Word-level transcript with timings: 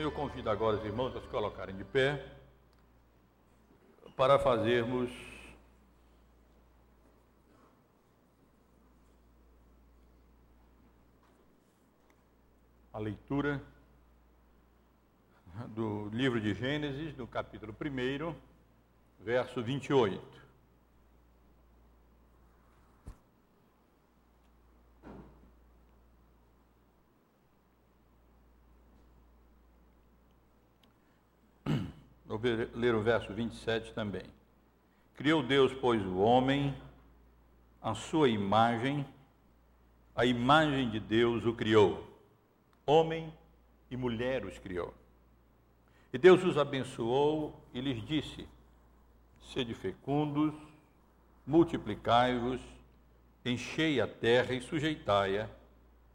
Eu 0.00 0.12
convido 0.12 0.48
agora 0.48 0.76
os 0.76 0.84
irmãos 0.84 1.16
a 1.16 1.20
se 1.20 1.26
colocarem 1.26 1.76
de 1.76 1.82
pé 1.82 2.24
para 4.16 4.38
fazermos 4.38 5.10
a 12.92 12.98
leitura 13.00 13.60
do 15.70 16.08
livro 16.10 16.40
de 16.40 16.54
Gênesis, 16.54 17.16
no 17.16 17.26
capítulo 17.26 17.74
1, 17.74 18.34
verso 19.18 19.60
28. 19.60 20.47
Vou 32.28 32.38
ler 32.74 32.94
o 32.94 33.00
verso 33.00 33.32
27 33.32 33.94
também. 33.94 34.24
Criou 35.16 35.42
Deus, 35.42 35.72
pois, 35.72 36.04
o 36.04 36.18
homem, 36.18 36.76
a 37.80 37.94
sua 37.94 38.28
imagem, 38.28 39.06
a 40.14 40.26
imagem 40.26 40.90
de 40.90 41.00
Deus 41.00 41.46
o 41.46 41.54
criou. 41.54 42.06
Homem 42.84 43.32
e 43.90 43.96
mulher 43.96 44.44
os 44.44 44.58
criou. 44.58 44.92
E 46.12 46.18
Deus 46.18 46.44
os 46.44 46.58
abençoou 46.58 47.58
e 47.72 47.80
lhes 47.80 48.04
disse: 48.06 48.46
Sede 49.40 49.72
fecundos, 49.72 50.52
multiplicai-vos, 51.46 52.60
enchei 53.42 54.02
a 54.02 54.06
terra 54.06 54.52
e 54.52 54.60
sujeitai-a, 54.60 55.48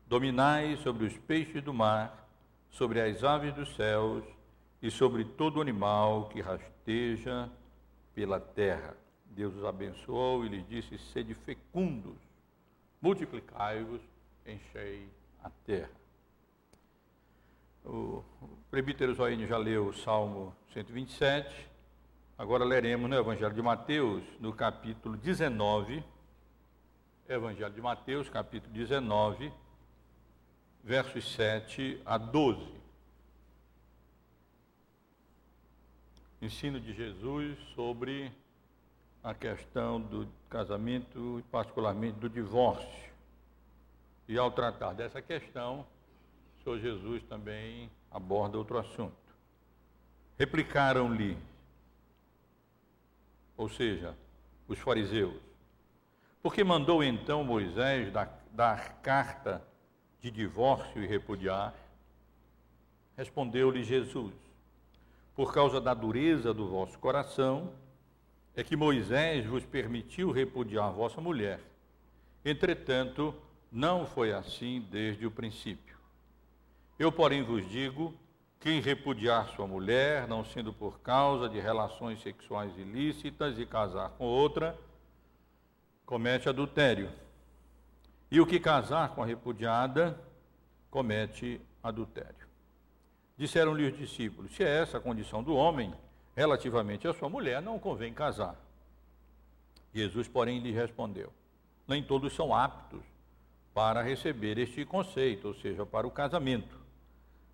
dominai 0.05 0.77
sobre 0.77 1.07
os 1.07 1.17
peixes 1.17 1.63
do 1.63 1.73
mar, 1.73 2.29
sobre 2.69 3.01
as 3.01 3.23
aves 3.23 3.51
dos 3.55 3.75
céus 3.75 4.23
e 4.83 4.91
sobre 4.91 5.23
todo 5.23 5.61
animal 5.61 6.27
que 6.27 6.41
rasteja 6.41 7.49
pela 8.13 8.37
terra. 8.37 8.97
Deus 9.27 9.55
os 9.55 9.63
abençoou 9.63 10.45
e 10.45 10.49
lhes 10.49 10.67
disse: 10.67 10.97
Sede 10.97 11.33
fecundos, 11.33 12.17
multiplicai-vos, 13.01 14.01
enchei 14.45 15.07
a 15.41 15.49
terra. 15.65 15.89
O 17.85 18.21
presbítero 18.69 19.13
Zoine 19.15 19.47
já 19.47 19.57
leu 19.57 19.87
o 19.87 19.93
Salmo 19.93 20.53
127. 20.73 21.69
Agora 22.37 22.65
leremos 22.65 23.09
no 23.09 23.15
Evangelho 23.15 23.53
de 23.53 23.61
Mateus, 23.61 24.21
no 24.39 24.51
capítulo 24.51 25.15
19. 25.15 26.03
Evangelho 27.27 27.73
de 27.73 27.81
Mateus, 27.81 28.27
capítulo 28.27 28.73
19, 28.73 29.49
versos 30.83 31.33
7 31.33 32.01
a 32.05 32.17
12. 32.17 32.82
Ensino 36.43 36.77
de 36.79 36.93
Jesus 36.93 37.57
sobre 37.73 38.29
a 39.23 39.33
questão 39.33 40.01
do 40.01 40.27
casamento 40.49 41.39
e 41.39 41.43
particularmente 41.43 42.19
do 42.19 42.29
divórcio. 42.29 43.13
E 44.27 44.37
ao 44.37 44.51
tratar 44.51 44.93
dessa 44.93 45.21
questão, 45.21 45.85
o 46.59 46.63
Senhor 46.63 46.79
Jesus 46.79 47.23
também 47.23 47.89
aborda 48.11 48.57
outro 48.57 48.77
assunto. 48.77 49.15
Replicaram-lhe, 50.37 51.37
ou 53.55 53.69
seja, 53.69 54.13
os 54.67 54.79
fariseus, 54.79 55.41
porque 56.41 56.61
mandou 56.61 57.01
então 57.01 57.41
Moisés 57.43 58.11
dar, 58.11 58.43
dar 58.51 59.01
carta 59.01 59.65
de 60.19 60.29
divórcio 60.29 61.01
e 61.01 61.07
repudiar? 61.07 61.73
Respondeu-lhe 63.15 63.83
Jesus: 63.83 64.33
por 65.35 65.53
causa 65.53 65.81
da 65.81 65.93
dureza 65.93 66.53
do 66.53 66.67
vosso 66.67 66.97
coração, 66.99 67.71
é 68.55 68.63
que 68.63 68.75
Moisés 68.75 69.45
vos 69.45 69.65
permitiu 69.65 70.31
repudiar 70.31 70.91
vossa 70.91 71.19
mulher. 71.19 71.59
Entretanto, 72.45 73.33
não 73.71 74.05
foi 74.05 74.31
assim 74.31 74.85
desde 74.91 75.25
o 75.25 75.31
princípio. 75.31 75.97
Eu, 76.99 77.11
porém, 77.11 77.41
vos 77.41 77.67
digo: 77.67 78.13
quem 78.59 78.79
repudiar 78.79 79.49
sua 79.49 79.65
mulher, 79.65 80.27
não 80.27 80.45
sendo 80.45 80.71
por 80.71 80.99
causa 80.99 81.49
de 81.49 81.59
relações 81.59 82.21
sexuais 82.21 82.71
ilícitas 82.77 83.57
e 83.57 83.65
casar 83.65 84.09
com 84.11 84.25
outra, 84.25 84.77
comete 86.05 86.47
adultério. 86.47 87.09
E 88.29 88.39
o 88.39 88.45
que 88.45 88.59
casar 88.59 89.09
com 89.09 89.23
a 89.23 89.25
repudiada, 89.25 90.19
comete 90.91 91.59
adultério. 91.81 92.42
Disseram-lhe 93.37 93.87
os 93.87 93.97
discípulos: 93.97 94.55
Se 94.55 94.63
é 94.63 94.81
essa 94.81 94.97
a 94.97 95.01
condição 95.01 95.43
do 95.43 95.55
homem 95.55 95.93
relativamente 96.35 97.07
à 97.07 97.13
sua 97.13 97.29
mulher, 97.29 97.61
não 97.61 97.79
convém 97.79 98.13
casar. 98.13 98.55
Jesus, 99.93 100.27
porém, 100.27 100.59
lhe 100.59 100.71
respondeu: 100.71 101.31
Nem 101.87 102.03
todos 102.03 102.33
são 102.33 102.53
aptos 102.53 103.01
para 103.73 104.01
receber 104.01 104.57
este 104.57 104.85
conceito, 104.85 105.47
ou 105.47 105.53
seja, 105.53 105.85
para 105.85 106.05
o 106.05 106.11
casamento, 106.11 106.79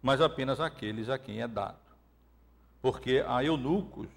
mas 0.02 0.20
apenas 0.22 0.60
aqueles 0.60 1.10
a 1.10 1.18
quem 1.18 1.42
é 1.42 1.48
dado. 1.48 1.78
Porque 2.82 3.24
há 3.26 3.44
eunucos 3.44 4.08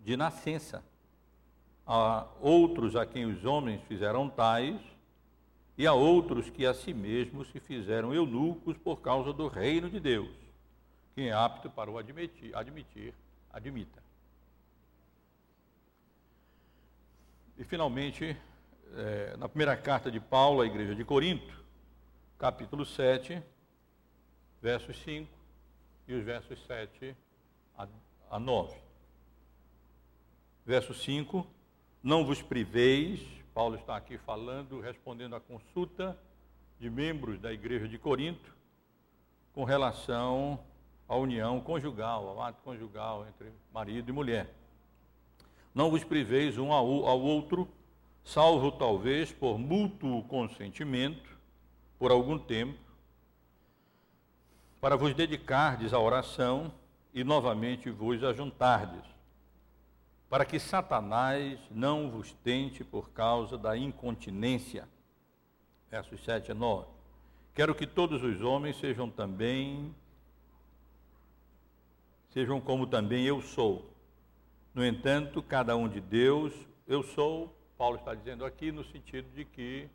de 0.00 0.16
nascença, 0.16 0.84
há 1.86 2.26
outros 2.40 2.94
a 2.96 3.06
quem 3.06 3.26
os 3.26 3.44
homens 3.44 3.80
fizeram 3.88 4.28
tais, 4.28 4.80
e 5.78 5.86
há 5.86 5.92
outros 5.92 6.48
que 6.48 6.64
a 6.64 6.72
si 6.72 6.94
mesmos 6.94 7.48
se 7.48 7.60
fizeram 7.60 8.14
eunucos 8.14 8.76
por 8.78 9.00
causa 9.00 9.32
do 9.32 9.46
reino 9.46 9.90
de 9.90 10.00
Deus. 10.00 10.45
Quem 11.16 11.30
é 11.30 11.32
apto 11.32 11.70
para 11.70 11.90
o 11.90 11.96
admitir, 11.96 12.54
admitir 12.54 13.14
admita. 13.50 14.02
E, 17.56 17.64
finalmente, 17.64 18.36
é, 18.94 19.34
na 19.38 19.48
primeira 19.48 19.74
carta 19.78 20.10
de 20.10 20.20
Paulo 20.20 20.60
à 20.60 20.66
igreja 20.66 20.94
de 20.94 21.02
Corinto, 21.06 21.64
capítulo 22.38 22.84
7, 22.84 23.42
versos 24.60 24.94
5 25.04 25.32
e 26.06 26.12
os 26.12 26.22
versos 26.22 26.62
7 26.66 27.16
a, 27.78 27.88
a 28.32 28.38
9. 28.38 28.78
Verso 30.66 30.92
5: 30.92 31.46
Não 32.02 32.26
vos 32.26 32.42
priveis, 32.42 33.26
Paulo 33.54 33.76
está 33.76 33.96
aqui 33.96 34.18
falando, 34.18 34.80
respondendo 34.80 35.34
à 35.34 35.40
consulta 35.40 36.14
de 36.78 36.90
membros 36.90 37.40
da 37.40 37.54
igreja 37.54 37.88
de 37.88 37.96
Corinto, 37.96 38.54
com 39.54 39.64
relação 39.64 40.62
a 41.08 41.16
união 41.16 41.60
conjugal, 41.60 42.28
ao 42.28 42.42
ato 42.42 42.60
conjugal 42.62 43.26
entre 43.28 43.52
marido 43.72 44.08
e 44.08 44.12
mulher. 44.12 44.52
Não 45.74 45.90
vos 45.90 46.02
priveis 46.02 46.58
um 46.58 46.72
ao 46.72 46.86
outro, 46.86 47.68
salvo 48.24 48.72
talvez 48.72 49.30
por 49.32 49.58
mútuo 49.58 50.24
consentimento, 50.24 51.36
por 51.98 52.10
algum 52.10 52.38
tempo, 52.38 52.78
para 54.80 54.96
vos 54.96 55.14
dedicardes 55.14 55.92
à 55.92 55.98
oração 55.98 56.72
e 57.12 57.24
novamente 57.24 57.90
vos 57.90 58.22
ajuntardes, 58.22 59.04
para 60.28 60.44
que 60.44 60.58
Satanás 60.58 61.58
não 61.70 62.10
vos 62.10 62.32
tente 62.44 62.84
por 62.84 63.10
causa 63.10 63.56
da 63.56 63.76
incontinência. 63.76 64.88
Versos 65.90 66.22
7 66.24 66.52
a 66.52 66.54
9. 66.54 66.88
Quero 67.54 67.74
que 67.74 67.86
todos 67.86 68.22
os 68.22 68.42
homens 68.42 68.76
sejam 68.78 69.08
também 69.08 69.94
sejam 72.36 72.60
como 72.60 72.86
também 72.86 73.24
eu 73.24 73.40
sou. 73.40 73.90
No 74.74 74.84
entanto, 74.84 75.42
cada 75.42 75.74
um 75.74 75.88
de 75.88 76.02
Deus, 76.02 76.52
eu 76.86 77.02
sou, 77.02 77.50
Paulo 77.78 77.96
está 77.96 78.14
dizendo 78.14 78.44
aqui, 78.44 78.70
no 78.70 78.84
sentido 78.84 79.26
de 79.34 79.42
que 79.42 79.88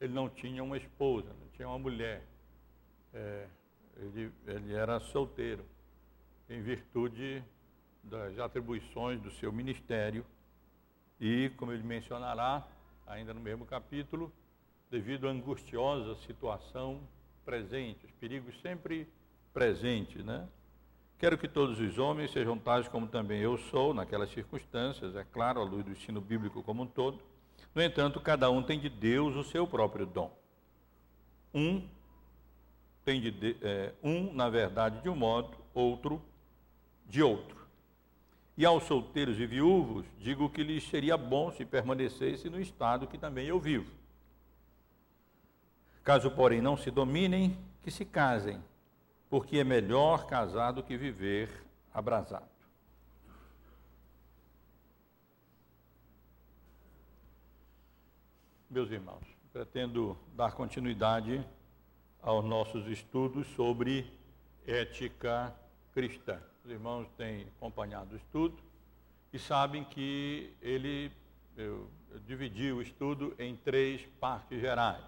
ele 0.00 0.12
não 0.12 0.28
tinha 0.28 0.62
uma 0.62 0.76
esposa, 0.76 1.28
não 1.40 1.48
tinha 1.56 1.66
uma 1.66 1.76
mulher. 1.76 2.22
É, 3.12 3.48
ele, 3.96 4.32
ele 4.46 4.74
era 4.74 5.00
solteiro, 5.00 5.64
em 6.48 6.62
virtude 6.62 7.42
das 8.04 8.38
atribuições 8.38 9.20
do 9.20 9.32
seu 9.32 9.52
ministério. 9.52 10.24
E, 11.18 11.50
como 11.56 11.72
ele 11.72 11.82
mencionará, 11.82 12.64
ainda 13.08 13.34
no 13.34 13.40
mesmo 13.40 13.66
capítulo, 13.66 14.32
devido 14.88 15.26
à 15.26 15.32
angustiosa 15.32 16.14
situação 16.28 17.00
presente, 17.44 18.06
os 18.06 18.12
perigos 18.12 18.56
sempre 18.60 19.08
presentes, 19.52 20.24
né? 20.24 20.48
Quero 21.18 21.36
que 21.36 21.48
todos 21.48 21.80
os 21.80 21.98
homens 21.98 22.30
sejam 22.30 22.56
tais 22.56 22.86
como 22.86 23.08
também 23.08 23.40
eu 23.40 23.58
sou, 23.58 23.92
naquelas 23.92 24.30
circunstâncias, 24.30 25.16
é 25.16 25.24
claro, 25.24 25.60
à 25.60 25.64
luz 25.64 25.84
do 25.84 25.90
ensino 25.90 26.20
bíblico 26.20 26.62
como 26.62 26.84
um 26.84 26.86
todo. 26.86 27.18
No 27.74 27.82
entanto, 27.82 28.20
cada 28.20 28.48
um 28.50 28.62
tem 28.62 28.78
de 28.78 28.88
Deus 28.88 29.34
o 29.34 29.42
seu 29.42 29.66
próprio 29.66 30.06
dom. 30.06 30.32
Um 31.52 31.82
tem 33.04 33.20
de, 33.20 33.56
é, 33.60 33.92
um, 34.00 34.32
na 34.32 34.48
verdade, 34.48 35.02
de 35.02 35.08
um 35.08 35.16
modo, 35.16 35.56
outro 35.74 36.22
de 37.08 37.22
outro. 37.22 37.56
E 38.56 38.64
aos 38.64 38.84
solteiros 38.84 39.40
e 39.40 39.46
viúvos, 39.46 40.04
digo 40.20 40.48
que 40.48 40.62
lhes 40.62 40.86
seria 40.88 41.16
bom 41.16 41.50
se 41.50 41.64
permanecesse 41.64 42.48
no 42.48 42.60
estado 42.60 43.06
que 43.06 43.18
também 43.18 43.46
eu 43.46 43.58
vivo. 43.58 43.90
Caso, 46.04 46.30
porém, 46.30 46.60
não 46.60 46.76
se 46.76 46.90
dominem, 46.90 47.56
que 47.82 47.90
se 47.90 48.04
casem 48.04 48.62
porque 49.28 49.58
é 49.58 49.64
melhor 49.64 50.26
casar 50.26 50.72
do 50.72 50.82
que 50.82 50.96
viver 50.96 51.48
abrasado. 51.92 52.48
Meus 58.70 58.90
irmãos, 58.90 59.24
pretendo 59.52 60.16
dar 60.34 60.52
continuidade 60.52 61.44
aos 62.22 62.44
nossos 62.44 62.86
estudos 62.86 63.46
sobre 63.54 64.12
ética 64.66 65.54
cristã. 65.94 66.38
Os 66.64 66.70
irmãos 66.70 67.08
têm 67.16 67.46
acompanhado 67.56 68.14
o 68.14 68.16
estudo 68.16 68.58
e 69.32 69.38
sabem 69.38 69.84
que 69.84 70.54
ele 70.60 71.10
eu, 71.58 71.90
eu 72.12 72.20
dividi 72.20 72.70
o 72.70 72.80
estudo 72.80 73.34
em 73.36 73.56
três 73.56 74.06
partes 74.20 74.60
gerais. 74.60 75.02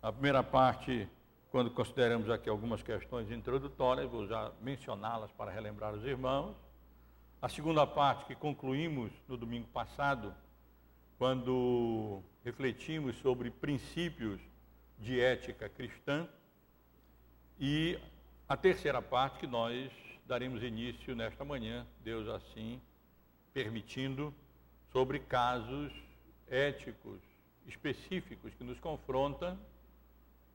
A 0.00 0.12
primeira 0.12 0.42
parte, 0.42 1.08
quando 1.56 1.70
consideramos 1.70 2.28
aqui 2.28 2.50
algumas 2.50 2.82
questões 2.82 3.30
introdutórias, 3.30 4.10
vou 4.10 4.26
já 4.26 4.52
mencioná-las 4.60 5.32
para 5.32 5.50
relembrar 5.50 5.94
os 5.94 6.04
irmãos. 6.04 6.54
A 7.40 7.48
segunda 7.48 7.86
parte, 7.86 8.26
que 8.26 8.34
concluímos 8.34 9.10
no 9.26 9.38
domingo 9.38 9.66
passado, 9.68 10.34
quando 11.16 12.22
refletimos 12.44 13.16
sobre 13.20 13.50
princípios 13.50 14.38
de 14.98 15.18
ética 15.18 15.66
cristã. 15.66 16.28
E 17.58 17.98
a 18.46 18.54
terceira 18.54 19.00
parte, 19.00 19.38
que 19.38 19.46
nós 19.46 19.90
daremos 20.26 20.62
início 20.62 21.16
nesta 21.16 21.42
manhã, 21.42 21.86
Deus 22.04 22.28
assim 22.28 22.82
permitindo, 23.54 24.30
sobre 24.92 25.20
casos 25.20 25.90
éticos 26.48 27.18
específicos 27.66 28.52
que 28.52 28.62
nos 28.62 28.78
confrontam 28.78 29.58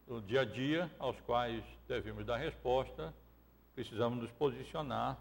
no 0.07 0.21
dia 0.21 0.41
a 0.41 0.45
dia, 0.45 0.91
aos 0.99 1.19
quais 1.21 1.63
devemos 1.87 2.25
dar 2.25 2.37
resposta, 2.37 3.13
precisamos 3.73 4.21
nos 4.21 4.31
posicionar 4.31 5.17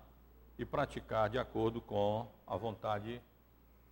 e 0.58 0.64
praticar 0.64 1.30
de 1.30 1.38
acordo 1.38 1.80
com 1.80 2.26
a 2.46 2.56
vontade 2.56 3.20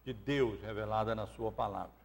de 0.05 0.13
Deus 0.13 0.61
revelada 0.61 1.15
na 1.15 1.27
Sua 1.29 1.53
palavra. 1.53 1.99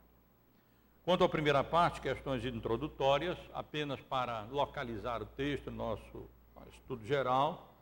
Quanto 1.04 1.24
à 1.24 1.30
primeira 1.30 1.64
parte, 1.64 2.00
questões 2.00 2.46
introdutórias, 2.46 3.38
apenas 3.54 4.00
para 4.00 4.44
localizar 4.44 5.22
o 5.22 5.26
texto, 5.26 5.70
nosso 5.70 6.30
estudo 6.72 7.06
geral, 7.06 7.74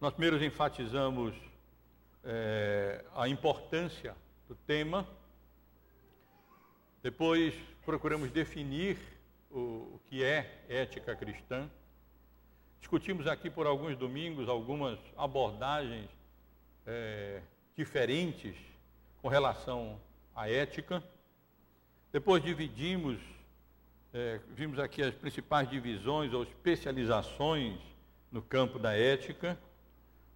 nós 0.00 0.12
primeiro 0.14 0.42
enfatizamos 0.42 1.34
é, 2.24 3.04
a 3.14 3.28
importância 3.28 4.16
do 4.48 4.54
tema, 4.54 5.06
depois 7.02 7.54
procuramos 7.84 8.30
definir 8.30 8.98
o, 9.52 9.58
o 9.94 10.00
que 10.06 10.24
é 10.24 10.64
ética 10.68 11.14
cristã, 11.14 11.70
discutimos 12.80 13.26
aqui 13.26 13.50
por 13.50 13.66
alguns 13.66 13.96
domingos 13.96 14.48
algumas 14.48 14.98
abordagens 15.16 16.08
é, 16.86 17.40
diferentes 17.76 18.56
com 19.20 19.28
relação 19.28 20.00
à 20.34 20.50
ética. 20.50 21.02
Depois 22.10 22.42
dividimos, 22.42 23.20
é, 24.12 24.40
vimos 24.48 24.78
aqui 24.78 25.02
as 25.02 25.14
principais 25.14 25.68
divisões 25.68 26.32
ou 26.32 26.42
especializações 26.42 27.78
no 28.30 28.42
campo 28.42 28.78
da 28.78 28.96
ética, 28.96 29.58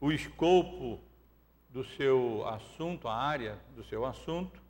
o 0.00 0.12
escopo 0.12 1.00
do 1.70 1.84
seu 1.84 2.46
assunto, 2.46 3.08
a 3.08 3.14
área 3.14 3.58
do 3.74 3.82
seu 3.84 4.04
assunto, 4.04 4.60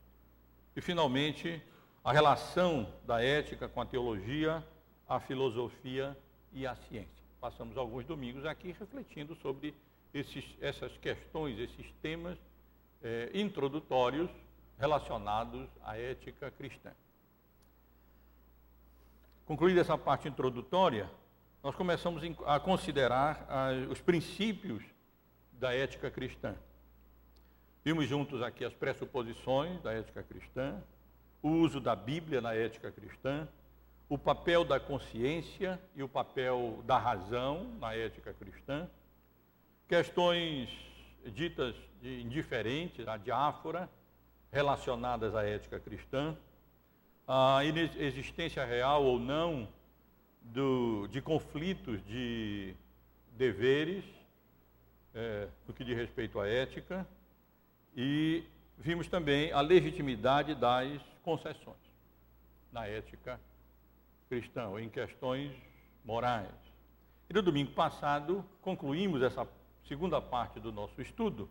e 0.74 0.80
finalmente 0.80 1.62
a 2.06 2.12
relação 2.12 2.86
da 3.04 3.20
ética 3.20 3.68
com 3.68 3.80
a 3.80 3.84
teologia, 3.84 4.64
a 5.08 5.18
filosofia 5.18 6.16
e 6.52 6.64
a 6.64 6.76
ciência. 6.76 7.24
Passamos 7.40 7.76
alguns 7.76 8.04
domingos 8.04 8.46
aqui 8.46 8.70
refletindo 8.78 9.34
sobre 9.34 9.74
esses, 10.14 10.44
essas 10.60 10.96
questões, 10.98 11.58
esses 11.58 11.90
temas 12.00 12.38
eh, 13.02 13.28
introdutórios 13.34 14.30
relacionados 14.78 15.68
à 15.82 15.98
ética 15.98 16.48
cristã. 16.52 16.92
Concluída 19.44 19.80
essa 19.80 19.98
parte 19.98 20.28
introdutória, 20.28 21.10
nós 21.60 21.74
começamos 21.74 22.22
a 22.46 22.60
considerar 22.60 23.48
os 23.90 24.00
princípios 24.00 24.84
da 25.54 25.74
ética 25.74 26.08
cristã. 26.08 26.54
Vimos 27.84 28.06
juntos 28.08 28.42
aqui 28.42 28.64
as 28.64 28.74
pressuposições 28.74 29.82
da 29.82 29.92
ética 29.92 30.22
cristã, 30.22 30.80
o 31.46 31.60
uso 31.60 31.80
da 31.80 31.94
Bíblia 31.94 32.40
na 32.40 32.54
ética 32.54 32.90
cristã, 32.90 33.46
o 34.08 34.18
papel 34.18 34.64
da 34.64 34.80
consciência 34.80 35.80
e 35.94 36.02
o 36.02 36.08
papel 36.08 36.82
da 36.84 36.98
razão 36.98 37.68
na 37.78 37.94
ética 37.94 38.34
cristã, 38.34 38.88
questões 39.86 40.68
ditas 41.26 41.76
de 42.02 42.20
indiferentes, 42.20 43.06
a 43.06 43.16
diáfora, 43.16 43.88
relacionadas 44.50 45.36
à 45.36 45.44
ética 45.44 45.78
cristã, 45.78 46.36
a 47.28 47.60
existência 47.64 48.64
real 48.64 49.04
ou 49.04 49.20
não 49.20 49.68
do, 50.42 51.06
de 51.12 51.20
conflitos 51.22 52.04
de 52.06 52.74
deveres 53.36 54.04
é, 55.14 55.46
no 55.68 55.72
que 55.72 55.84
diz 55.84 55.96
respeito 55.96 56.40
à 56.40 56.48
ética 56.48 57.06
e 57.96 58.42
vimos 58.76 59.06
também 59.06 59.52
a 59.52 59.60
legitimidade 59.60 60.52
das 60.52 61.00
concessões 61.26 61.76
na 62.70 62.86
ética 62.86 63.40
cristã 64.28 64.70
em 64.80 64.88
questões 64.88 65.52
morais. 66.04 66.54
E 67.28 67.34
no 67.34 67.42
domingo 67.42 67.72
passado 67.72 68.44
concluímos 68.62 69.20
essa 69.20 69.44
segunda 69.88 70.20
parte 70.20 70.60
do 70.60 70.70
nosso 70.70 71.02
estudo 71.02 71.50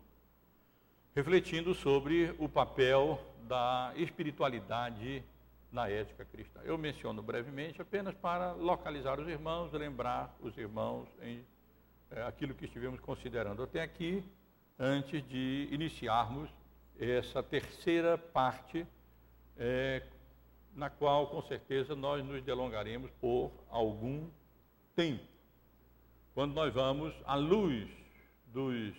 refletindo 1.14 1.74
sobre 1.74 2.34
o 2.38 2.48
papel 2.48 3.20
da 3.46 3.92
espiritualidade 3.96 5.22
na 5.70 5.90
ética 5.90 6.24
cristã. 6.24 6.60
Eu 6.64 6.78
menciono 6.78 7.22
brevemente 7.22 7.82
apenas 7.82 8.14
para 8.14 8.52
localizar 8.52 9.20
os 9.20 9.28
irmãos, 9.28 9.70
lembrar 9.72 10.34
os 10.40 10.56
irmãos 10.56 11.06
em 11.20 11.44
é, 12.10 12.22
aquilo 12.22 12.54
que 12.54 12.64
estivemos 12.64 12.98
considerando 13.00 13.62
até 13.62 13.82
aqui, 13.82 14.24
antes 14.78 15.26
de 15.28 15.68
iniciarmos 15.70 16.48
essa 16.98 17.42
terceira 17.42 18.16
parte, 18.16 18.86
é, 19.58 20.02
na 20.74 20.90
qual 20.90 21.28
com 21.28 21.42
certeza 21.42 21.94
nós 21.94 22.24
nos 22.24 22.42
delongaremos 22.42 23.10
por 23.20 23.52
algum 23.70 24.28
tempo. 24.94 25.24
Quando 26.34 26.52
nós 26.54 26.72
vamos 26.72 27.14
à 27.24 27.34
luz 27.34 27.88
dos 28.46 28.94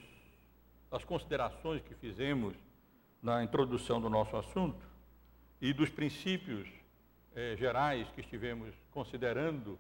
das 0.90 1.04
considerações 1.04 1.82
que 1.82 1.94
fizemos 1.96 2.56
na 3.22 3.44
introdução 3.44 4.00
do 4.00 4.10
nosso 4.10 4.36
assunto 4.38 4.88
e 5.60 5.74
dos 5.74 5.90
princípios 5.90 6.68
eh, 7.36 7.56
gerais 7.58 8.10
que 8.12 8.22
estivemos 8.22 8.74
considerando 8.92 9.78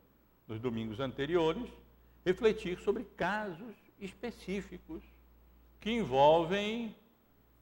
nos 0.47 0.59
domingos 0.59 0.99
anteriores, 0.99 1.69
refletir 2.25 2.79
sobre 2.79 3.03
casos 3.03 3.75
específicos 3.99 5.01
que 5.79 5.91
envolvem 5.91 6.95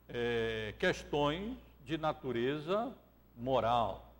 eh, 0.08 0.74
questões 0.78 1.56
de 1.84 1.96
natureza 1.96 2.92
moral. 3.36 4.14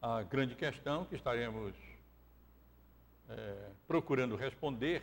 A 0.00 0.22
grande 0.22 0.54
questão 0.54 1.04
que 1.04 1.14
estaremos 1.14 1.74
eh, 3.28 3.70
procurando 3.88 4.36
responder 4.36 5.02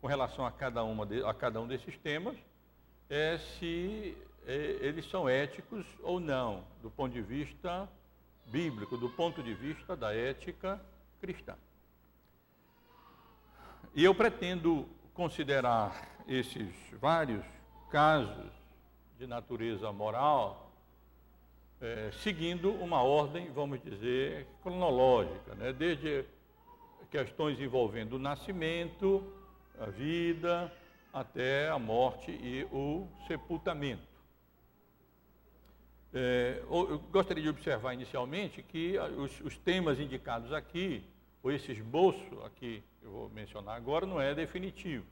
com 0.00 0.06
relação 0.06 0.46
a 0.46 0.52
cada, 0.52 0.84
uma 0.84 1.06
de, 1.06 1.24
a 1.24 1.34
cada 1.34 1.60
um 1.60 1.66
desses 1.66 1.96
temas 1.98 2.36
é 3.08 3.38
se 3.38 4.16
é, 4.46 4.78
eles 4.80 5.08
são 5.10 5.28
éticos 5.28 5.84
ou 6.02 6.20
não, 6.20 6.64
do 6.82 6.90
ponto 6.90 7.12
de 7.12 7.22
vista 7.22 7.88
bíblico, 8.46 8.96
do 8.96 9.08
ponto 9.10 9.42
de 9.42 9.54
vista 9.54 9.96
da 9.96 10.14
ética 10.14 10.80
cristã. 11.20 11.56
E 13.94 14.04
eu 14.04 14.14
pretendo 14.14 14.88
considerar 15.14 16.08
esses 16.28 16.72
vários 17.00 17.44
casos 17.90 18.52
de 19.18 19.26
natureza 19.26 19.90
moral 19.92 20.65
é, 21.80 22.10
seguindo 22.22 22.70
uma 22.70 23.02
ordem, 23.02 23.50
vamos 23.52 23.82
dizer, 23.82 24.46
cronológica, 24.62 25.54
né? 25.54 25.72
desde 25.72 26.24
questões 27.10 27.60
envolvendo 27.60 28.14
o 28.14 28.18
nascimento, 28.18 29.22
a 29.78 29.86
vida 29.86 30.72
até 31.12 31.68
a 31.68 31.78
morte 31.78 32.30
e 32.30 32.64
o 32.72 33.06
sepultamento. 33.26 34.16
É, 36.12 36.62
eu 36.62 36.98
gostaria 37.10 37.42
de 37.42 37.48
observar 37.48 37.92
inicialmente 37.92 38.62
que 38.62 38.98
os, 38.98 39.40
os, 39.40 39.58
temas 39.58 39.98
indicados 40.00 40.52
aqui, 40.52 41.04
ou 41.42 41.52
esse 41.52 41.72
esboço 41.72 42.42
aqui 42.44 42.82
eu 43.02 43.10
vou 43.10 43.28
mencionar 43.30 43.76
agora, 43.76 44.06
não 44.06 44.20
é 44.20 44.34
definitivo. 44.34 45.06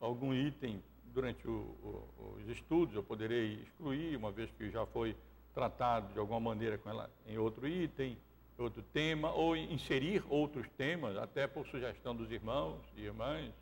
Algum 0.00 0.32
item 0.32 0.82
durante 1.06 1.46
o, 1.48 1.52
o, 1.52 2.36
os 2.38 2.48
estudos 2.48 2.94
eu 2.94 3.02
poderei 3.02 3.54
excluir, 3.62 4.16
uma 4.16 4.30
vez 4.30 4.50
que 4.52 4.70
já 4.70 4.86
foi 4.86 5.16
tratado 5.54 6.12
de 6.12 6.18
alguma 6.18 6.40
maneira 6.40 6.76
com 6.76 6.90
ela 6.90 7.08
em 7.26 7.38
outro 7.38 7.66
item, 7.66 8.18
outro 8.58 8.82
tema, 8.82 9.32
ou 9.32 9.56
inserir 9.56 10.24
outros 10.28 10.68
temas, 10.76 11.16
até 11.16 11.46
por 11.46 11.66
sugestão 11.66 12.14
dos 12.14 12.30
irmãos 12.30 12.80
e 12.96 13.02
irmãs, 13.02 13.52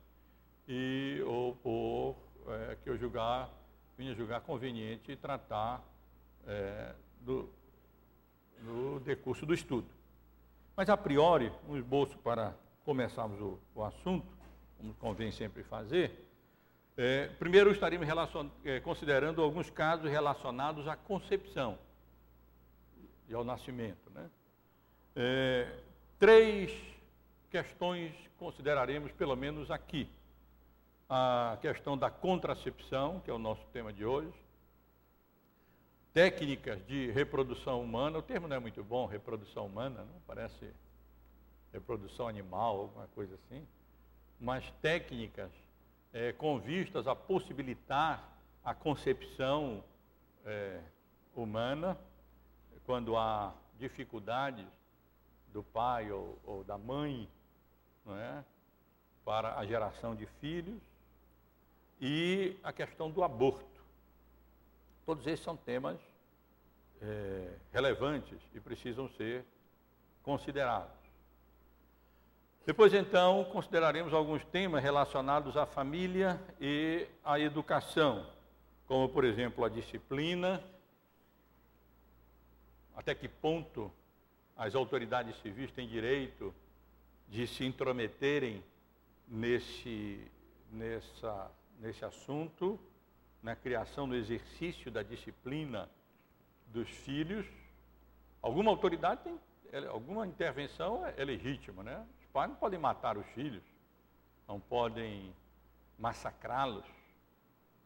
e, 0.68 1.22
ou 1.26 1.54
por 1.56 2.16
é, 2.48 2.76
que 2.82 2.90
eu 2.90 2.96
julgar, 2.96 3.50
vinha 3.96 4.14
julgar 4.14 4.40
conveniente 4.40 5.16
tratar 5.16 5.82
é, 6.46 6.94
do, 7.20 7.48
no 8.62 9.00
decurso 9.00 9.46
do 9.46 9.54
estudo. 9.54 9.86
Mas, 10.76 10.88
a 10.88 10.96
priori, 10.96 11.52
um 11.68 11.76
esboço 11.76 12.16
para 12.18 12.54
começarmos 12.84 13.40
o, 13.40 13.58
o 13.74 13.82
assunto, 13.82 14.26
como 14.78 14.94
convém 14.94 15.30
sempre 15.30 15.62
fazer, 15.62 16.10
é, 16.96 17.28
primeiro 17.38 17.72
estaremos 17.72 18.06
é, 18.64 18.80
considerando 18.80 19.42
alguns 19.42 19.70
casos 19.70 20.10
relacionados 20.10 20.86
à 20.86 20.94
concepção 20.94 21.78
e 23.28 23.34
ao 23.34 23.42
nascimento. 23.42 24.10
Né? 24.10 24.30
É, 25.16 25.80
três 26.18 26.70
questões 27.50 28.14
consideraremos, 28.38 29.10
pelo 29.12 29.34
menos 29.36 29.70
aqui. 29.70 30.08
A 31.08 31.58
questão 31.60 31.96
da 31.96 32.10
contracepção, 32.10 33.20
que 33.20 33.30
é 33.30 33.34
o 33.34 33.38
nosso 33.38 33.64
tema 33.72 33.92
de 33.92 34.04
hoje. 34.04 34.32
Técnicas 36.12 36.84
de 36.86 37.10
reprodução 37.10 37.82
humana, 37.82 38.18
o 38.18 38.22
termo 38.22 38.46
não 38.46 38.56
é 38.56 38.58
muito 38.58 38.84
bom, 38.84 39.06
reprodução 39.06 39.64
humana, 39.66 40.04
não 40.04 40.20
parece 40.26 40.70
reprodução 41.72 42.28
animal, 42.28 42.80
alguma 42.80 43.06
coisa 43.08 43.34
assim. 43.34 43.66
Mas 44.38 44.70
técnicas 44.82 45.50
é, 46.12 46.32
com 46.32 46.58
vistas 46.58 47.06
a 47.06 47.14
possibilitar 47.14 48.22
a 48.64 48.74
concepção 48.74 49.82
é, 50.44 50.80
humana, 51.34 51.98
quando 52.84 53.16
há 53.16 53.54
dificuldades 53.78 54.66
do 55.52 55.62
pai 55.62 56.10
ou, 56.10 56.38
ou 56.44 56.64
da 56.64 56.76
mãe 56.76 57.28
não 58.04 58.16
é, 58.16 58.44
para 59.24 59.58
a 59.58 59.64
geração 59.64 60.14
de 60.14 60.26
filhos, 60.40 60.80
e 62.00 62.56
a 62.64 62.72
questão 62.72 63.08
do 63.10 63.22
aborto. 63.22 63.80
Todos 65.06 65.24
esses 65.26 65.44
são 65.44 65.56
temas 65.56 66.00
é, 67.00 67.56
relevantes 67.72 68.40
e 68.52 68.60
precisam 68.60 69.08
ser 69.10 69.44
considerados. 70.22 71.01
Depois, 72.64 72.94
então, 72.94 73.44
consideraremos 73.46 74.14
alguns 74.14 74.44
temas 74.44 74.80
relacionados 74.80 75.56
à 75.56 75.66
família 75.66 76.40
e 76.60 77.08
à 77.24 77.40
educação, 77.40 78.24
como, 78.86 79.08
por 79.08 79.24
exemplo, 79.24 79.64
a 79.64 79.68
disciplina, 79.68 80.62
até 82.94 83.16
que 83.16 83.26
ponto 83.26 83.92
as 84.56 84.76
autoridades 84.76 85.36
civis 85.42 85.72
têm 85.72 85.88
direito 85.88 86.54
de 87.28 87.48
se 87.48 87.64
intrometerem 87.64 88.62
nesse, 89.26 90.24
nessa, 90.70 91.50
nesse 91.80 92.04
assunto, 92.04 92.78
na 93.42 93.56
criação, 93.56 94.06
no 94.06 94.14
exercício 94.14 94.88
da 94.88 95.02
disciplina 95.02 95.90
dos 96.68 96.88
filhos. 96.88 97.44
Alguma 98.40 98.70
autoridade 98.70 99.20
tem, 99.24 99.36
alguma 99.88 100.24
intervenção 100.28 101.04
é 101.04 101.24
legítima, 101.24 101.82
né? 101.82 102.06
Pais 102.32 102.48
não 102.48 102.56
podem 102.56 102.78
matar 102.78 103.16
os 103.16 103.26
filhos, 103.28 103.62
não 104.48 104.58
podem 104.58 105.34
massacrá-los. 105.98 106.84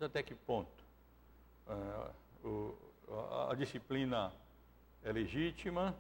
Até 0.01 0.23
que 0.23 0.35
ponto? 0.35 0.85
Uh, 1.67 2.49
o, 2.49 3.49
a, 3.51 3.55
disciplina 3.55 4.33
é 5.03 5.13
legítima 5.13 5.95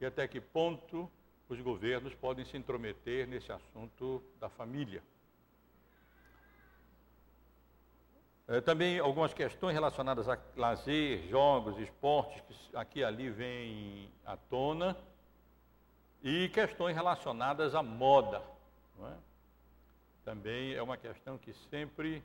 e 0.00 0.06
até 0.06 0.26
que 0.28 0.40
ponto 0.40 1.10
os 1.48 1.60
governos 1.60 2.14
podem 2.14 2.44
se 2.44 2.56
intrometer 2.56 3.26
nesse 3.26 3.50
assunto 3.50 4.22
da 4.38 4.48
família. 4.48 5.02
É, 8.46 8.60
também 8.60 8.98
algumas 8.98 9.32
questões 9.32 9.74
relacionadas 9.74 10.28
a 10.28 10.38
lazer, 10.56 11.26
jogos, 11.28 11.78
esportes, 11.78 12.42
que 12.68 12.76
aqui 12.76 12.98
e 13.00 13.04
ali 13.04 13.30
vêm 13.30 14.12
à 14.24 14.36
tona 14.36 14.96
e 16.22 16.48
questões 16.50 16.94
relacionadas 16.94 17.74
à 17.74 17.82
moda. 17.82 18.42
É? 19.02 19.14
Também 20.24 20.74
é 20.74 20.82
uma 20.82 20.96
questão 20.96 21.38
que 21.38 21.52
sempre, 21.70 22.22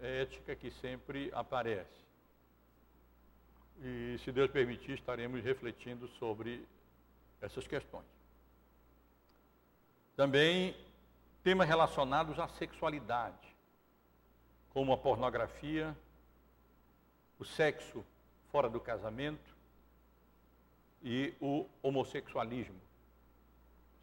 é 0.00 0.22
ética 0.22 0.54
que 0.54 0.70
sempre 0.70 1.30
aparece. 1.32 2.04
E, 3.82 4.18
se 4.22 4.30
Deus 4.30 4.50
permitir, 4.50 4.92
estaremos 4.92 5.42
refletindo 5.42 6.06
sobre 6.18 6.64
essas 7.40 7.66
questões. 7.66 8.04
Também 10.16 10.76
temas 11.42 11.66
relacionados 11.66 12.38
à 12.38 12.46
sexualidade, 12.48 13.54
como 14.72 14.92
a 14.92 14.96
pornografia, 14.96 15.96
o 17.38 17.44
sexo 17.44 18.04
fora 18.50 18.68
do 18.68 18.80
casamento 18.80 19.54
e 21.02 21.34
o 21.40 21.66
homossexualismo. 21.82 22.80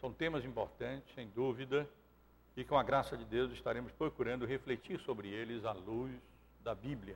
São 0.01 0.12
temas 0.12 0.43
importantes, 0.43 1.13
sem 1.13 1.27
dúvida, 1.29 1.88
e 2.58 2.63
com 2.65 2.75
a 2.75 2.81
graça 2.81 3.15
de 3.15 3.24
Deus 3.24 3.53
estaremos 3.53 3.91
procurando 3.91 4.48
refletir 4.48 5.00
sobre 5.00 5.29
eles 5.29 5.63
à 5.63 5.74
luz 5.74 6.12
da 6.63 6.74
Bíblia. 6.74 7.15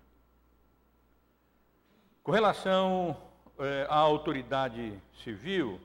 Com 2.22 2.32
relação 2.32 3.18
eh, 3.58 3.88
à 3.90 3.98
autoridade 3.98 5.02
civil, 5.24 5.82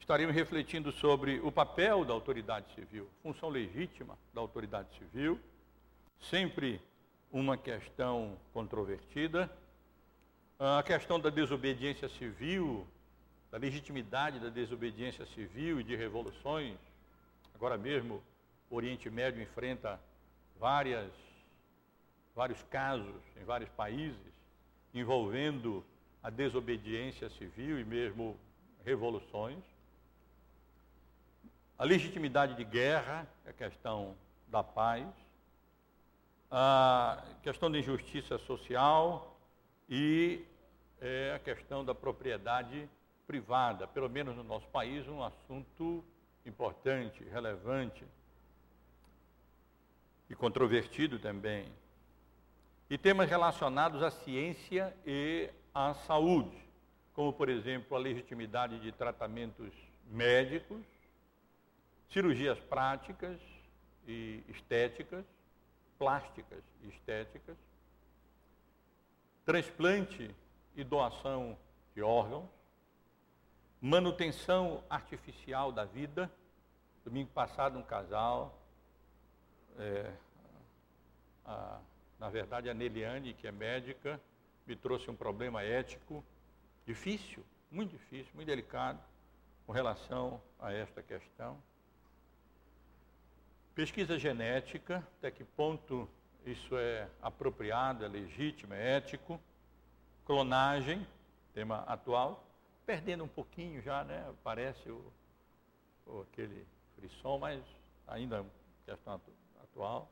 estaremos 0.00 0.34
refletindo 0.34 0.90
sobre 0.90 1.38
o 1.38 1.52
papel 1.52 2.04
da 2.04 2.12
autoridade 2.12 2.74
civil, 2.74 3.08
função 3.22 3.48
legítima 3.48 4.18
da 4.34 4.40
autoridade 4.40 4.88
civil, 4.98 5.38
sempre 6.20 6.80
uma 7.30 7.56
questão 7.56 8.36
controvertida. 8.52 9.48
A 10.58 10.82
questão 10.82 11.20
da 11.20 11.30
desobediência 11.30 12.08
civil 12.08 12.84
da 13.50 13.58
legitimidade 13.58 14.40
da 14.40 14.48
desobediência 14.48 15.26
civil 15.26 15.80
e 15.80 15.84
de 15.84 15.94
revoluções. 15.96 16.76
Agora 17.54 17.76
mesmo, 17.76 18.22
o 18.70 18.76
Oriente 18.76 19.08
Médio 19.08 19.42
enfrenta 19.42 20.00
várias, 20.58 21.10
vários 22.34 22.62
casos 22.64 23.14
em 23.40 23.44
vários 23.44 23.70
países 23.70 24.36
envolvendo 24.92 25.84
a 26.22 26.30
desobediência 26.30 27.28
civil 27.30 27.78
e 27.78 27.84
mesmo 27.84 28.36
revoluções. 28.84 29.62
A 31.78 31.84
legitimidade 31.84 32.54
de 32.54 32.64
guerra, 32.64 33.28
é 33.44 33.50
a 33.50 33.52
questão 33.52 34.16
da 34.48 34.64
paz, 34.64 35.06
a 36.50 37.22
questão 37.42 37.70
da 37.70 37.78
injustiça 37.78 38.38
social 38.38 39.36
e 39.88 40.44
é, 41.00 41.34
a 41.36 41.38
questão 41.38 41.84
da 41.84 41.94
propriedade 41.94 42.88
privada, 43.26 43.86
pelo 43.86 44.08
menos 44.08 44.36
no 44.36 44.44
nosso 44.44 44.66
país, 44.68 45.06
um 45.08 45.22
assunto 45.22 46.04
importante, 46.44 47.24
relevante 47.24 48.04
e 50.30 50.34
controvertido 50.34 51.18
também. 51.18 51.72
E 52.88 52.96
temas 52.96 53.28
relacionados 53.28 54.02
à 54.02 54.10
ciência 54.10 54.96
e 55.04 55.50
à 55.74 55.92
saúde, 55.94 56.56
como, 57.14 57.32
por 57.32 57.48
exemplo, 57.48 57.96
a 57.96 58.00
legitimidade 58.00 58.78
de 58.78 58.92
tratamentos 58.92 59.72
médicos, 60.06 60.84
cirurgias 62.08 62.58
práticas 62.60 63.40
e 64.06 64.44
estéticas, 64.48 65.24
plásticas 65.98 66.62
e 66.82 66.88
estéticas, 66.88 67.56
transplante 69.44 70.32
e 70.76 70.84
doação 70.84 71.58
de 71.94 72.02
órgãos, 72.02 72.48
manutenção 73.86 74.82
artificial 74.90 75.70
da 75.70 75.84
vida. 75.84 76.28
Domingo 77.04 77.30
passado, 77.30 77.78
um 77.78 77.84
casal, 77.84 78.60
é, 79.78 80.12
a, 81.44 81.78
na 82.18 82.28
verdade, 82.28 82.68
a 82.68 82.74
Neliane, 82.74 83.32
que 83.32 83.46
é 83.46 83.52
médica, 83.52 84.20
me 84.66 84.74
trouxe 84.74 85.08
um 85.08 85.14
problema 85.14 85.62
ético 85.62 86.24
difícil, 86.84 87.44
muito 87.70 87.92
difícil, 87.92 88.32
muito 88.34 88.48
delicado, 88.48 88.98
com 89.64 89.72
relação 89.72 90.42
a 90.58 90.72
esta 90.72 91.00
questão. 91.00 91.56
Pesquisa 93.72 94.18
genética, 94.18 95.06
até 95.18 95.30
que 95.30 95.44
ponto 95.44 96.08
isso 96.44 96.76
é 96.76 97.08
apropriado, 97.22 98.04
é 98.04 98.08
legítimo, 98.08 98.74
é 98.74 98.96
ético. 98.96 99.40
Clonagem, 100.24 101.06
tema 101.54 101.84
atual 101.86 102.45
perdendo 102.86 103.24
um 103.24 103.28
pouquinho 103.28 103.82
já, 103.82 104.04
né? 104.04 104.32
Parece 104.44 104.88
o, 104.88 105.12
o 106.06 106.20
aquele 106.20 106.64
frisson, 106.94 107.36
mas 107.38 107.60
ainda 108.06 108.46
é 108.86 108.92
questão 108.92 109.20
atual. 109.62 110.08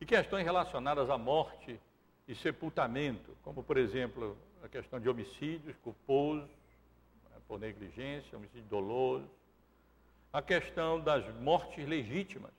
E 0.00 0.06
questões 0.06 0.44
relacionadas 0.44 1.10
à 1.10 1.18
morte 1.18 1.78
e 2.28 2.34
sepultamento, 2.36 3.36
como 3.42 3.62
por 3.62 3.76
exemplo 3.76 4.38
a 4.62 4.68
questão 4.68 5.00
de 5.00 5.08
homicídios 5.08 5.76
culposos, 5.78 6.48
né, 7.28 7.36
por 7.48 7.58
negligência, 7.58 8.38
homicídio 8.38 8.68
doloso. 8.68 9.28
A 10.32 10.40
questão 10.40 11.00
das 11.00 11.26
mortes 11.40 11.86
legítimas, 11.88 12.52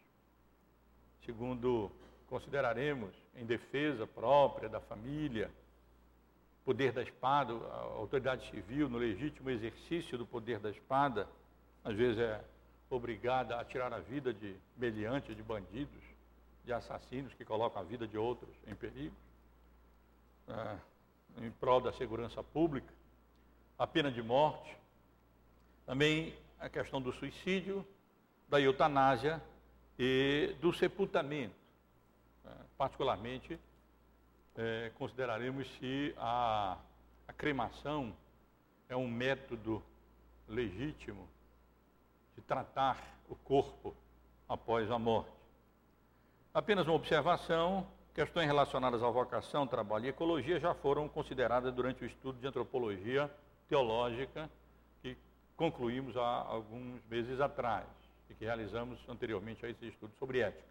segundo 1.26 1.90
consideraremos 2.28 3.14
em 3.36 3.46
defesa 3.46 4.06
própria 4.06 4.68
da 4.68 4.82
família, 4.82 5.50
poder 6.64 6.92
da 6.92 7.02
espada, 7.02 7.54
a 7.54 7.78
autoridade 7.98 8.50
civil 8.50 8.90
no 8.90 8.98
legítimo 8.98 9.50
exercício 9.50 10.18
do 10.18 10.26
poder 10.26 10.60
da 10.60 10.70
espada, 10.70 11.28
às 11.84 11.96
vezes 11.96 12.20
é 12.20 12.44
obrigada 12.90 13.60
a 13.60 13.66
tirar 13.66 13.94
a 13.94 14.00
vida 14.00 14.34
de 14.34 14.56
meliantes, 14.78 15.36
de 15.36 15.42
bandidos, 15.42 16.04
de 16.66 16.74
assassinos 16.74 17.34
que 17.34 17.46
colocam 17.46 17.82
a 17.82 17.86
vida 17.86 18.08
de 18.08 18.18
outros 18.18 18.54
em 18.68 18.76
perigo, 18.76 19.16
é, 20.48 20.78
em 21.46 21.52
prol 21.52 21.80
da 21.80 21.94
segurança 21.94 22.44
pública, 22.44 22.94
a 23.78 23.88
pena 23.88 24.12
de 24.12 24.22
morte, 24.22 24.78
também 25.86 26.36
a 26.60 26.70
questão 26.70 27.02
do 27.02 27.12
suicídio, 27.14 27.86
da 28.48 28.60
eutanásia 28.60 29.42
e 29.98 30.56
do 30.62 30.74
sepultamento. 30.74 31.56
É, 32.46 32.50
particularmente, 32.78 33.58
é, 34.56 34.92
consideraremos 34.96 35.68
se 35.78 36.14
a, 36.18 36.78
a 37.28 37.34
cremação 37.34 38.14
é 38.90 38.96
um 38.96 39.08
método 39.08 39.82
legítimo 40.48 41.28
de 42.36 42.42
tratar 42.42 42.98
o 43.30 43.36
corpo 43.36 43.96
após 44.48 44.92
a 44.92 45.00
morte. 45.00 45.32
Apenas 46.54 46.86
uma 46.86 46.96
observação: 46.96 47.88
questões 48.14 48.46
relacionadas 48.46 49.02
à 49.02 49.10
vocação, 49.10 49.66
trabalho 49.66 50.06
e 50.06 50.10
ecologia 50.10 50.60
já 50.60 50.74
foram 50.74 51.08
consideradas 51.08 51.74
durante 51.74 52.04
o 52.04 52.06
estudo 52.06 52.40
de 52.40 52.48
antropologia 52.48 53.32
teológica 53.70 54.50
que 55.02 55.18
concluímos 55.56 56.18
há 56.18 56.22
alguns 56.22 57.02
meses 57.06 57.40
atrás 57.40 57.86
e 58.30 58.34
que 58.34 58.44
realizamos 58.44 59.00
anteriormente 59.08 59.66
a 59.66 59.70
esse 59.70 59.88
estudo 59.88 60.12
sobre 60.20 60.42
ética. 60.42 60.70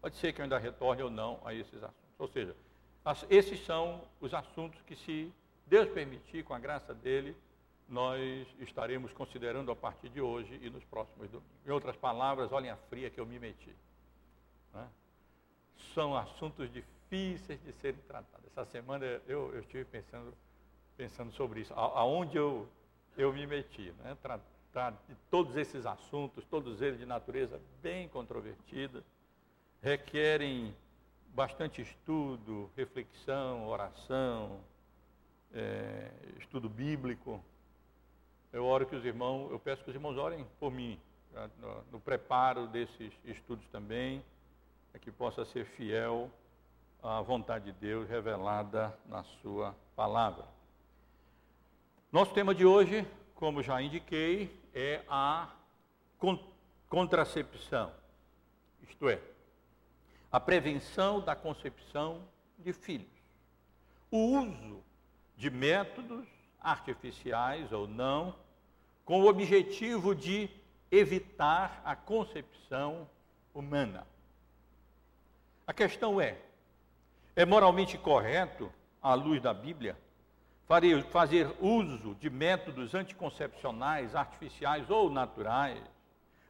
Pode 0.00 0.16
ser 0.16 0.32
que 0.32 0.40
eu 0.40 0.44
ainda 0.44 0.58
retorne 0.58 1.02
ou 1.02 1.10
não 1.10 1.40
a 1.44 1.52
esses 1.52 1.82
assuntos. 1.82 1.98
Ou 2.18 2.28
seja, 2.28 2.56
esses 3.30 3.64
são 3.64 4.02
os 4.20 4.34
assuntos 4.34 4.80
que, 4.82 4.96
se 4.96 5.32
Deus 5.66 5.88
permitir, 5.88 6.44
com 6.44 6.54
a 6.54 6.58
graça 6.58 6.94
dele, 6.94 7.36
nós 7.88 8.46
estaremos 8.60 9.12
considerando 9.12 9.72
a 9.72 9.76
partir 9.76 10.10
de 10.10 10.20
hoje 10.20 10.58
e 10.62 10.68
nos 10.68 10.84
próximos 10.84 11.30
domingos. 11.30 11.66
Em 11.66 11.70
outras 11.70 11.96
palavras, 11.96 12.52
olhem 12.52 12.70
a 12.70 12.76
fria 12.76 13.08
que 13.08 13.18
eu 13.18 13.24
me 13.24 13.38
meti. 13.38 13.74
Né? 14.74 14.86
São 15.94 16.14
assuntos 16.14 16.70
difíceis 16.70 17.58
de 17.62 17.72
serem 17.74 18.00
tratados. 18.06 18.46
Essa 18.46 18.66
semana 18.66 19.04
eu, 19.26 19.54
eu 19.54 19.60
estive 19.60 19.84
pensando, 19.86 20.34
pensando 20.96 21.32
sobre 21.32 21.60
isso, 21.60 21.72
aonde 21.74 22.36
eu, 22.36 22.68
eu 23.16 23.32
me 23.32 23.46
meti. 23.46 23.92
Né? 24.04 24.16
Tratar 24.20 24.90
de 25.08 25.14
todos 25.30 25.56
esses 25.56 25.86
assuntos, 25.86 26.44
todos 26.44 26.82
eles 26.82 26.98
de 26.98 27.06
natureza 27.06 27.58
bem 27.80 28.06
controvertida, 28.08 29.02
requerem 29.80 30.74
bastante 31.38 31.80
estudo, 31.80 32.68
reflexão, 32.76 33.68
oração, 33.68 34.58
é, 35.54 36.10
estudo 36.36 36.68
bíblico. 36.68 37.40
Eu 38.52 38.64
oro 38.64 38.84
que 38.84 38.96
os 38.96 39.04
irmãos, 39.04 39.48
eu 39.52 39.58
peço 39.60 39.84
que 39.84 39.90
os 39.90 39.94
irmãos 39.94 40.18
orem 40.18 40.44
por 40.58 40.72
mim, 40.72 40.98
tá? 41.32 41.48
no, 41.60 41.82
no, 41.92 42.00
preparo 42.00 42.66
desses 42.66 43.12
estudos 43.24 43.64
também, 43.68 44.20
para 44.90 44.98
que 44.98 45.12
possa 45.12 45.44
ser 45.44 45.64
fiel 45.64 46.28
à 47.00 47.20
vontade 47.20 47.66
de 47.66 47.72
Deus 47.72 48.08
revelada 48.08 48.98
na 49.06 49.22
Sua 49.40 49.76
palavra. 49.94 50.44
Nosso 52.10 52.34
tema 52.34 52.52
de 52.52 52.66
hoje, 52.66 53.06
como 53.36 53.62
já 53.62 53.80
indiquei, 53.80 54.60
é 54.74 55.04
a 55.08 55.48
contracepção, 56.88 57.92
isto 58.82 59.08
é, 59.08 59.20
a 60.30 60.38
prevenção 60.38 61.20
da 61.20 61.34
concepção 61.34 62.22
de 62.58 62.72
filhos. 62.72 63.08
O 64.10 64.38
uso 64.38 64.82
de 65.36 65.50
métodos 65.50 66.26
artificiais 66.60 67.72
ou 67.72 67.86
não, 67.86 68.34
com 69.04 69.22
o 69.22 69.28
objetivo 69.28 70.14
de 70.14 70.50
evitar 70.90 71.80
a 71.84 71.94
concepção 71.94 73.08
humana. 73.54 74.06
A 75.66 75.72
questão 75.72 76.20
é: 76.20 76.38
é 77.36 77.44
moralmente 77.44 77.96
correto, 77.96 78.72
à 79.00 79.14
luz 79.14 79.40
da 79.40 79.54
Bíblia, 79.54 79.96
fazer 81.10 81.54
uso 81.60 82.14
de 82.16 82.28
métodos 82.28 82.94
anticoncepcionais, 82.94 84.14
artificiais 84.14 84.90
ou 84.90 85.08
naturais, 85.08 85.82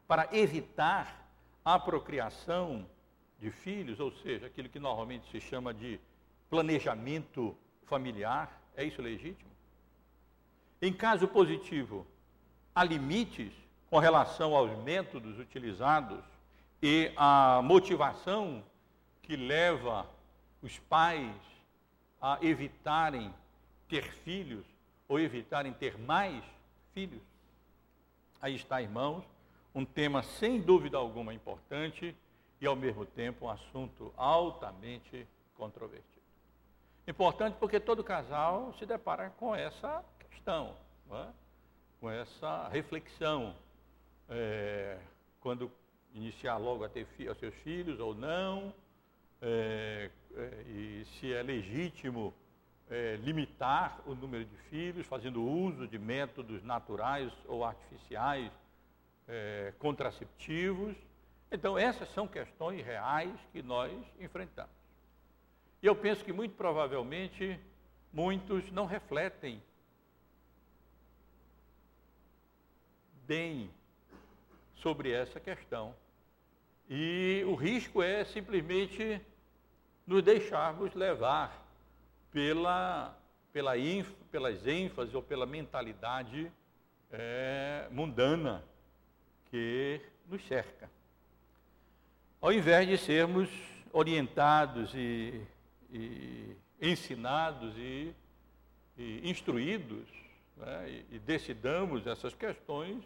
para 0.08 0.28
evitar 0.32 1.28
a 1.64 1.78
procriação 1.78 2.86
de 3.38 3.50
filhos, 3.50 4.00
ou 4.00 4.10
seja, 4.10 4.46
aquilo 4.46 4.68
que 4.68 4.78
normalmente 4.78 5.30
se 5.30 5.40
chama 5.40 5.72
de 5.72 6.00
planejamento 6.50 7.56
familiar, 7.86 8.60
é 8.76 8.84
isso 8.84 9.00
legítimo? 9.00 9.50
Em 10.80 10.92
caso 10.92 11.26
positivo, 11.28 12.06
há 12.74 12.84
limites 12.84 13.52
com 13.90 13.98
relação 13.98 14.54
aos 14.54 14.76
métodos 14.82 15.38
utilizados 15.38 16.22
e 16.82 17.12
a 17.16 17.60
motivação 17.62 18.62
que 19.22 19.36
leva 19.36 20.08
os 20.62 20.78
pais 20.80 21.34
a 22.20 22.38
evitarem 22.42 23.34
ter 23.88 24.02
filhos 24.02 24.64
ou 25.08 25.18
evitarem 25.18 25.72
ter 25.72 25.98
mais 25.98 26.44
filhos? 26.92 27.22
Aí 28.40 28.54
está, 28.54 28.80
irmãos, 28.80 29.24
um 29.74 29.84
tema 29.84 30.22
sem 30.22 30.60
dúvida 30.60 30.96
alguma 30.96 31.34
importante 31.34 32.14
e, 32.60 32.66
ao 32.66 32.76
mesmo 32.76 33.04
tempo, 33.06 33.46
um 33.46 33.50
assunto 33.50 34.12
altamente 34.16 35.26
controvertido. 35.56 36.18
Importante 37.06 37.56
porque 37.58 37.80
todo 37.80 38.04
casal 38.04 38.74
se 38.78 38.84
depara 38.84 39.30
com 39.30 39.54
essa 39.54 40.04
questão, 40.30 40.76
é? 41.10 41.26
com 42.00 42.10
essa 42.10 42.68
reflexão. 42.68 43.54
É, 44.28 44.98
quando 45.40 45.70
iniciar 46.12 46.58
logo 46.58 46.84
a 46.84 46.88
ter 46.88 47.06
fi 47.06 47.32
seus 47.36 47.54
filhos 47.56 47.98
ou 47.98 48.14
não, 48.14 48.74
é, 49.40 50.10
é, 50.36 50.62
e 50.66 51.06
se 51.18 51.32
é 51.32 51.42
legítimo 51.42 52.34
é, 52.90 53.16
limitar 53.16 54.00
o 54.06 54.14
número 54.14 54.44
de 54.44 54.56
filhos, 54.68 55.06
fazendo 55.06 55.42
uso 55.42 55.86
de 55.86 55.98
métodos 55.98 56.62
naturais 56.62 57.32
ou 57.46 57.64
artificiais 57.64 58.50
é, 59.26 59.72
contraceptivos, 59.78 60.96
então, 61.50 61.78
essas 61.78 62.08
são 62.10 62.28
questões 62.28 62.84
reais 62.84 63.32
que 63.52 63.62
nós 63.62 63.92
enfrentamos. 64.20 64.72
E 65.82 65.86
eu 65.86 65.96
penso 65.96 66.22
que, 66.22 66.32
muito 66.32 66.54
provavelmente, 66.54 67.58
muitos 68.12 68.70
não 68.70 68.84
refletem 68.84 69.62
bem 73.26 73.70
sobre 74.76 75.10
essa 75.10 75.40
questão. 75.40 75.94
E 76.88 77.42
o 77.46 77.54
risco 77.54 78.02
é 78.02 78.24
simplesmente 78.24 79.20
nos 80.06 80.22
deixarmos 80.22 80.94
levar 80.94 81.66
pela, 82.30 83.16
pela 83.52 83.72
pelas 84.30 84.66
ênfases 84.66 85.14
ou 85.14 85.22
pela 85.22 85.46
mentalidade 85.46 86.50
é, 87.10 87.88
mundana 87.90 88.64
que 89.50 90.00
nos 90.26 90.46
cerca 90.46 90.97
ao 92.40 92.52
invés 92.52 92.86
de 92.86 92.96
sermos 92.96 93.48
orientados 93.92 94.94
e, 94.94 95.42
e 95.90 96.56
ensinados 96.80 97.74
e, 97.76 98.14
e 98.96 99.28
instruídos 99.28 100.08
né, 100.56 100.88
e, 100.88 101.16
e 101.16 101.18
decidamos 101.18 102.06
essas 102.06 102.34
questões 102.34 103.02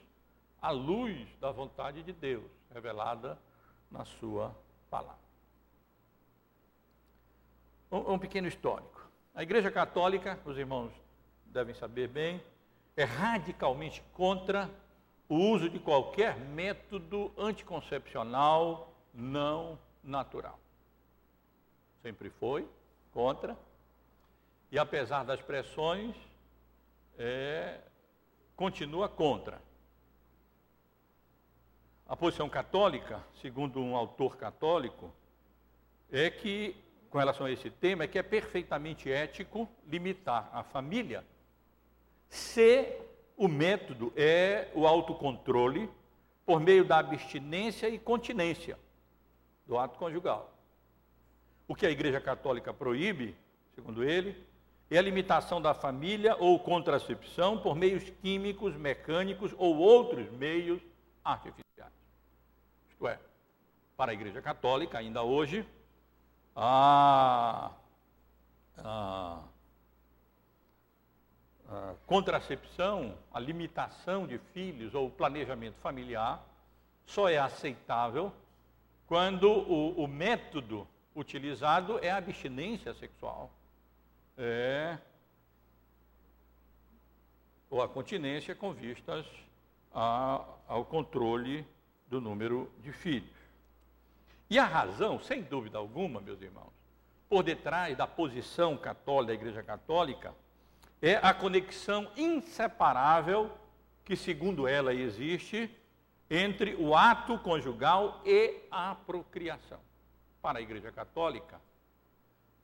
à 0.61 0.71
luz 0.71 1.27
da 1.41 1.51
vontade 1.51 2.03
de 2.03 2.13
Deus, 2.13 2.45
revelada 2.73 3.39
na 3.91 4.05
Sua 4.05 4.55
palavra. 4.91 5.17
Um, 7.91 8.15
um 8.15 8.19
pequeno 8.19 8.47
histórico. 8.47 9.11
A 9.35 9.43
Igreja 9.43 9.71
Católica, 9.71 10.39
os 10.45 10.59
irmãos 10.59 10.93
devem 11.47 11.75
saber 11.75 12.09
bem, 12.09 12.43
é 12.97 13.05
radicalmente 13.05 14.03
contra 14.13 14.71
o 15.29 15.37
uso 15.37 15.71
de 15.71 15.79
qualquer 15.79 16.39
método 16.39 17.33
anticoncepcional 17.39 18.92
não 19.13 19.79
natural. 20.03 20.59
Sempre 22.03 22.31
foi 22.31 22.69
contra. 23.13 23.57
E 24.71 24.79
apesar 24.79 25.25
das 25.25 25.41
pressões, 25.41 26.15
é, 27.19 27.79
continua 28.57 29.09
contra. 29.09 29.61
A 32.09 32.17
posição 32.17 32.49
católica, 32.49 33.25
segundo 33.41 33.81
um 33.81 33.97
autor 33.97 34.37
católico, 34.37 35.13
é 36.11 36.31
que, 36.31 36.77
com 37.11 37.19
relação 37.19 37.47
a 37.47 37.51
esse 37.51 37.71
tema, 37.71 38.05
é 38.05 38.07
que 38.07 38.19
é 38.19 38.23
perfeitamente 38.23 39.11
ético 39.11 39.69
limitar 39.87 40.51
a 40.53 40.63
família 40.63 41.25
se 42.29 42.99
o 43.37 43.47
método 43.47 44.13
é 44.17 44.71
o 44.75 44.87
autocontrole 44.87 45.91
por 46.47 46.61
meio 46.61 46.85
da 46.85 46.99
abstinência 46.99 47.89
e 47.89 47.99
continência 47.99 48.79
do 49.67 49.79
ato 49.79 49.99
conjugal. 49.99 50.53
O 51.69 51.75
que 51.75 51.87
a 51.87 51.91
Igreja 51.91 52.21
Católica 52.21 52.73
proíbe, 52.73 53.37
segundo 53.75 54.05
ele, 54.05 54.37
é 54.91 54.99
a 54.99 55.03
limitação 55.03 55.61
da 55.61 55.73
família 55.73 56.37
ou 56.39 56.59
contracepção 56.59 57.59
por 57.59 57.75
meios 57.75 58.11
químicos, 58.21 58.77
mecânicos 58.77 59.55
ou 59.57 59.77
outros 59.77 60.31
meios 60.33 60.83
artificiais. 61.25 61.93
Isto 62.91 63.09
é, 63.09 63.19
para 63.97 64.11
a 64.11 64.15
Igreja 64.15 64.43
Católica, 64.43 64.99
ainda 64.99 65.23
hoje, 65.23 65.67
a, 66.55 67.71
a 68.79 69.39
a 71.73 71.95
contracepção, 72.07 73.17
a 73.33 73.41
limitação 73.41 74.27
de 74.27 74.37
filhos 74.53 74.95
ou 74.95 75.11
planejamento 75.11 75.77
familiar 75.81 76.45
só 77.07 77.31
é 77.31 77.39
aceitável 77.39 78.31
quando 79.13 79.51
o, 79.51 80.05
o 80.05 80.09
método 80.09 80.89
utilizado 81.15 81.99
é 82.03 82.11
a 82.11 82.17
abstinência 82.17 82.95
sexual. 82.95 83.53
É, 84.39 84.97
ou 87.69 87.83
a 87.83 87.89
continência 87.91 88.55
com 88.55 88.73
vistas 88.73 89.27
a, 89.93 90.43
ao 90.67 90.87
controle 90.87 91.67
do 92.09 92.23
número 92.23 92.73
de 92.79 92.91
filhos. 92.91 93.37
E 94.49 94.59
a 94.59 94.65
razão, 94.65 95.21
sem 95.21 95.43
dúvida 95.43 95.77
alguma, 95.77 96.19
meus 96.19 96.41
irmãos, 96.41 96.73
por 97.29 97.43
detrás 97.43 97.95
da 97.95 98.07
posição 98.07 98.79
católica, 98.79 99.27
da 99.27 99.35
Igreja 99.35 99.63
Católica, 99.63 100.35
é 101.03 101.17
a 101.17 101.35
conexão 101.35 102.11
inseparável 102.17 103.53
que, 104.07 104.17
segundo 104.17 104.67
ela, 104.67 104.95
existe 104.95 105.71
entre 106.35 106.75
o 106.77 106.97
ato 106.97 107.39
conjugal 107.41 108.23
e 108.25 108.63
a 108.71 108.95
procriação. 108.95 109.79
Para 110.41 110.61
a 110.61 110.63
Igreja 110.63 110.91
Católica, 110.91 111.61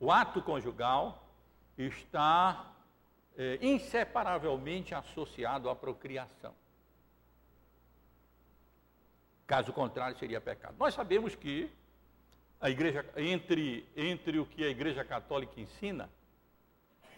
o 0.01 0.11
ato 0.11 0.41
conjugal 0.41 1.23
está 1.77 2.73
é, 3.37 3.59
inseparavelmente 3.61 4.95
associado 4.95 5.69
à 5.69 5.77
procriação. 5.77 6.55
Caso 9.47 9.71
contrário, 9.71 10.17
seria 10.17 10.41
pecado. 10.41 10.75
Nós 10.79 10.95
sabemos 10.95 11.35
que 11.35 11.71
a 12.61 12.71
igreja, 12.71 13.05
entre, 13.17 13.87
entre 13.95 14.39
o 14.39 14.47
que 14.47 14.65
a 14.65 14.69
Igreja 14.69 15.05
Católica 15.05 15.61
ensina 15.61 16.09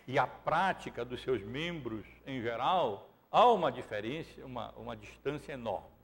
e 0.05 0.19
a 0.19 0.27
prática 0.27 1.05
dos 1.05 1.23
seus 1.23 1.43
membros 1.43 2.05
em 2.27 2.43
geral, 2.43 3.09
há 3.31 3.47
uma 3.47 3.71
diferença, 3.71 4.45
uma, 4.45 4.73
uma 4.73 4.97
distância 4.97 5.53
enorme. 5.53 6.00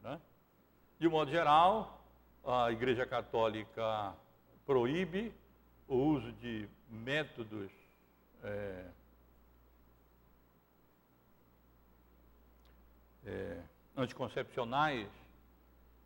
De 0.98 1.06
modo 1.08 1.30
geral, 1.30 2.00
a 2.42 2.72
Igreja 2.72 3.04
Católica 3.04 4.14
proíbe 4.64 5.30
o 5.86 5.94
uso 5.94 6.32
de 6.32 6.66
métodos 6.88 7.70
é, 8.42 8.84
é, 13.26 13.60
anticoncepcionais 13.94 15.06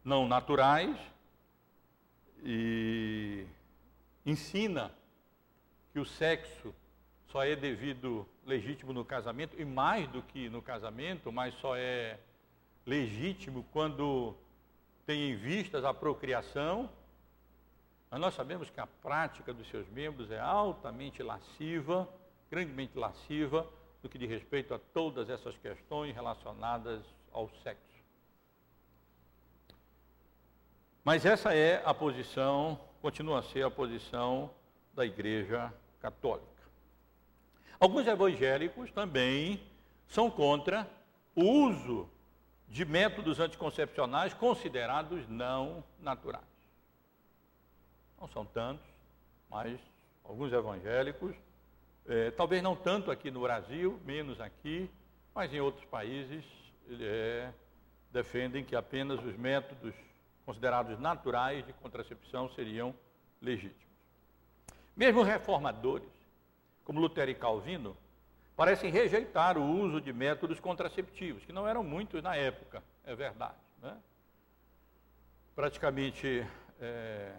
não 0.05 0.27
naturais 0.27 0.99
e 2.43 3.47
ensina 4.27 4.93
que 5.93 6.01
o 6.01 6.05
sexo 6.05 6.75
só 7.29 7.45
é 7.45 7.55
devido 7.55 8.27
legítimo 8.45 8.93
no 8.93 9.05
casamento, 9.05 9.55
e 9.61 9.65
mais 9.65 10.09
do 10.09 10.21
que 10.21 10.49
no 10.49 10.61
casamento, 10.61 11.31
mas 11.31 11.55
só 11.61 11.77
é 11.77 12.19
legítimo 12.85 13.65
quando 13.73 14.35
tem 15.07 15.31
em 15.31 15.37
vistas 15.37 15.85
a 15.85 15.93
procriação. 15.93 16.91
Mas 18.11 18.21
nós 18.21 18.35
sabemos 18.35 18.69
que 18.71 18.81
a 18.81 18.87
prática 18.87 19.53
dos 19.53 19.69
seus 19.69 19.89
membros 19.89 20.31
é 20.31 20.41
altamente 20.41 21.23
lasciva, 21.23 22.09
grandemente 22.51 22.99
lasciva, 22.99 23.67
no 24.03 24.09
que 24.09 24.19
diz 24.19 24.29
respeito 24.29 24.75
a 24.75 24.79
todas 24.79 25.29
essas 25.31 25.57
questões 25.59 26.15
relacionadas 26.15 27.03
ao 27.33 27.49
sexo. 27.63 27.91
Mas 31.05 31.25
essa 31.25 31.55
é 31.55 31.83
a 31.85 31.95
posição, 31.95 32.79
continua 33.01 33.39
a 33.39 33.43
ser 33.43 33.65
a 33.65 33.71
posição 33.71 34.51
da 34.95 35.05
Igreja 35.05 35.73
Católica. 36.01 36.47
Alguns 37.79 38.07
evangélicos 38.07 38.91
também 38.93 39.63
são 40.07 40.31
contra 40.31 40.87
o 41.35 41.43
uso 41.43 42.09
de 42.71 42.85
métodos 42.85 43.41
anticoncepcionais 43.41 44.33
considerados 44.33 45.29
não 45.29 45.83
naturais. 46.01 46.45
Não 48.19 48.29
são 48.29 48.45
tantos, 48.45 48.87
mas 49.51 49.79
alguns 50.23 50.53
evangélicos, 50.53 51.35
é, 52.07 52.31
talvez 52.31 52.63
não 52.63 52.77
tanto 52.77 53.11
aqui 53.11 53.29
no 53.29 53.41
Brasil, 53.41 53.99
menos 54.05 54.41
aqui, 54.41 54.89
mas 55.35 55.53
em 55.53 55.61
outros 55.61 55.85
países, 55.87 56.45
é, 57.01 57.51
defendem 58.13 58.65
que 58.65 58.77
apenas 58.77 59.23
os 59.25 59.37
métodos 59.37 59.95
considerados 60.47 60.99
naturais 60.99 61.67
de 61.67 61.73
contracepção 61.73 62.49
seriam 62.51 62.95
legítimos. 63.43 63.77
Mesmo 64.97 65.23
reformadores 65.23 66.09
como 66.85 67.01
Lutero 67.01 67.31
e 67.31 67.35
Calvino, 67.35 67.97
parecem 68.61 68.91
rejeitar 68.91 69.57
o 69.57 69.65
uso 69.65 70.03
de 70.03 70.13
métodos 70.13 70.61
contraceptivos, 70.61 71.43
que 71.47 71.51
não 71.51 71.67
eram 71.67 71.83
muitos 71.83 72.23
na 72.23 72.37
época, 72.37 72.83
é 73.07 73.17
verdade. 73.17 73.57
Né? 73.81 73.97
Praticamente, 75.57 76.47
é, 76.79 77.33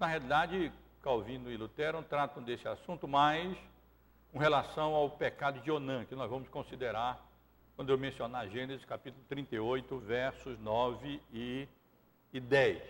na 0.00 0.08
realidade, 0.08 0.72
Calvino 1.00 1.48
e 1.48 1.56
Lutero 1.56 2.02
tratam 2.02 2.42
desse 2.42 2.66
assunto 2.66 3.06
mais 3.06 3.56
com 4.32 4.38
relação 4.40 4.96
ao 4.96 5.10
pecado 5.10 5.60
de 5.60 5.70
Onã, 5.70 6.04
que 6.04 6.16
nós 6.16 6.28
vamos 6.28 6.48
considerar 6.48 7.24
quando 7.76 7.90
eu 7.90 7.96
mencionar 7.96 8.48
Gênesis 8.48 8.84
capítulo 8.84 9.24
38, 9.28 9.96
versos 10.00 10.58
9 10.58 11.22
e, 11.32 11.68
e 12.32 12.40
10. 12.40 12.82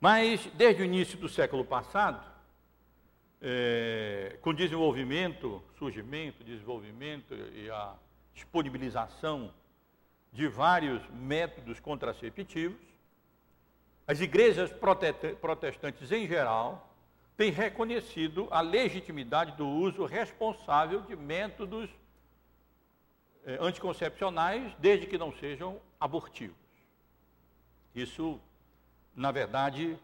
Mas, 0.00 0.44
desde 0.54 0.82
o 0.82 0.84
início 0.84 1.16
do 1.16 1.28
século 1.28 1.64
passado, 1.64 2.35
é, 3.40 4.38
com 4.40 4.54
desenvolvimento, 4.54 5.62
surgimento, 5.78 6.42
desenvolvimento 6.42 7.34
e 7.34 7.70
a 7.70 7.94
disponibilização 8.34 9.52
de 10.32 10.48
vários 10.48 11.02
métodos 11.10 11.80
contraceptivos, 11.80 12.78
as 14.06 14.20
igrejas 14.20 14.70
protestantes 15.40 16.12
em 16.12 16.26
geral 16.26 16.94
têm 17.36 17.50
reconhecido 17.50 18.48
a 18.50 18.60
legitimidade 18.60 19.56
do 19.56 19.66
uso 19.66 20.04
responsável 20.04 21.02
de 21.02 21.16
métodos 21.16 21.90
é, 23.44 23.58
anticoncepcionais, 23.60 24.74
desde 24.78 25.06
que 25.06 25.18
não 25.18 25.32
sejam 25.32 25.80
abortivos. 26.00 26.56
Isso, 27.94 28.40
na 29.14 29.30
verdade, 29.30 29.98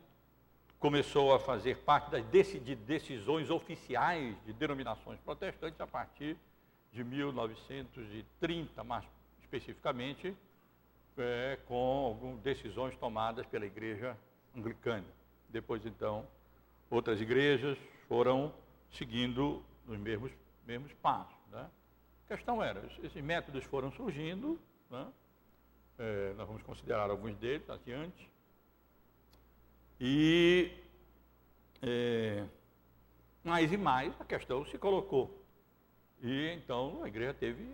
começou 0.82 1.32
a 1.32 1.38
fazer 1.38 1.76
parte 1.78 2.10
das 2.10 2.24
decisões 2.24 3.50
oficiais 3.50 4.34
de 4.44 4.52
denominações 4.52 5.16
protestantes 5.20 5.80
a 5.80 5.86
partir 5.86 6.36
de 6.92 7.04
1930, 7.04 8.82
mais 8.82 9.04
especificamente, 9.40 10.36
é, 11.16 11.56
com 11.66 12.04
algumas 12.04 12.40
decisões 12.40 12.96
tomadas 12.96 13.46
pela 13.46 13.64
Igreja 13.64 14.18
Anglicana. 14.56 15.06
Depois, 15.48 15.86
então, 15.86 16.26
outras 16.90 17.20
igrejas 17.20 17.78
foram 18.08 18.52
seguindo 18.90 19.62
os 19.86 19.96
mesmos, 19.96 20.32
mesmos 20.66 20.92
passos. 20.94 21.38
Né? 21.52 21.64
A 22.24 22.34
questão 22.34 22.60
era, 22.60 22.84
esses 23.04 23.22
métodos 23.22 23.62
foram 23.66 23.92
surgindo, 23.92 24.58
né? 24.90 25.06
é, 25.96 26.34
nós 26.36 26.48
vamos 26.48 26.64
considerar 26.64 27.08
alguns 27.08 27.36
deles 27.36 27.70
adiante, 27.70 28.31
e 30.04 30.68
é, 31.80 32.44
mais 33.44 33.70
e 33.70 33.76
mais 33.76 34.12
a 34.20 34.24
questão 34.24 34.64
se 34.64 34.76
colocou. 34.76 35.46
E 36.20 36.48
então 36.54 37.04
a 37.04 37.08
igreja 37.08 37.32
teve, 37.32 37.64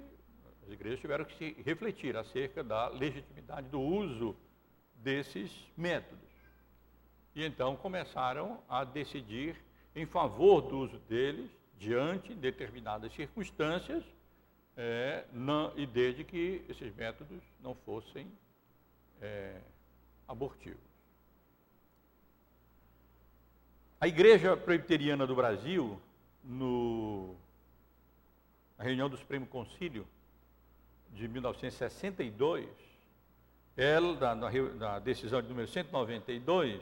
as 0.63 0.71
igrejas 0.71 1.01
tiveram 1.01 1.25
que 1.25 1.35
se 1.39 1.63
refletir 1.63 2.19
acerca 2.19 2.63
da 2.63 2.89
legitimidade 2.89 3.71
do 3.71 3.81
uso 3.81 4.37
desses 4.97 5.51
métodos. 5.75 6.29
E 7.35 7.43
então 7.43 7.75
começaram 7.77 8.63
a 8.69 8.85
decidir 8.85 9.57
em 9.97 10.05
favor 10.05 10.61
do 10.61 10.81
uso 10.81 10.99
deles 11.09 11.51
diante 11.79 12.35
de 12.35 12.41
determinadas 12.41 13.11
circunstâncias 13.15 14.05
é, 14.77 15.25
não, 15.33 15.73
e 15.79 15.87
desde 15.87 16.25
que 16.25 16.63
esses 16.69 16.95
métodos 16.95 17.43
não 17.59 17.75
fossem 17.75 18.31
é, 19.19 19.63
abortivos. 20.27 20.88
A 24.01 24.07
Igreja 24.07 24.57
Presbiteriana 24.57 25.27
do 25.27 25.35
Brasil, 25.35 26.01
no, 26.45 27.35
na 28.79 28.85
reunião 28.85 29.11
do 29.11 29.17
Supremo 29.17 29.45
Concílio, 29.45 30.07
de 31.13 31.27
1962, 31.27 32.69
ela, 33.77 34.15
da, 34.15 34.35
da 34.35 34.99
decisão 35.01 35.43
de 35.43 35.49
número 35.49 35.67
192, 35.67 36.81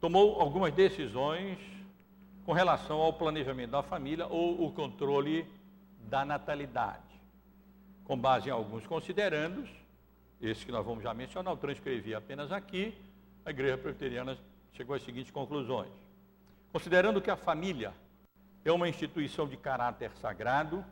tomou 0.00 0.40
algumas 0.40 0.72
decisões 0.72 1.58
com 2.46 2.54
relação 2.54 3.02
ao 3.02 3.12
planejamento 3.12 3.72
da 3.72 3.82
família 3.82 4.26
ou 4.26 4.66
o 4.66 4.72
controle 4.72 5.46
da 6.08 6.24
natalidade. 6.24 7.02
Com 8.04 8.18
base 8.18 8.48
em 8.48 8.52
alguns 8.52 8.86
considerandos, 8.86 9.68
esse 10.40 10.64
que 10.64 10.72
nós 10.72 10.86
vamos 10.86 11.04
já 11.04 11.12
mencionar, 11.12 11.52
eu 11.52 11.58
transcrevi 11.58 12.14
apenas 12.14 12.50
aqui, 12.50 12.96
a 13.44 13.50
Igreja 13.50 13.76
Presbiteriana 13.76 14.38
chegou 14.72 14.96
às 14.96 15.02
seguintes 15.02 15.30
conclusões. 15.30 16.03
Considerando 16.74 17.22
que 17.22 17.30
a 17.30 17.36
família 17.36 17.94
é 18.64 18.72
uma 18.72 18.88
instituição 18.88 19.46
de 19.46 19.56
caráter 19.56 20.10
sagrado, 20.16 20.84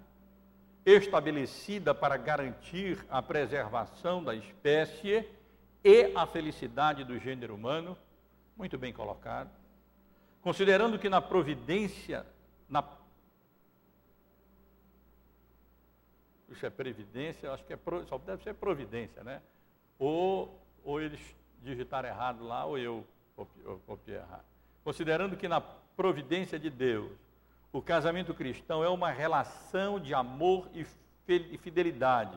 estabelecida 0.86 1.92
para 1.92 2.16
garantir 2.16 3.04
a 3.10 3.20
preservação 3.20 4.22
da 4.22 4.32
espécie 4.32 5.28
e 5.82 6.12
a 6.14 6.24
felicidade 6.24 7.02
do 7.02 7.18
gênero 7.18 7.56
humano, 7.56 7.98
muito 8.56 8.78
bem 8.78 8.92
colocado. 8.92 9.50
Considerando 10.40 11.00
que 11.00 11.08
na 11.08 11.20
providência, 11.20 12.24
na 12.68 12.84
Isso 16.48 16.64
é 16.64 16.70
previdência, 16.70 17.50
acho 17.50 17.64
que 17.64 17.72
é, 17.72 17.78
só 18.08 18.18
deve 18.18 18.44
ser 18.44 18.54
providência, 18.54 19.24
né? 19.24 19.42
Ou, 19.98 20.62
ou 20.84 21.00
eles 21.00 21.20
digitaram 21.60 22.08
errado 22.08 22.44
lá, 22.44 22.66
ou 22.66 22.78
eu 22.78 23.04
copiei 23.84 24.18
errado. 24.18 24.51
Considerando 24.84 25.36
que 25.36 25.46
na 25.46 25.60
providência 25.60 26.58
de 26.58 26.68
Deus, 26.68 27.10
o 27.72 27.80
casamento 27.80 28.34
cristão 28.34 28.82
é 28.82 28.88
uma 28.88 29.10
relação 29.10 30.00
de 30.00 30.12
amor 30.12 30.68
e 30.74 30.84
fidelidade, 31.58 32.36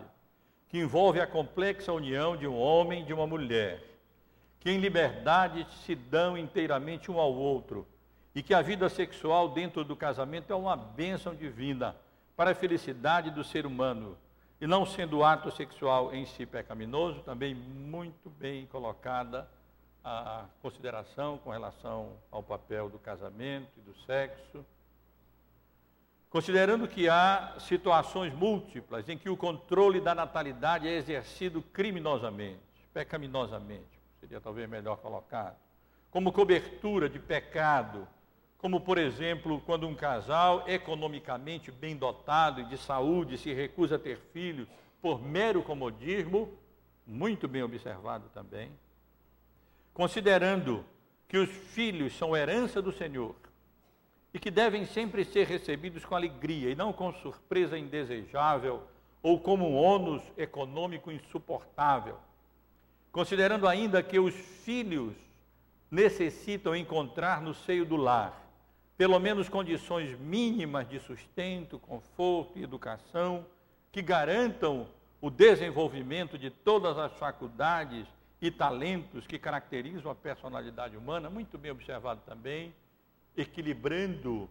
que 0.69 0.77
envolve 0.77 1.19
a 1.19 1.27
complexa 1.27 1.91
união 1.91 2.37
de 2.37 2.47
um 2.47 2.57
homem 2.57 3.01
e 3.01 3.05
de 3.05 3.13
uma 3.13 3.27
mulher, 3.27 3.83
que 4.59 4.69
em 4.69 4.79
liberdade 4.79 5.67
se 5.85 5.95
dão 5.95 6.37
inteiramente 6.37 7.11
um 7.11 7.19
ao 7.19 7.33
outro, 7.33 7.87
e 8.33 8.43
que 8.43 8.53
a 8.53 8.61
vida 8.61 8.89
sexual 8.89 9.49
dentro 9.49 9.83
do 9.83 9.95
casamento 9.95 10.51
é 10.51 10.55
uma 10.55 10.75
bênção 10.75 11.33
divina 11.33 11.95
para 12.35 12.51
a 12.51 12.55
felicidade 12.55 13.31
do 13.31 13.43
ser 13.43 13.65
humano, 13.65 14.17
e 14.59 14.67
não 14.67 14.85
sendo 14.85 15.17
o 15.17 15.23
ato 15.23 15.51
sexual 15.51 16.13
em 16.13 16.25
si 16.25 16.45
pecaminoso, 16.45 17.21
também 17.21 17.53
muito 17.53 18.29
bem 18.29 18.65
colocada 18.67 19.49
a 20.05 20.45
consideração 20.61 21.37
com 21.39 21.49
relação 21.49 22.13
ao 22.31 22.41
papel 22.41 22.89
do 22.89 22.99
casamento 22.99 23.71
e 23.77 23.81
do 23.81 23.93
sexo 24.05 24.63
Considerando 26.35 26.85
que 26.85 27.07
há 27.07 27.55
situações 27.59 28.33
múltiplas 28.33 29.07
em 29.07 29.17
que 29.17 29.29
o 29.29 29.37
controle 29.37 30.01
da 30.01 30.13
natalidade 30.13 30.85
é 30.85 30.97
exercido 30.97 31.61
criminosamente, 31.61 32.59
pecaminosamente, 32.93 34.01
seria 34.19 34.41
talvez 34.41 34.67
melhor 34.67 34.97
colocado, 34.97 35.55
como 36.11 36.33
cobertura 36.33 37.07
de 37.07 37.19
pecado, 37.19 38.05
como 38.57 38.81
por 38.81 38.97
exemplo, 38.97 39.61
quando 39.65 39.87
um 39.87 39.95
casal 39.95 40.67
economicamente 40.67 41.71
bem 41.71 41.95
dotado 41.95 42.59
e 42.59 42.65
de 42.65 42.77
saúde 42.77 43.37
se 43.37 43.53
recusa 43.53 43.95
a 43.95 43.99
ter 43.99 44.17
filhos 44.33 44.67
por 45.01 45.21
mero 45.21 45.63
comodismo, 45.63 46.51
muito 47.07 47.47
bem 47.47 47.63
observado 47.63 48.27
também. 48.33 48.69
Considerando 49.95 50.85
que 51.25 51.37
os 51.37 51.49
filhos 51.49 52.15
são 52.17 52.35
herança 52.35 52.81
do 52.81 52.91
Senhor 52.91 53.33
e 54.33 54.37
que 54.37 54.51
devem 54.51 54.85
sempre 54.85 55.23
ser 55.23 55.47
recebidos 55.47 56.03
com 56.03 56.13
alegria 56.13 56.69
e 56.69 56.75
não 56.75 56.91
com 56.91 57.13
surpresa 57.13 57.77
indesejável 57.77 58.83
ou 59.23 59.39
como 59.39 59.67
um 59.67 59.75
ônus 59.75 60.21
econômico 60.37 61.09
insuportável. 61.09 62.19
Considerando 63.09 63.67
ainda 63.67 64.03
que 64.03 64.19
os 64.19 64.35
filhos 64.35 65.15
necessitam 65.89 66.75
encontrar 66.75 67.41
no 67.41 67.53
seio 67.53 67.85
do 67.85 67.95
lar 67.95 68.45
pelo 68.97 69.17
menos 69.17 69.47
condições 69.47 70.17
mínimas 70.19 70.87
de 70.89 70.99
sustento, 70.99 71.79
conforto 71.79 72.59
e 72.59 72.63
educação 72.63 73.45
que 73.91 74.01
garantam 74.01 74.87
o 75.21 75.29
desenvolvimento 75.29 76.37
de 76.37 76.49
todas 76.49 76.97
as 76.97 77.13
faculdades 77.13 78.05
e 78.45 78.51
talentos 78.51 79.25
que 79.25 79.39
caracterizam 79.39 80.11
a 80.11 80.15
personalidade 80.15 80.95
humana, 80.95 81.31
muito 81.31 81.57
bem 81.57 81.71
observado 81.71 82.21
também 82.27 82.75
equilibrando 83.35 84.47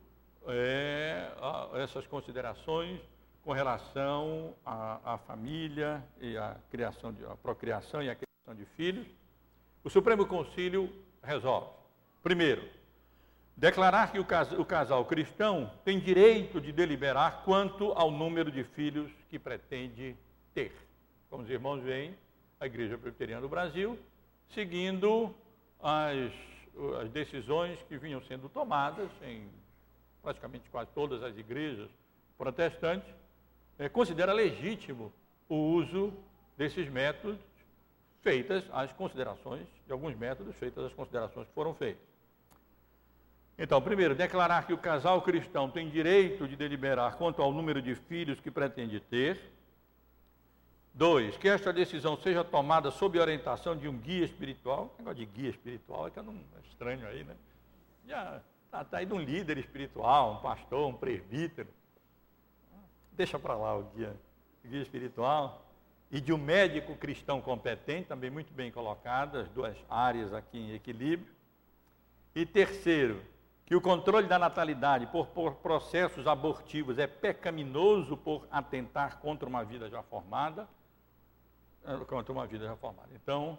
é, 0.49 1.31
a, 1.41 1.71
essas 1.75 2.05
considerações 2.07 3.01
com 3.45 3.53
relação 3.53 4.53
à, 4.67 5.15
à, 5.15 5.19
família 5.19 6.03
e 6.21 6.37
à 6.37 6.57
criação 6.71 7.13
de, 7.13 7.25
à 7.25 7.37
procriação 7.37 8.03
e 8.03 8.11
à 8.11 8.17
criação 8.17 8.55
de 8.55 8.65
filhos, 8.77 9.07
o 9.85 9.89
Supremo 9.89 10.27
Concílio 10.27 10.93
resolve. 11.23 11.69
Primeiro, 12.21 12.69
declarar 13.57 14.11
que 14.11 14.19
o 14.19 14.25
casal, 14.25 14.59
o 14.59 14.65
casal 14.65 15.05
cristão 15.05 15.71
tem 15.85 16.01
direito 16.01 16.61
de 16.61 16.73
deliberar 16.73 17.43
quanto 17.45 17.93
ao 17.93 18.11
número 18.11 18.51
de 18.51 18.65
filhos 18.65 19.13
que 19.31 19.39
pretende 19.39 20.17
ter. 20.53 20.73
Como 21.31 21.45
os 21.45 21.51
irmãos 21.51 21.81
veem, 21.81 22.17
a 22.65 22.67
Igreja 22.67 22.99
Presbiteriana 22.99 23.43
do 23.43 23.49
Brasil, 23.49 23.99
seguindo 24.49 25.35
as 25.81 26.33
as 27.01 27.09
decisões 27.11 27.79
que 27.89 27.97
vinham 27.97 28.21
sendo 28.23 28.49
tomadas 28.49 29.09
em 29.23 29.49
praticamente 30.23 30.69
quase 30.71 30.91
todas 30.95 31.23
as 31.23 31.37
igrejas 31.37 31.89
protestantes, 32.37 33.09
é, 33.79 33.89
considera 33.89 34.33
legítimo 34.33 35.13
o 35.49 35.55
uso 35.55 36.13
desses 36.57 36.89
métodos, 36.89 37.39
feitas 38.23 38.65
as 38.73 38.91
considerações, 38.93 39.67
de 39.87 39.93
alguns 39.93 40.17
métodos, 40.17 40.57
feitas 40.57 40.85
as 40.87 40.93
considerações 40.95 41.47
que 41.47 41.55
foram 41.55 41.75
feitas. 41.75 42.03
Então, 43.59 43.81
primeiro, 43.81 44.15
declarar 44.15 44.67
que 44.67 44.73
o 44.73 44.79
casal 44.79 45.21
cristão 45.23 45.71
tem 45.71 45.89
direito 45.89 46.49
de 46.49 46.57
deliberar 46.57 47.17
quanto 47.17 47.41
ao 47.41 47.53
número 47.53 47.81
de 47.81 47.95
filhos 47.95 48.41
que 48.41 48.51
pretende 48.51 48.99
ter, 48.99 49.39
Dois, 50.97 51.37
que 51.37 51.49
esta 51.49 51.73
decisão 51.73 52.17
seja 52.17 52.45
tomada 52.45 52.89
sob 52.93 53.19
orientação 53.19 53.77
de 53.77 53.89
um 53.89 53.99
guia 53.99 54.25
espiritual. 54.25 54.95
Negócio 54.97 55.19
de 55.19 55.27
guia 55.27 55.51
espiritual 55.51 56.07
é 56.07 56.11
que 56.13 56.21
um, 56.21 56.45
é 56.57 56.69
estranho 56.69 57.05
aí, 57.09 57.25
né? 57.25 57.35
Já 58.07 58.41
está 58.67 58.85
tá 58.85 58.99
aí 58.99 59.07
de 59.07 59.13
um 59.13 59.19
líder 59.19 59.59
espiritual, 59.59 60.35
um 60.35 60.37
pastor, 60.37 60.87
um 60.89 60.95
presbítero. 60.95 61.69
Deixa 63.11 63.41
para 63.41 63.57
lá 63.57 63.77
o 63.77 63.83
guia, 63.97 64.15
o 64.65 64.69
guia 64.69 64.83
espiritual. 64.83 65.67
E 66.13 66.21
de 66.21 66.33
um 66.33 66.39
médico 66.39 66.95
cristão 66.95 67.41
competente, 67.41 68.07
também 68.07 68.31
muito 68.31 68.53
bem 68.53 68.71
colocado, 68.71 69.39
as 69.39 69.49
duas 69.49 69.77
áreas 69.91 70.33
aqui 70.33 70.59
em 70.59 70.75
equilíbrio. 70.75 71.35
E 72.37 72.47
terceiro, 72.47 73.21
que 73.67 73.75
o 73.75 73.81
controle 73.81 74.29
da 74.29 74.39
natalidade 74.39 75.09
por, 75.09 75.27
por 75.27 75.55
processos 75.57 76.29
abortivos 76.29 77.01
é 77.01 77.09
pecaminoso 77.09 78.17
por 78.17 78.47
atentar 78.49 79.19
contra 79.19 79.49
uma 79.49 79.65
vida 79.65 79.91
já 79.91 80.01
formada 80.01 80.69
quanto 82.07 82.33
uma 82.33 82.47
vida 82.47 82.69
reformada. 82.69 83.09
Então, 83.15 83.59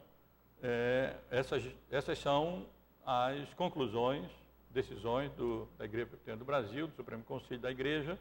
é, 0.62 1.16
essas, 1.30 1.64
essas 1.92 2.18
são 2.18 2.66
as 3.06 3.54
conclusões, 3.54 4.30
decisões 4.72 5.32
do, 5.34 5.68
da 5.78 5.86
Igreja 5.86 6.08
Presbiteriana 6.08 6.40
do 6.40 6.46
Brasil, 6.46 6.88
do 6.88 6.96
Supremo 6.96 7.24
Conselho 7.24 7.62
da 7.62 7.72
Igreja, 7.72 8.20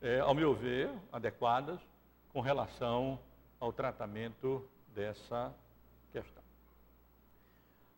é, 0.00 0.20
ao 0.20 0.34
meu 0.34 0.54
ver, 0.54 0.90
adequadas 1.12 1.80
com 2.32 2.40
relação 2.40 3.18
ao 3.58 3.72
tratamento 3.72 4.66
dessa 4.94 5.54
questão. 6.12 6.42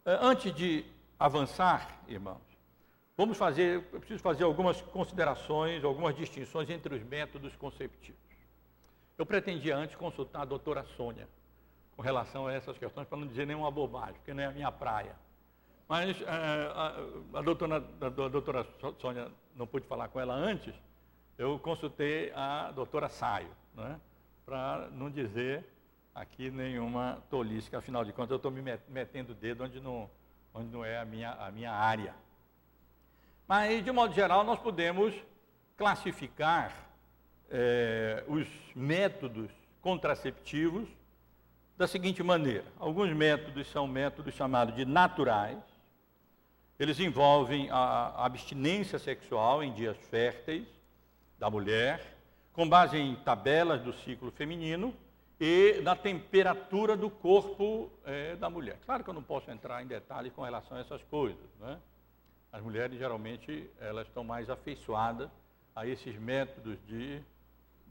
É, 0.04 0.18
antes 0.20 0.54
de 0.54 0.84
avançar, 1.18 2.02
irmãos, 2.08 2.42
vamos 3.16 3.36
fazer, 3.36 3.84
eu 3.92 4.00
preciso 4.00 4.22
fazer 4.22 4.44
algumas 4.44 4.80
considerações, 4.80 5.84
algumas 5.84 6.14
distinções 6.16 6.68
entre 6.68 6.94
os 6.94 7.02
métodos 7.02 7.54
conceptivos. 7.56 8.20
Eu 9.16 9.24
pretendia 9.24 9.76
antes 9.76 9.94
consultar 9.96 10.42
a 10.42 10.44
doutora 10.44 10.84
Sônia 10.96 11.28
com 11.96 12.02
relação 12.02 12.48
a 12.48 12.52
essas 12.52 12.76
questões, 12.76 13.06
para 13.06 13.18
não 13.18 13.26
dizer 13.26 13.46
nenhuma 13.46 13.70
bobagem, 13.70 14.14
porque 14.14 14.34
não 14.34 14.42
é 14.42 14.46
a 14.46 14.50
minha 14.52 14.72
praia. 14.72 15.14
Mas 15.88 16.20
é, 16.22 16.26
a, 16.26 17.38
a, 17.38 17.42
doutora, 17.42 17.76
a, 17.76 18.08
doutora 18.08 18.66
Sônia, 18.98 19.30
não 19.54 19.66
pude 19.66 19.86
falar 19.86 20.08
com 20.08 20.18
ela 20.18 20.34
antes, 20.34 20.74
eu 21.38 21.58
consultei 21.58 22.32
a 22.34 22.72
doutora 22.72 23.08
Saio, 23.08 23.50
né, 23.74 24.00
para 24.44 24.88
não 24.90 25.10
dizer 25.10 25.64
aqui 26.14 26.50
nenhuma 26.50 27.22
tolice, 27.30 27.70
que 27.70 27.76
afinal 27.76 28.04
de 28.04 28.12
contas 28.12 28.30
eu 28.30 28.36
estou 28.36 28.50
me 28.50 28.62
metendo 28.88 29.32
o 29.32 29.34
dedo 29.34 29.64
onde 29.64 29.80
não, 29.80 30.10
onde 30.52 30.68
não 30.68 30.84
é 30.84 30.98
a 30.98 31.04
minha, 31.04 31.32
a 31.32 31.50
minha 31.50 31.72
área. 31.72 32.14
Mas, 33.46 33.84
de 33.84 33.92
modo 33.92 34.14
geral, 34.14 34.42
nós 34.42 34.58
podemos 34.58 35.14
classificar 35.76 36.83
é, 37.56 38.24
os 38.26 38.48
métodos 38.74 39.48
contraceptivos 39.80 40.88
da 41.78 41.86
seguinte 41.86 42.20
maneira: 42.20 42.64
alguns 42.76 43.12
métodos 43.12 43.68
são 43.68 43.86
métodos 43.86 44.34
chamados 44.34 44.74
de 44.74 44.84
naturais, 44.84 45.62
eles 46.80 46.98
envolvem 46.98 47.70
a 47.70 48.24
abstinência 48.24 48.98
sexual 48.98 49.62
em 49.62 49.72
dias 49.72 49.96
férteis 50.10 50.66
da 51.38 51.48
mulher, 51.48 52.16
com 52.52 52.68
base 52.68 52.96
em 52.98 53.14
tabelas 53.14 53.80
do 53.82 53.92
ciclo 53.92 54.32
feminino, 54.32 54.92
e 55.38 55.80
na 55.82 55.94
temperatura 55.94 56.96
do 56.96 57.08
corpo 57.08 57.90
é, 58.04 58.34
da 58.34 58.50
mulher. 58.50 58.78
Claro 58.84 59.04
que 59.04 59.10
eu 59.10 59.14
não 59.14 59.22
posso 59.22 59.48
entrar 59.50 59.82
em 59.82 59.86
detalhes 59.86 60.32
com 60.32 60.42
relação 60.42 60.76
a 60.76 60.80
essas 60.80 61.02
coisas. 61.04 61.48
Né? 61.60 61.78
As 62.50 62.62
mulheres 62.62 62.98
geralmente 62.98 63.68
elas 63.80 64.06
estão 64.08 64.24
mais 64.24 64.50
afeiçoadas 64.50 65.30
a 65.74 65.86
esses 65.86 66.16
métodos 66.16 66.78
de, 66.86 67.20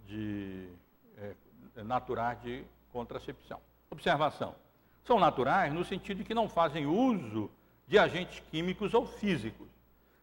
de 0.05 0.69
é, 1.17 1.83
naturais 1.83 2.41
de 2.41 2.63
contracepção. 2.91 3.59
Observação. 3.89 4.55
São 5.03 5.19
naturais 5.19 5.73
no 5.73 5.83
sentido 5.83 6.19
de 6.19 6.23
que 6.23 6.33
não 6.33 6.47
fazem 6.47 6.85
uso 6.85 7.49
de 7.87 7.97
agentes 7.99 8.41
químicos 8.51 8.93
ou 8.93 9.05
físicos, 9.05 9.67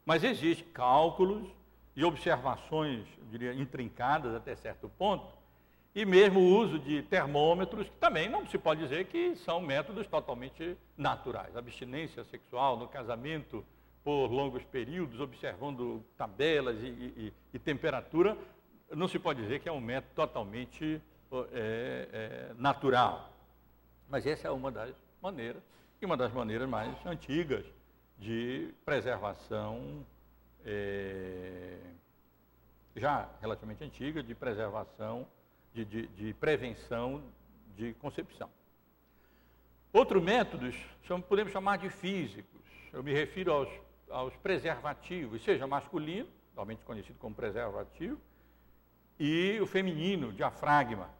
mas 0.04 0.24
existem 0.24 0.66
cálculos 0.72 1.46
e 1.94 2.04
observações, 2.04 3.06
eu 3.18 3.24
diria, 3.30 3.52
intrincadas 3.52 4.34
até 4.34 4.54
certo 4.56 4.88
ponto, 4.88 5.26
e 5.94 6.04
mesmo 6.04 6.40
o 6.40 6.56
uso 6.56 6.78
de 6.78 7.02
termômetros, 7.02 7.88
que 7.88 7.96
também 7.96 8.28
não 8.28 8.46
se 8.46 8.56
pode 8.56 8.80
dizer 8.80 9.06
que 9.06 9.34
são 9.36 9.60
métodos 9.60 10.06
totalmente 10.06 10.76
naturais. 10.96 11.56
Abstinência 11.56 12.24
sexual 12.24 12.76
no 12.76 12.86
casamento 12.86 13.64
por 14.02 14.30
longos 14.30 14.62
períodos, 14.64 15.20
observando 15.20 16.02
tabelas 16.16 16.76
e, 16.80 16.86
e, 16.86 17.32
e 17.52 17.58
temperatura, 17.58 18.36
não 18.90 19.08
se 19.08 19.18
pode 19.18 19.42
dizer 19.42 19.60
que 19.60 19.68
é 19.68 19.72
um 19.72 19.80
método 19.80 20.14
totalmente 20.14 21.00
é, 21.52 22.08
é, 22.12 22.54
natural. 22.56 23.32
Mas 24.08 24.26
essa 24.26 24.48
é 24.48 24.50
uma 24.50 24.70
das 24.70 24.94
maneiras, 25.22 25.62
e 26.00 26.06
uma 26.06 26.16
das 26.16 26.32
maneiras 26.32 26.68
mais 26.68 26.94
antigas 27.06 27.64
de 28.18 28.74
preservação, 28.84 30.04
é, 30.64 31.78
já 32.96 33.28
relativamente 33.40 33.84
antiga, 33.84 34.22
de 34.22 34.34
preservação, 34.34 35.26
de, 35.72 35.84
de, 35.84 36.06
de 36.08 36.34
prevenção 36.34 37.22
de 37.76 37.94
concepção. 37.94 38.50
Outros 39.92 40.22
métodos 40.22 40.76
podemos 41.28 41.52
chamar 41.52 41.78
de 41.78 41.88
físicos. 41.88 42.60
Eu 42.92 43.02
me 43.02 43.12
refiro 43.12 43.52
aos, 43.52 43.68
aos 44.08 44.36
preservativos, 44.36 45.42
seja 45.42 45.66
masculino, 45.66 46.28
normalmente 46.54 46.84
conhecido 46.84 47.18
como 47.18 47.34
preservativo, 47.34 48.20
e 49.20 49.60
o 49.60 49.66
feminino, 49.66 50.32
diafragma. 50.32 51.10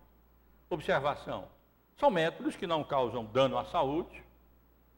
Observação. 0.71 1.47
São 1.99 2.11
métodos 2.11 2.57
que 2.57 2.67
não 2.67 2.83
causam 2.83 3.27
dano 3.27 3.59
à 3.59 3.65
saúde, 3.67 4.25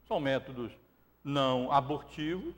são 0.07 0.21
métodos 0.21 0.71
não 1.21 1.69
abortivos 1.69 2.55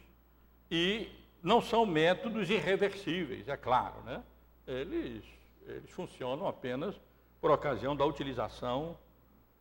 e 0.70 1.10
não 1.42 1.62
são 1.62 1.84
métodos 1.86 2.50
irreversíveis, 2.50 3.48
é 3.48 3.58
claro, 3.58 4.02
né? 4.04 4.24
Eles, 4.68 5.24
eles 5.66 5.90
funcionam 5.90 6.48
apenas 6.48 6.96
por 7.42 7.50
ocasião 7.50 7.96
da 7.96 8.06
utilização 8.06 8.98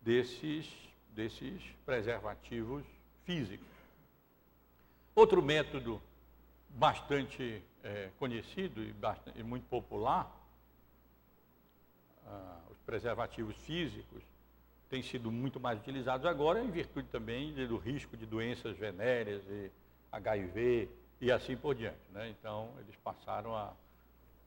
desses, 0.03 0.71
desses 1.11 1.63
preservativos 1.87 2.85
físicos. 3.25 3.67
Outro 5.15 5.43
método 5.43 6.01
bastante 6.69 7.63
é, 7.83 8.11
conhecido 8.19 8.83
e, 8.83 8.93
bastante, 8.93 9.39
e, 9.39 9.43
muito 9.43 9.67
popular, 9.67 10.44
ah, 12.27 12.59
os 12.71 12.79
preservativos 12.79 13.57
físicos, 13.57 14.23
têm 14.89 15.03
sido 15.03 15.31
muito 15.31 15.59
mais 15.59 15.79
utilizados 15.79 16.27
agora 16.27 16.63
em 16.63 16.71
virtude 16.71 17.09
também 17.09 17.53
do 17.67 17.77
risco 17.77 18.17
de 18.17 18.27
doenças 18.27 18.77
venéreas 18.77 19.43
e 19.49 19.71
HIV 20.13 20.89
e 21.21 21.33
assim 21.33 21.57
por 21.57 21.75
diante. 21.75 21.99
Né? 22.13 22.29
Então, 22.29 22.71
eles 22.81 22.95
passaram 22.97 23.55
a, 23.57 23.73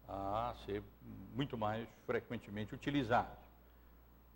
a 0.08 0.56
ser 0.66 0.82
muito 1.36 1.58
mais 1.58 1.88
frequentemente 2.06 2.74
utilizados. 2.74 3.48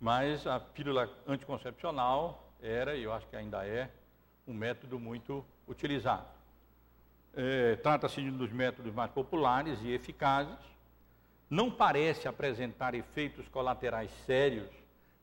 Mas 0.00 0.46
a 0.46 0.58
pílula 0.58 1.08
anticoncepcional 1.26 2.52
era, 2.60 2.96
e 2.96 3.04
eu 3.04 3.12
acho 3.12 3.26
que 3.28 3.36
ainda 3.36 3.66
é, 3.66 3.90
um 4.46 4.52
método 4.52 4.98
muito 4.98 5.44
utilizado. 5.66 6.26
É, 7.34 7.76
Trata-se 7.76 8.20
de 8.20 8.28
um 8.28 8.36
dos 8.36 8.52
métodos 8.52 8.92
mais 8.92 9.10
populares 9.10 9.78
e 9.82 9.92
eficazes. 9.92 10.58
Não 11.52 11.70
parece 11.70 12.26
apresentar 12.26 12.94
efeitos 12.94 13.46
colaterais 13.46 14.10
sérios 14.24 14.70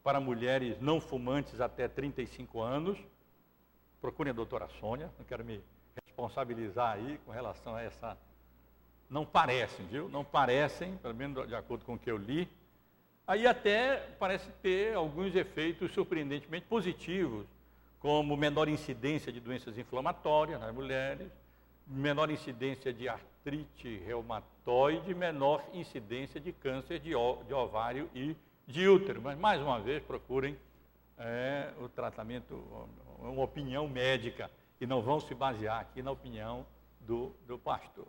para 0.03 0.19
mulheres 0.19 0.79
não 0.79 1.01
fumantes 1.01 1.59
até 1.59 1.87
35 1.87 2.61
anos. 2.61 2.99
Procure 3.99 4.29
a 4.29 4.33
doutora 4.33 4.69
Sônia, 4.79 5.09
não 5.17 5.25
quero 5.25 5.43
me 5.43 5.59
responsabilizar 6.05 6.97
aí 6.97 7.19
com 7.25 7.31
relação 7.31 7.73
a 7.75 7.81
essa. 7.81 8.15
Não 9.09 9.25
parecem, 9.25 9.87
viu? 9.87 10.07
Não 10.07 10.23
parecem, 10.23 10.97
pelo 10.97 11.15
menos 11.15 11.47
de 11.47 11.55
acordo 11.55 11.83
com 11.83 11.95
o 11.95 11.97
que 11.97 12.11
eu 12.11 12.17
li. 12.17 12.47
Aí 13.25 13.47
até 13.47 13.97
parece 14.19 14.51
ter 14.61 14.93
alguns 14.93 15.35
efeitos 15.35 15.91
surpreendentemente 15.93 16.67
positivos, 16.67 17.47
como 17.99 18.37
menor 18.37 18.69
incidência 18.69 19.31
de 19.31 19.39
doenças 19.39 19.79
inflamatórias 19.79 20.59
nas 20.59 20.71
mulheres, 20.75 21.31
menor 21.89 22.29
incidência 22.29 22.93
de 22.93 23.09
artrite 23.09 23.97
reumatoide, 24.05 25.13
menor 25.15 25.63
incidência 25.73 26.39
de 26.39 26.53
câncer 26.53 26.99
de 26.99 27.15
ovário 27.15 28.09
e 28.13 28.35
de 28.67 28.87
útero. 28.87 29.21
Mas, 29.21 29.37
mais 29.37 29.61
uma 29.61 29.79
vez, 29.79 30.03
procurem 30.03 30.55
é, 31.17 31.73
o 31.81 31.89
tratamento, 31.89 32.63
uma 33.19 33.43
opinião 33.43 33.87
médica, 33.87 34.49
e 34.79 34.85
não 34.85 35.01
vão 35.01 35.19
se 35.19 35.33
basear 35.35 35.79
aqui 35.81 36.01
na 36.01 36.11
opinião 36.11 36.65
do, 37.01 37.35
do 37.45 37.57
pastor. 37.57 38.07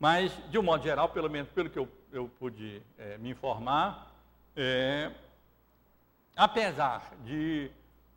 Mas, 0.00 0.32
de 0.50 0.58
um 0.58 0.62
modo 0.62 0.82
geral, 0.82 1.08
pelo 1.10 1.30
menos 1.30 1.50
pelo 1.50 1.70
que 1.70 1.78
eu, 1.78 1.88
eu 2.10 2.28
pude 2.38 2.82
é, 2.98 3.16
me 3.18 3.30
informar, 3.30 4.12
é, 4.56 5.12
apesar 6.34 7.12
de, 7.24 7.70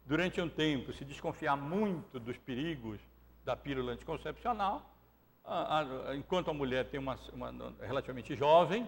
durante 0.05 0.41
um 0.41 0.49
tempo, 0.49 0.91
se 0.93 1.05
desconfiar 1.05 1.55
muito 1.55 2.19
dos 2.19 2.37
perigos 2.37 2.99
da 3.47 3.55
pílula 3.55 3.93
anticoncepcional, 3.93 4.85
a, 5.45 5.79
a, 5.79 6.15
enquanto 6.17 6.51
a 6.51 6.53
mulher 6.53 6.83
tem 6.89 6.99
uma, 6.99 7.17
uma 7.31 7.73
relativamente 7.79 8.35
jovem, 8.35 8.85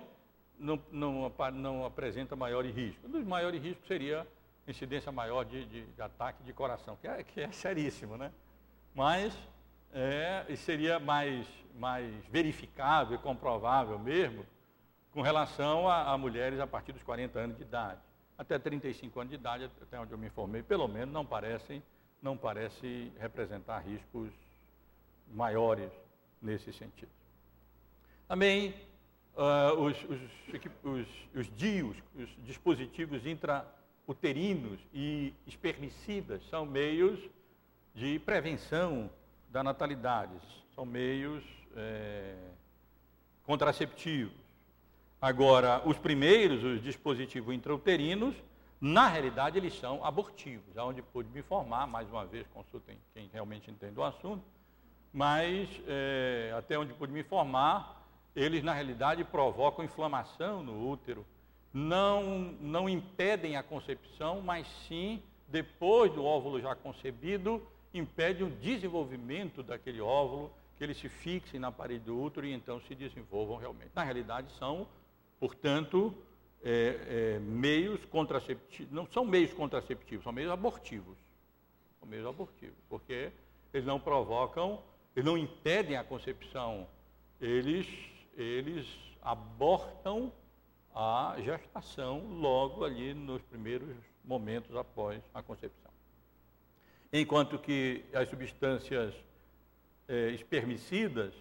não, 0.59 0.77
não, 0.91 1.33
não 1.53 1.85
apresenta 1.85 2.35
maiores 2.35 2.75
riscos. 2.75 3.05
Um 3.05 3.11
dos 3.13 3.23
maiores 3.23 3.63
riscos 3.63 3.87
seria 3.87 4.27
incidência 4.67 5.13
maior 5.13 5.45
de, 5.45 5.65
de, 5.65 5.85
de 5.85 6.01
ataque 6.01 6.43
de 6.43 6.51
coração, 6.51 6.97
que 6.97 7.07
é, 7.07 7.23
que 7.23 7.39
é 7.39 7.49
seríssimo, 7.53 8.17
né? 8.17 8.33
Mas 8.93 9.33
é, 9.93 10.45
seria 10.57 10.99
mais, 10.99 11.47
mais 11.75 12.13
verificável 12.25 13.15
e 13.15 13.17
comprovável 13.17 13.97
mesmo 13.97 14.45
com 15.11 15.21
relação 15.21 15.87
a, 15.87 16.11
a, 16.11 16.17
mulheres 16.17 16.59
a 16.59 16.67
partir 16.67 16.91
dos 16.91 17.01
40 17.01 17.39
anos 17.39 17.55
de 17.55 17.63
idade. 17.63 18.01
Até 18.37 18.59
35 18.59 19.21
anos 19.21 19.29
de 19.29 19.35
idade, 19.35 19.71
até 19.81 19.97
onde 19.97 20.11
eu 20.11 20.17
me 20.17 20.27
informei, 20.27 20.61
pelo 20.61 20.87
menos 20.89 21.13
não 21.13 21.25
parecem, 21.25 21.81
não 22.21 22.35
parece 22.35 23.13
representar 23.17 23.79
riscos 23.79 24.29
maiores 25.33 25.91
nesse 26.41 26.71
sentido. 26.73 27.11
Também 28.27 28.73
uh, 29.35 29.79
os, 29.79 29.97
os, 30.03 30.21
os, 30.83 31.07
os 31.35 31.57
DIUs, 31.57 31.97
os 32.15 32.29
dispositivos 32.45 33.25
intrauterinos 33.25 34.79
e 34.93 35.33
espermicidas, 35.47 36.41
são 36.49 36.65
meios 36.65 37.19
de 37.93 38.19
prevenção 38.19 39.09
da 39.49 39.63
natalidade, 39.63 40.31
são 40.75 40.85
meios 40.85 41.43
é, 41.75 42.35
contraceptivos. 43.43 44.37
Agora, 45.21 45.81
os 45.85 45.97
primeiros, 45.97 46.63
os 46.63 46.81
dispositivos 46.81 47.53
intrauterinos, 47.53 48.35
na 48.79 49.07
realidade, 49.07 49.57
eles 49.57 49.77
são 49.77 50.05
abortivos, 50.05 50.77
aonde 50.77 51.01
pude 51.01 51.29
me 51.29 51.39
informar, 51.39 51.85
mais 51.85 52.07
uma 52.09 52.25
vez, 52.25 52.47
consultem 52.53 52.97
quem 53.13 53.29
realmente 53.33 53.69
entende 53.69 53.99
o 53.99 54.03
assunto, 54.03 54.43
mas 55.13 55.69
é, 55.87 56.53
até 56.57 56.77
onde 56.77 56.93
pude 56.93 57.11
me 57.11 57.21
informar, 57.21 58.07
eles 58.35 58.63
na 58.63 58.73
realidade 58.73 59.23
provocam 59.23 59.83
inflamação 59.83 60.63
no 60.63 60.89
útero, 60.89 61.25
não, 61.73 62.55
não 62.61 62.89
impedem 62.89 63.55
a 63.55 63.63
concepção, 63.63 64.41
mas 64.41 64.67
sim, 64.87 65.21
depois 65.47 66.11
do 66.13 66.23
óvulo 66.23 66.59
já 66.59 66.75
concebido, 66.75 67.61
impedem 67.93 68.47
o 68.47 68.49
desenvolvimento 68.49 69.63
daquele 69.63 70.01
óvulo, 70.01 70.51
que 70.77 70.83
ele 70.83 70.93
se 70.93 71.09
fixe 71.09 71.59
na 71.59 71.71
parede 71.71 72.05
do 72.05 72.19
útero 72.19 72.45
e 72.45 72.53
então 72.53 72.79
se 72.81 72.95
desenvolvam 72.95 73.57
realmente. 73.57 73.91
Na 73.93 74.03
realidade, 74.03 74.47
são, 74.57 74.87
portanto, 75.39 76.15
é, 76.63 77.35
é, 77.35 77.39
meios 77.39 78.03
contraceptivos, 78.05 78.91
não 78.91 79.05
são 79.07 79.25
meios 79.25 79.53
contraceptivos, 79.53 80.23
são 80.23 80.31
meios 80.31 80.51
abortivos. 80.51 81.17
São 81.99 82.07
meios 82.07 82.25
abortivos, 82.25 82.77
porque 82.87 83.31
eles 83.73 83.85
não 83.85 83.99
provocam, 83.99 84.81
eles 85.15 85.25
não 85.25 85.37
impedem 85.37 85.97
a 85.97 86.03
concepção, 86.03 86.87
eles 87.39 87.87
eles 88.37 88.87
abortam 89.21 90.31
a 90.95 91.35
gestação 91.43 92.25
logo 92.29 92.85
ali 92.85 93.13
nos 93.13 93.41
primeiros 93.41 93.95
momentos 94.23 94.75
após 94.75 95.21
a 95.33 95.43
concepção. 95.43 95.91
Enquanto 97.11 97.59
que 97.59 98.05
as 98.13 98.29
substâncias 98.29 99.13
é, 100.07 100.29
espermicidas, 100.29 101.33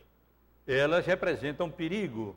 elas 0.66 1.06
representam 1.06 1.70
perigo 1.70 2.36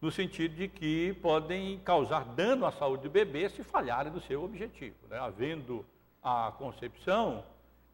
no 0.00 0.10
sentido 0.10 0.54
de 0.54 0.68
que 0.68 1.14
podem 1.14 1.78
causar 1.80 2.24
dano 2.24 2.66
à 2.66 2.72
saúde 2.72 3.04
do 3.04 3.10
bebê 3.10 3.48
se 3.48 3.62
falharem 3.62 4.12
no 4.12 4.20
seu 4.20 4.44
objetivo. 4.44 4.96
Né? 5.08 5.18
Havendo 5.18 5.84
a 6.22 6.52
concepção, 6.58 7.44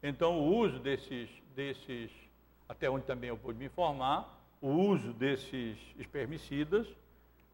então 0.03 0.39
o 0.39 0.57
uso 0.57 0.79
desses, 0.79 1.29
desses, 1.55 2.11
até 2.71 2.89
onde 2.89 3.05
também 3.05 3.27
eu 3.27 3.37
pude 3.37 3.59
me 3.59 3.65
informar, 3.65 4.41
o 4.61 4.69
uso 4.69 5.11
desses 5.11 5.77
espermicidas, 5.97 6.87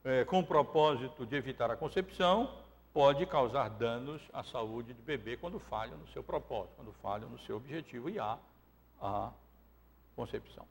é, 0.03 0.23
com 0.23 0.41
o 0.41 0.45
propósito 0.45 1.25
de 1.25 1.35
evitar 1.35 1.71
a 1.71 1.75
concepção, 1.75 2.53
pode 2.93 3.25
causar 3.25 3.67
danos 3.67 4.21
à 4.31 4.43
saúde 4.43 4.93
do 4.93 5.01
bebê 5.01 5.35
quando 5.35 5.57
falha 5.57 5.95
no 5.95 6.07
seu 6.09 6.21
propósito, 6.21 6.75
quando 6.75 6.93
falha 7.01 7.25
no 7.25 7.39
seu 7.39 7.57
objetivo 7.57 8.11
e 8.11 8.19
há 8.19 8.37
a 9.01 9.31
concepção. 10.15 10.67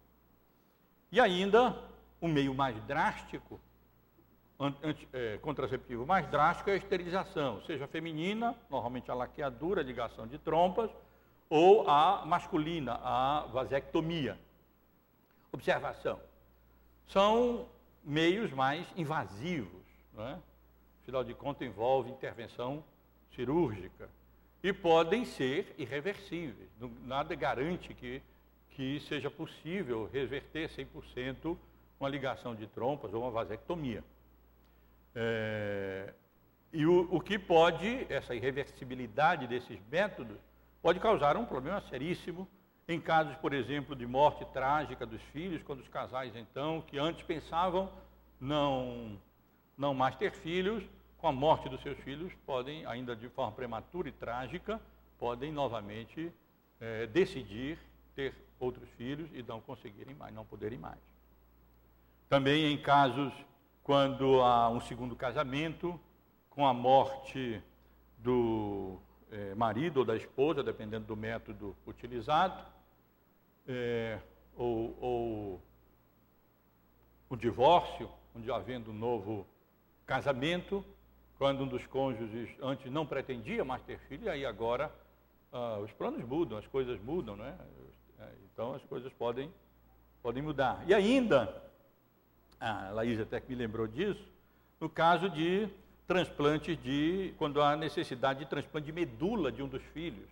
E 1.10 1.18
ainda, 1.18 1.76
o 2.20 2.28
meio 2.28 2.54
mais 2.54 2.80
drástico, 2.84 3.58
anti, 4.60 5.08
é, 5.12 5.38
contraceptivo 5.38 6.06
mais 6.06 6.24
drástico 6.30 6.70
é 6.70 6.74
a 6.74 6.76
esterilização, 6.76 7.64
seja 7.64 7.88
feminina, 7.88 8.54
normalmente 8.70 9.10
a 9.10 9.14
laqueadura, 9.14 9.82
ligação 9.82 10.24
de 10.24 10.38
trompas, 10.38 10.88
ou 11.48 11.88
a 11.88 12.24
masculina, 12.26 13.00
a 13.02 13.46
vasectomia. 13.52 14.38
Observação. 15.52 16.20
São 17.06 17.68
meios 18.04 18.52
mais 18.52 18.86
invasivos, 18.96 19.82
não 20.12 20.26
é? 20.26 20.38
afinal 21.02 21.22
de 21.22 21.34
contas 21.34 21.66
envolve 21.66 22.10
intervenção 22.10 22.82
cirúrgica 23.34 24.08
e 24.62 24.72
podem 24.72 25.24
ser 25.24 25.72
irreversíveis. 25.78 26.68
Nada 27.04 27.34
garante 27.36 27.94
que, 27.94 28.20
que 28.70 28.98
seja 29.00 29.30
possível 29.30 30.10
reverter 30.12 30.68
100% 30.68 31.56
uma 32.00 32.08
ligação 32.08 32.54
de 32.54 32.66
trompas 32.66 33.14
ou 33.14 33.22
uma 33.22 33.30
vasectomia. 33.30 34.02
É, 35.14 36.12
e 36.72 36.84
o, 36.84 37.08
o 37.14 37.20
que 37.20 37.38
pode, 37.38 38.06
essa 38.08 38.34
irreversibilidade 38.34 39.46
desses 39.46 39.78
métodos, 39.90 40.36
pode 40.82 41.00
causar 41.00 41.36
um 41.36 41.44
problema 41.44 41.80
seríssimo 41.82 42.48
em 42.88 43.00
casos, 43.00 43.34
por 43.36 43.52
exemplo, 43.52 43.96
de 43.96 44.06
morte 44.06 44.44
trágica 44.52 45.04
dos 45.04 45.20
filhos, 45.32 45.62
quando 45.62 45.80
os 45.80 45.88
casais, 45.88 46.36
então, 46.36 46.80
que 46.82 46.98
antes 46.98 47.22
pensavam 47.24 47.90
não, 48.40 49.18
não 49.76 49.92
mais 49.92 50.14
ter 50.14 50.30
filhos, 50.30 50.84
com 51.18 51.26
a 51.26 51.32
morte 51.32 51.68
dos 51.68 51.82
seus 51.82 51.98
filhos, 51.98 52.32
podem, 52.46 52.86
ainda 52.86 53.16
de 53.16 53.28
forma 53.28 53.50
prematura 53.52 54.08
e 54.08 54.12
trágica, 54.12 54.80
podem 55.18 55.50
novamente 55.50 56.32
é, 56.80 57.06
decidir 57.06 57.78
ter 58.14 58.34
outros 58.60 58.88
filhos 58.90 59.28
e 59.32 59.42
não 59.42 59.60
conseguirem 59.60 60.14
mais, 60.14 60.32
não 60.32 60.44
poderem 60.44 60.78
mais. 60.78 61.00
Também 62.28 62.72
em 62.72 62.78
casos 62.78 63.32
quando 63.82 64.40
há 64.42 64.68
um 64.68 64.80
segundo 64.80 65.16
casamento, 65.16 65.98
com 66.50 66.66
a 66.66 66.74
morte 66.74 67.62
do 68.18 68.98
é, 69.30 69.54
marido 69.54 69.98
ou 69.98 70.04
da 70.04 70.16
esposa, 70.16 70.62
dependendo 70.62 71.06
do 71.06 71.16
método 71.16 71.76
utilizado, 71.86 72.64
é, 73.66 74.18
ou, 74.56 74.96
ou 75.00 75.62
o 77.28 77.36
divórcio, 77.36 78.10
onde 78.34 78.50
havendo 78.50 78.90
um 78.90 78.94
novo 78.94 79.46
casamento, 80.04 80.84
quando 81.38 81.64
um 81.64 81.68
dos 81.68 81.86
cônjuges 81.86 82.48
antes 82.62 82.90
não 82.90 83.04
pretendia 83.04 83.64
mais 83.64 83.82
ter 83.82 83.98
filho, 84.08 84.30
aí 84.30 84.46
agora 84.46 84.92
ah, 85.52 85.78
os 85.78 85.92
planos 85.92 86.24
mudam, 86.24 86.58
as 86.58 86.66
coisas 86.66 87.00
mudam, 87.00 87.36
né? 87.36 87.56
Então 88.52 88.74
as 88.74 88.82
coisas 88.84 89.12
podem, 89.12 89.52
podem 90.22 90.42
mudar. 90.42 90.82
E 90.86 90.94
ainda, 90.94 91.62
a 92.58 92.90
Laís 92.90 93.20
até 93.20 93.40
que 93.40 93.48
me 93.48 93.54
lembrou 93.54 93.86
disso, 93.86 94.26
no 94.80 94.88
caso 94.88 95.28
de 95.28 95.68
transplantes 96.06 96.80
de, 96.82 97.34
quando 97.36 97.60
há 97.60 97.76
necessidade 97.76 98.40
de 98.40 98.46
transplante 98.46 98.86
de 98.86 98.92
medula 98.92 99.50
de 99.50 99.62
um 99.62 99.68
dos 99.68 99.82
filhos, 99.82 100.28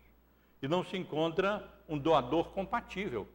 e 0.62 0.68
não 0.68 0.84
se 0.84 0.96
encontra 0.96 1.68
um 1.88 1.98
doador 1.98 2.50
compatível. 2.50 3.28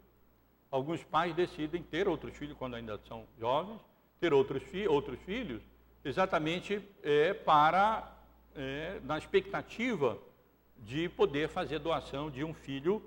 Alguns 0.72 1.04
pais 1.04 1.36
decidem 1.36 1.84
ter 1.84 2.08
outros 2.08 2.36
filhos 2.36 2.58
quando 2.58 2.76
ainda 2.76 3.00
são 3.08 3.26
jovens, 3.40 3.80
ter 4.20 4.34
outros, 4.34 4.64
fi 4.64 4.88
outros 4.88 5.20
filhos, 5.22 5.62
exatamente 6.04 6.82
é, 7.04 7.34
para, 7.34 8.18
é, 8.56 9.00
na 9.04 9.18
expectativa 9.18 10.18
de 10.78 11.10
poder 11.10 11.50
fazer 11.50 11.80
doação 11.80 12.32
de 12.32 12.44
um 12.44 12.54
filho, 12.54 13.02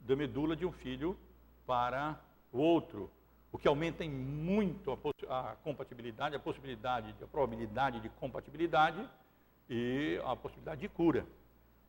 da 0.00 0.16
medula 0.16 0.56
de 0.56 0.66
um 0.66 0.72
filho 0.72 1.16
para 1.66 2.18
o 2.52 2.58
outro, 2.58 3.10
o 3.50 3.58
que 3.58 3.66
aumenta 3.66 4.04
em 4.04 4.10
muito 4.10 4.92
a, 5.28 5.50
a 5.50 5.56
compatibilidade, 5.56 6.36
a 6.36 6.38
possibilidade, 6.38 7.14
a 7.22 7.26
probabilidade 7.26 8.00
de 8.00 8.08
compatibilidade 8.10 9.08
e 9.68 10.20
a 10.24 10.36
possibilidade 10.36 10.80
de 10.80 10.88
cura, 10.88 11.26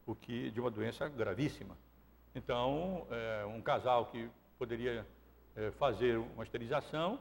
o 0.06 0.16
que 0.16 0.50
de 0.52 0.60
uma 0.60 0.72
doença 0.72 1.08
gravíssima. 1.10 1.78
Então, 2.34 3.06
é, 3.10 3.46
um 3.46 3.62
casal 3.62 4.06
que 4.08 4.30
poderia 4.58 5.06
é, 5.56 5.72
fazer 5.72 6.18
uma 6.18 6.44
esterilização, 6.44 7.20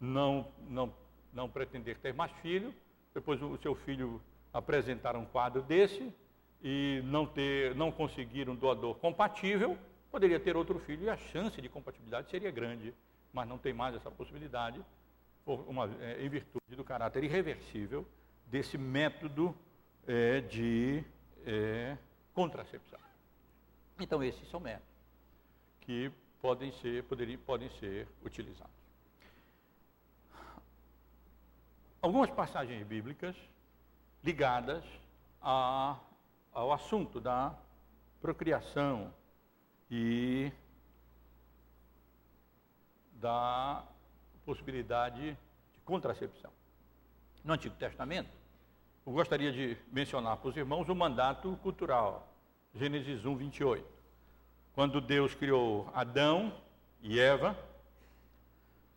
não, 0.00 0.46
não, 0.68 0.92
não 1.32 1.48
pretender 1.48 1.98
ter 1.98 2.12
mais 2.12 2.32
filho, 2.42 2.74
depois 3.14 3.40
o 3.42 3.56
seu 3.58 3.74
filho 3.74 4.20
apresentar 4.52 5.16
um 5.16 5.24
quadro 5.24 5.62
desse 5.62 6.12
e 6.62 7.00
não, 7.04 7.26
ter, 7.26 7.74
não 7.74 7.90
conseguir 7.90 8.48
um 8.48 8.54
doador 8.54 8.96
compatível, 8.96 9.78
poderia 10.10 10.40
ter 10.40 10.56
outro 10.56 10.78
filho 10.80 11.04
e 11.04 11.10
a 11.10 11.16
chance 11.16 11.60
de 11.60 11.68
compatibilidade 11.68 12.30
seria 12.30 12.50
grande, 12.50 12.94
mas 13.32 13.48
não 13.48 13.58
tem 13.58 13.72
mais 13.72 13.94
essa 13.94 14.10
possibilidade, 14.10 14.84
uma, 15.46 15.86
é, 16.00 16.24
em 16.24 16.28
virtude 16.28 16.76
do 16.76 16.84
caráter 16.84 17.24
irreversível 17.24 18.06
desse 18.46 18.76
método 18.76 19.54
é, 20.06 20.40
de 20.40 21.04
é, 21.46 21.96
contracepção. 22.34 22.98
Então, 23.98 24.22
esses 24.22 24.48
são 24.48 24.60
métodos 24.60 24.88
que 25.80 26.12
podem 26.40 26.70
ser, 26.72 27.02
poderiam, 27.04 27.40
podem 27.40 27.70
ser 27.78 28.06
utilizados. 28.24 28.78
Algumas 32.00 32.30
passagens 32.30 32.86
bíblicas 32.86 33.34
ligadas 34.22 34.84
a, 35.42 35.98
ao 36.52 36.72
assunto 36.72 37.20
da 37.20 37.58
procriação 38.20 39.12
e 39.90 40.52
da 43.20 43.84
possibilidade 44.44 45.32
de 45.72 45.80
contracepção. 45.84 46.50
No 47.44 47.52
Antigo 47.52 47.74
Testamento, 47.76 48.30
eu 49.06 49.12
gostaria 49.12 49.52
de 49.52 49.76
mencionar 49.92 50.36
para 50.36 50.48
os 50.48 50.56
irmãos 50.56 50.88
o 50.88 50.94
mandato 50.94 51.58
cultural, 51.62 52.28
Gênesis 52.74 53.24
1, 53.24 53.36
28 53.36 53.98
quando 54.78 55.00
Deus 55.00 55.34
criou 55.34 55.90
Adão 55.92 56.56
e 57.02 57.18
Eva 57.18 57.58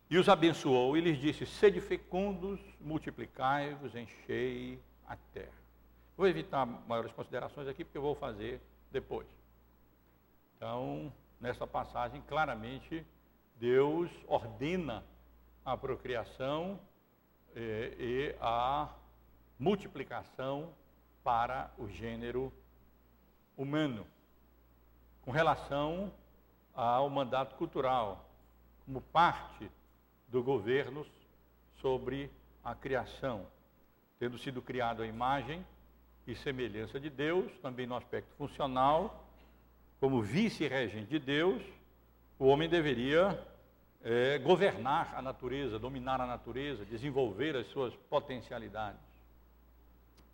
e 0.08 0.16
os 0.16 0.28
abençoou 0.28 0.96
e 0.96 1.00
lhes 1.00 1.18
disse: 1.18 1.44
Sede 1.44 1.80
fecundos, 1.80 2.60
multiplicai-vos, 2.80 3.96
enchei 3.96 4.80
a 5.04 5.16
terra. 5.34 5.50
Vou 6.16 6.28
evitar 6.28 6.64
maiores 6.64 7.10
considerações 7.10 7.66
aqui, 7.66 7.82
porque 7.82 7.98
eu 7.98 8.02
vou 8.02 8.14
fazer 8.14 8.60
depois. 8.92 9.26
Então, 10.56 11.12
nessa 11.40 11.66
passagem, 11.66 12.22
claramente, 12.28 13.04
Deus 13.62 14.10
ordena 14.26 15.04
a 15.64 15.76
procriação 15.76 16.80
eh, 17.54 17.94
e 17.96 18.36
a 18.40 18.92
multiplicação 19.56 20.74
para 21.22 21.72
o 21.78 21.86
gênero 21.88 22.52
humano 23.56 24.04
com 25.20 25.30
relação 25.30 26.12
ao 26.74 27.08
mandato 27.08 27.54
cultural, 27.54 28.28
como 28.84 29.00
parte 29.00 29.70
do 30.26 30.42
governo 30.42 31.06
sobre 31.80 32.32
a 32.64 32.74
criação, 32.74 33.46
tendo 34.18 34.38
sido 34.38 34.60
criado 34.60 35.02
a 35.02 35.06
imagem 35.06 35.64
e 36.26 36.34
semelhança 36.34 36.98
de 36.98 37.08
Deus, 37.08 37.52
também 37.60 37.86
no 37.86 37.94
aspecto 37.94 38.34
funcional, 38.34 39.24
como 40.00 40.20
vice-regente 40.20 41.10
de 41.10 41.20
Deus, 41.20 41.62
o 42.40 42.46
homem 42.46 42.68
deveria 42.68 43.51
é, 44.04 44.38
governar 44.38 45.14
a 45.16 45.22
natureza, 45.22 45.78
dominar 45.78 46.20
a 46.20 46.26
natureza, 46.26 46.84
desenvolver 46.84 47.56
as 47.56 47.66
suas 47.68 47.94
potencialidades. 48.10 49.00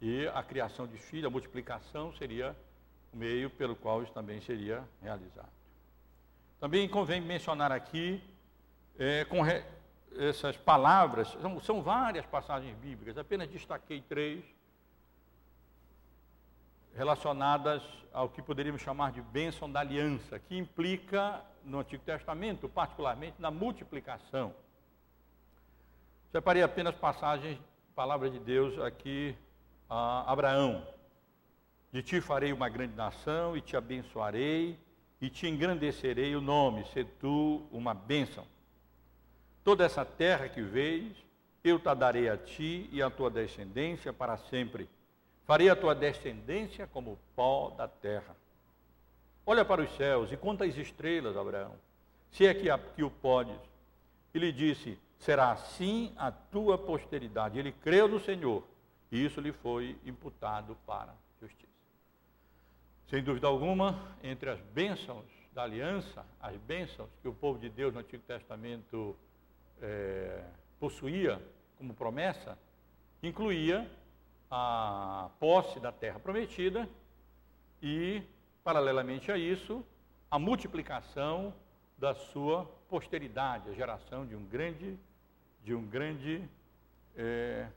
E 0.01 0.27
a 0.29 0.43
criação 0.43 0.87
de 0.87 0.97
filho, 0.97 1.27
a 1.27 1.31
multiplicação 1.31 2.13
seria 2.15 2.57
o 3.13 3.17
meio 3.17 3.51
pelo 3.51 3.75
qual 3.77 4.03
isso 4.03 4.13
também 4.13 4.41
seria 4.41 4.83
realizado. 5.03 5.51
Também 6.61 6.89
convém 6.89 7.21
mencionar 7.21 7.71
aqui, 7.73 8.23
é, 8.99 9.25
com 9.25 9.43
re, 9.43 9.63
essas 10.17 10.57
palavras, 10.57 11.29
são, 11.41 11.61
são 11.61 11.83
várias 11.83 12.27
passagens 12.27 12.77
bíblicas, 12.79 13.19
apenas 13.19 13.49
destaquei 13.49 14.01
três, 14.01 14.45
relacionadas 16.95 17.83
ao 18.13 18.29
que 18.29 18.43
poderíamos 18.43 18.83
chamar 18.83 19.13
de 19.13 19.21
bênção 19.21 19.71
da 19.71 19.81
aliança, 19.81 20.39
que 20.39 20.57
implica, 20.57 21.43
no 21.65 21.81
Antigo 21.81 22.03
Testamento, 22.03 22.69
particularmente 22.69 23.37
na 23.39 23.51
multiplicação. 23.51 24.55
Separei 26.33 26.63
apenas 26.63 26.95
passagens, 26.95 27.59
palavra 27.95 28.31
de 28.31 28.39
Deus 28.39 28.79
aqui 28.79 29.37
a 29.89 30.31
Abraão. 30.31 30.87
De 31.93 32.03
ti 32.03 32.21
farei 32.21 32.53
uma 32.53 32.69
grande 32.69 32.95
nação 32.95 33.57
e 33.57 33.61
te 33.61 33.77
abençoarei 33.77 34.79
e 35.21 35.31
te 35.31 35.47
engrandecerei 35.47 36.37
o 36.37 36.41
nome, 36.41 36.85
se 36.87 37.05
tu 37.05 37.67
uma 37.71 37.95
bênção. 37.95 38.47
Toda 39.65 39.85
essa 39.85 40.05
terra 40.05 40.49
que 40.49 40.63
vês, 40.63 41.17
eu 41.65 41.79
te 41.79 41.95
darei 41.95 42.29
a 42.29 42.37
ti 42.37 42.89
e 42.93 43.03
à 43.03 43.11
tua 43.11 43.31
descendência 43.31 44.13
para 44.13 44.37
sempre. 44.37 44.89
Farei 45.49 45.71
a 45.71 45.75
tua 45.75 45.95
descendência 45.95 46.87
como 46.87 47.13
o 47.13 47.19
pó 47.35 47.71
da 47.71 47.89
terra. 47.89 48.37
Olha 49.47 49.65
para 49.65 49.81
os 49.81 49.91
céus 49.97 50.31
e 50.31 50.37
conta 50.37 50.67
as 50.67 50.77
estrelas, 50.77 51.39
Abraão, 51.39 51.75
se 52.31 52.47
é 52.47 52.53
que, 52.53 52.67
que 52.95 53.03
o 53.03 53.11
podes. 53.11 53.59
E 54.35 54.39
lhe 54.39 54.53
disse: 54.53 54.99
será 55.19 55.53
assim 55.53 56.13
a 56.19 56.31
tua 56.31 56.77
posteridade. 56.77 57.59
Ele 57.59 57.73
creu 57.73 58.07
no 58.07 58.21
Senhor 58.21 58.63
e 59.11 59.25
isso 59.25 59.41
lhe 59.41 59.51
foi 59.51 59.97
imputado 60.05 60.77
para 60.87 61.15
justiça. 61.41 61.73
Sem 63.07 63.23
dúvida 63.23 63.47
alguma, 63.47 63.99
entre 64.23 64.51
as 64.51 64.61
bênçãos 64.61 65.25
da 65.55 65.63
aliança, 65.63 66.27
as 66.39 66.59
bênçãos 66.59 67.09
que 67.23 67.29
o 67.29 67.33
povo 67.33 67.59
de 67.59 67.71
Deus 67.71 67.95
no 67.95 68.01
Antigo 68.01 68.23
Testamento 68.25 69.17
é, 69.81 70.45
possuía 70.79 71.41
como 71.79 71.95
promessa, 71.95 72.59
incluía 73.23 73.91
a 74.51 75.31
posse 75.39 75.79
da 75.79 75.93
terra 75.93 76.19
prometida 76.19 76.89
e, 77.83 78.23
paralelamente 78.65 79.31
a 79.31 79.37
isso, 79.37 79.85
a 80.31 80.39
multiplicação 80.39 81.55
da 81.97 82.15
sua 82.15 82.65
posteridade, 82.89 83.69
a 83.69 83.73
geração 83.73 84.27
de 84.27 84.35
um 84.35 84.45
grande, 84.45 84.99
de 85.65 85.75
um 85.75 85.85
grande 85.85 86.43
é, 87.17 87.69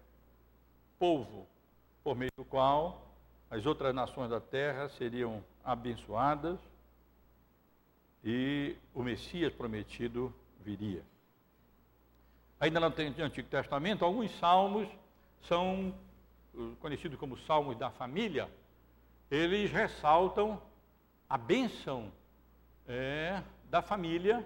povo, 0.98 1.48
por 2.04 2.16
meio 2.16 2.32
do 2.38 2.46
qual 2.46 3.08
as 3.50 3.66
outras 3.66 3.94
nações 3.94 4.30
da 4.30 4.40
terra 4.40 4.88
seriam 4.90 5.44
abençoadas 5.64 6.58
e 8.24 8.76
o 8.94 9.04
Messias 9.04 9.52
prometido 9.54 10.34
viria. 10.64 11.04
Ainda 12.60 12.80
no 12.80 12.88
Antigo 12.88 13.50
Testamento, 13.50 14.06
alguns 14.06 14.32
salmos 14.38 14.88
são 15.42 15.94
conhecidos 16.80 17.18
como 17.18 17.38
salmos 17.38 17.78
da 17.78 17.90
família, 17.90 18.50
eles 19.30 19.72
ressaltam 19.72 20.62
a 21.30 21.38
bênção 21.38 22.12
é, 22.88 23.42
da 23.70 23.82
família, 23.82 24.46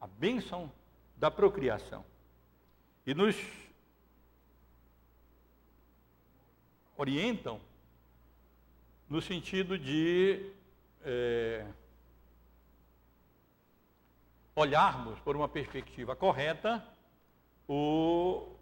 a 0.00 0.06
bênção 0.06 0.70
da 1.16 1.30
procriação. 1.30 2.04
E 3.06 3.14
nos 3.14 3.36
orientam 6.96 7.60
no 9.08 9.20
sentido 9.20 9.76
de 9.76 10.52
é, 11.02 11.66
olharmos 14.54 15.18
por 15.20 15.34
uma 15.34 15.48
perspectiva 15.48 16.14
correta 16.14 16.86
o, 17.66 18.54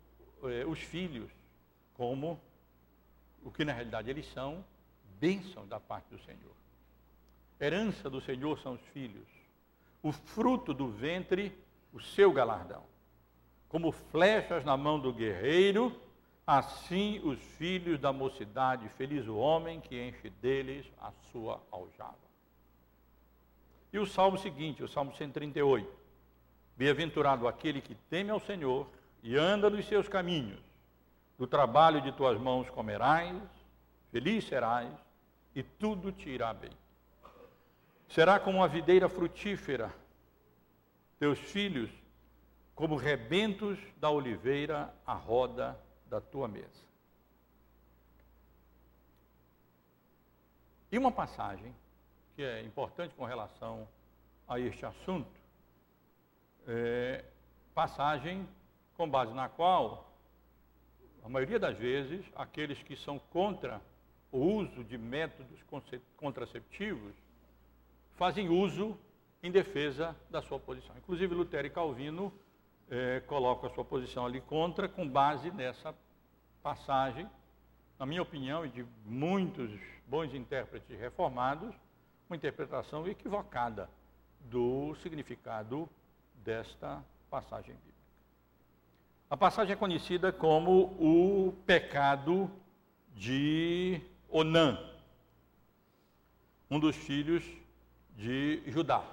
é, 0.44 0.64
os 0.64 0.78
filhos 0.78 1.30
como 1.94 2.40
o 3.44 3.50
que 3.50 3.64
na 3.64 3.72
realidade 3.72 4.10
eles 4.10 4.26
são, 4.32 4.64
bênção 5.18 5.66
da 5.66 5.80
parte 5.80 6.08
do 6.10 6.18
Senhor. 6.20 6.54
Herança 7.60 8.08
do 8.08 8.20
Senhor 8.20 8.58
são 8.58 8.74
os 8.74 8.80
filhos, 8.92 9.26
o 10.02 10.12
fruto 10.12 10.72
do 10.72 10.88
ventre, 10.88 11.52
o 11.92 12.00
seu 12.00 12.32
galardão. 12.32 12.82
Como 13.68 13.92
flechas 13.92 14.64
na 14.64 14.76
mão 14.76 14.98
do 14.98 15.12
guerreiro, 15.12 15.94
Assim 16.48 17.20
os 17.24 17.38
filhos 17.58 18.00
da 18.00 18.10
mocidade, 18.10 18.88
feliz 18.88 19.28
o 19.28 19.36
homem 19.36 19.82
que 19.82 20.02
enche 20.02 20.30
deles 20.40 20.86
a 20.98 21.12
sua 21.30 21.60
aljava. 21.70 22.16
E 23.92 23.98
o 23.98 24.06
salmo 24.06 24.38
seguinte, 24.38 24.82
o 24.82 24.88
salmo 24.88 25.14
138. 25.14 25.86
Bem-aventurado 26.74 27.46
aquele 27.46 27.82
que 27.82 27.94
teme 27.94 28.30
ao 28.30 28.40
Senhor 28.40 28.88
e 29.22 29.36
anda 29.36 29.68
nos 29.68 29.86
seus 29.86 30.08
caminhos. 30.08 30.58
Do 31.38 31.46
trabalho 31.46 32.02
de 32.02 32.10
tuas 32.10 32.36
mãos 32.38 32.68
comerás, 32.68 33.40
feliz 34.10 34.44
serás, 34.44 34.92
e 35.54 35.62
tudo 35.62 36.10
te 36.10 36.28
irá 36.28 36.52
bem. 36.52 36.72
Será 38.08 38.40
como 38.40 38.58
uma 38.58 38.68
videira 38.68 39.08
frutífera, 39.08 39.94
teus 41.18 41.38
filhos 41.38 41.90
como 42.74 42.96
rebentos 42.96 43.78
da 43.98 44.10
oliveira 44.10 44.92
à 45.06 45.14
roda 45.14 45.78
da 46.06 46.20
tua 46.20 46.48
mesa. 46.48 46.86
E 50.90 50.98
uma 50.98 51.12
passagem 51.12 51.74
que 52.34 52.42
é 52.42 52.62
importante 52.62 53.14
com 53.14 53.24
relação 53.24 53.86
a 54.46 54.58
este 54.58 54.86
assunto, 54.86 55.40
é 56.66 57.24
passagem 57.74 58.48
com 58.96 59.08
base 59.08 59.32
na 59.34 59.48
qual, 59.48 60.07
a 61.28 61.30
maioria 61.30 61.58
das 61.58 61.76
vezes, 61.76 62.24
aqueles 62.34 62.82
que 62.82 62.96
são 62.96 63.18
contra 63.18 63.82
o 64.32 64.38
uso 64.38 64.82
de 64.82 64.96
métodos 64.96 65.62
contraceptivos 66.16 67.12
fazem 68.16 68.48
uso 68.48 68.98
em 69.42 69.50
defesa 69.50 70.16
da 70.30 70.40
sua 70.40 70.58
posição. 70.58 70.96
Inclusive, 70.96 71.34
Lutero 71.34 71.66
e 71.66 71.70
Calvino 71.70 72.32
é, 72.88 73.20
coloco 73.26 73.66
a 73.66 73.70
sua 73.70 73.84
posição 73.84 74.24
ali 74.24 74.40
contra, 74.40 74.88
com 74.88 75.06
base 75.06 75.50
nessa 75.50 75.94
passagem, 76.62 77.28
na 77.98 78.06
minha 78.06 78.22
opinião 78.22 78.64
e 78.64 78.70
de 78.70 78.86
muitos 79.04 79.70
bons 80.06 80.32
intérpretes 80.32 80.98
reformados, 80.98 81.74
uma 82.26 82.36
interpretação 82.36 83.06
equivocada 83.06 83.90
do 84.40 84.94
significado 85.02 85.86
desta 86.42 87.04
passagem. 87.28 87.76
A 89.30 89.36
passagem 89.36 89.74
é 89.74 89.76
conhecida 89.76 90.32
como 90.32 90.84
o 90.98 91.52
pecado 91.66 92.50
de 93.14 94.00
Onã, 94.30 94.78
um 96.70 96.80
dos 96.80 96.96
filhos 96.96 97.44
de 98.16 98.62
Judá. 98.66 99.04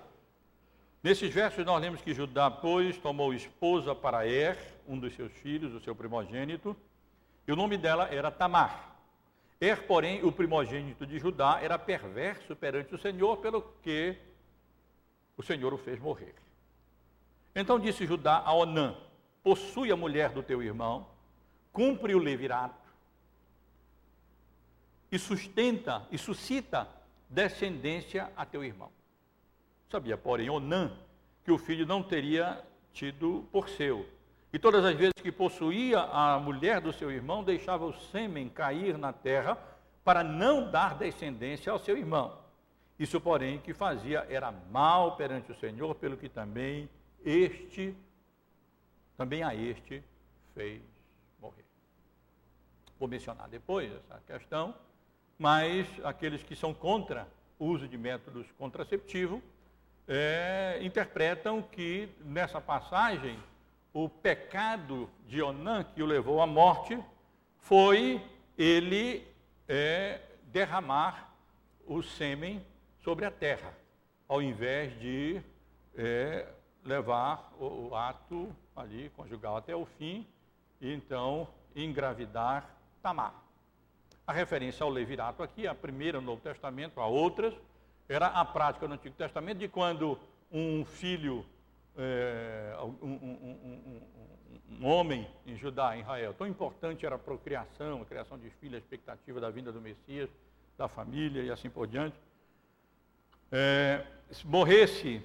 Nesses 1.04 1.34
versos 1.34 1.66
nós 1.66 1.82
lemos 1.82 2.02
que 2.02 2.14
Judá, 2.14 2.50
pois, 2.50 2.98
tomou 2.98 3.34
esposa 3.34 3.94
para 3.94 4.26
Er, 4.26 4.58
um 4.88 4.98
dos 4.98 5.14
seus 5.16 5.34
filhos, 5.34 5.74
o 5.74 5.82
seu 5.82 5.94
primogênito, 5.94 6.78
e 7.46 7.52
o 7.52 7.56
nome 7.56 7.78
dela 7.78 8.08
era 8.08 8.32
Tamar. 8.32 8.96
Er, 9.60 9.86
porém, 9.86 10.24
o 10.24 10.32
primogênito 10.32 11.06
de 11.06 11.20
Judá, 11.20 11.60
era 11.62 11.78
perverso 11.78 12.56
perante 12.56 12.96
o 12.96 12.98
Senhor, 12.98 13.36
pelo 13.38 13.62
que 13.84 14.16
o 15.36 15.44
Senhor 15.44 15.74
o 15.74 15.78
fez 15.78 16.00
morrer. 16.00 16.36
Então 17.54 17.78
disse 17.78 18.06
Judá 18.06 18.42
a 18.46 18.54
Onã: 18.54 18.96
Possui 19.46 19.92
a 19.92 19.96
mulher 19.96 20.32
do 20.32 20.42
teu 20.42 20.64
irmão, 20.64 21.06
cumpre 21.72 22.16
o 22.16 22.18
levirato, 22.18 22.90
e 25.12 25.20
sustenta 25.20 26.08
e 26.12 26.18
suscita 26.18 26.88
descendência 27.30 28.32
a 28.36 28.44
teu 28.44 28.64
irmão. 28.64 28.90
Sabia, 29.88 30.18
porém, 30.18 30.50
Onã, 30.50 30.98
que 31.44 31.52
o 31.52 31.60
filho 31.60 31.86
não 31.86 32.02
teria 32.02 32.60
tido 32.92 33.48
por 33.52 33.70
seu. 33.70 34.10
E 34.52 34.58
todas 34.58 34.84
as 34.84 34.96
vezes 34.96 35.14
que 35.22 35.32
possuía 35.32 36.00
a 36.00 36.40
mulher 36.40 36.82
do 36.82 36.92
seu 36.92 37.12
irmão, 37.12 37.44
deixava 37.44 37.86
o 37.86 37.94
sêmen 37.94 38.50
cair 38.50 38.98
na 38.98 39.14
terra 39.14 39.60
para 40.04 40.24
não 40.24 40.72
dar 40.72 40.96
descendência 40.96 41.72
ao 41.72 41.78
seu 41.78 41.96
irmão. 41.96 42.36
Isso, 42.98 43.22
porém, 43.22 43.60
que 43.60 43.76
fazia 43.76 44.26
era 44.28 44.52
mal 44.72 45.16
perante 45.16 45.52
o 45.52 45.60
Senhor, 45.60 45.94
pelo 45.94 46.18
que 46.18 46.30
também 46.30 46.90
este, 47.24 47.96
também 49.18 49.44
a 49.44 49.54
este 49.54 50.04
fez 50.54 50.82
morrer. 51.40 51.66
Vou 53.00 53.08
mencionar 53.08 53.48
depois 53.50 53.92
essa 53.92 54.22
questão, 54.26 54.76
mas 55.38 55.88
aqueles 56.04 56.44
que 56.44 56.56
são 56.56 56.74
contra 56.74 57.28
o 57.60 57.66
uso 57.66 57.88
de 57.88 57.98
métodos 57.98 58.52
contraceptivos 58.58 59.42
é, 60.08 60.80
interpretam 60.82 61.62
que 61.62 62.10
nessa 62.22 62.62
passagem 62.62 63.40
o 63.94 64.08
pecado 64.08 65.10
de 65.26 65.42
Onã 65.42 65.84
que 65.84 66.04
o 66.04 66.06
levou 66.06 66.42
à 66.42 66.48
morte 66.48 67.02
foi 67.60 68.22
ele 68.58 69.26
é, 69.68 70.22
derramar 70.44 71.34
o 71.86 72.02
sêmen 72.02 72.66
sobre 73.04 73.26
a 73.26 73.32
terra, 73.32 73.74
ao 74.28 74.42
invés 74.42 74.98
de 75.00 75.42
é, 75.96 76.48
levar 76.86 77.52
o, 77.60 77.90
o, 77.90 77.96
ato 77.96 78.56
ali 78.76 79.10
conjugal 79.16 79.58
até 79.58 79.76
o 79.76 79.86
fim 79.86 80.26
e 80.80 80.94
então 80.94 81.48
engravidar 81.76 82.70
Tamar. 83.02 83.34
A 84.26 84.32
referência 84.32 84.84
ao 84.84 84.90
levirato 84.90 85.44
aqui, 85.44 85.68
a 85.68 85.76
primeira 85.76 86.20
no 86.22 86.28
Novo 86.28 86.42
Testamento, 86.42 87.00
há 87.00 87.08
outras, 87.08 87.54
era 88.08 88.28
a 88.28 88.46
prática 88.46 88.88
no 88.88 88.94
Antigo 88.94 89.16
Testamento 89.16 89.58
de 89.58 89.68
quando 89.68 90.18
um 90.52 90.86
filho, 90.86 91.46
é, 91.98 92.76
um, 93.02 93.08
um, 93.08 94.02
um, 94.70 94.80
um 94.80 94.88
homem 94.88 95.28
em 95.46 95.56
Judá, 95.56 95.96
em 95.96 96.02
Israel. 96.02 96.34
Tão 96.34 96.48
importante 96.48 97.06
era 97.06 97.16
a 97.16 97.20
procriação, 97.20 98.02
a 98.02 98.06
criação 98.06 98.38
de 98.38 98.50
filhos, 98.50 98.76
a 98.76 98.78
expectativa 98.78 99.40
da 99.40 99.50
vinda 99.50 99.72
do 99.72 99.82
Messias, 99.82 100.30
da 100.78 100.88
família 100.88 101.44
e 101.44 101.52
assim 101.52 101.70
por 101.70 101.88
diante. 101.88 102.16
É, 103.52 104.06
se 104.32 104.46
morresse 104.46 105.22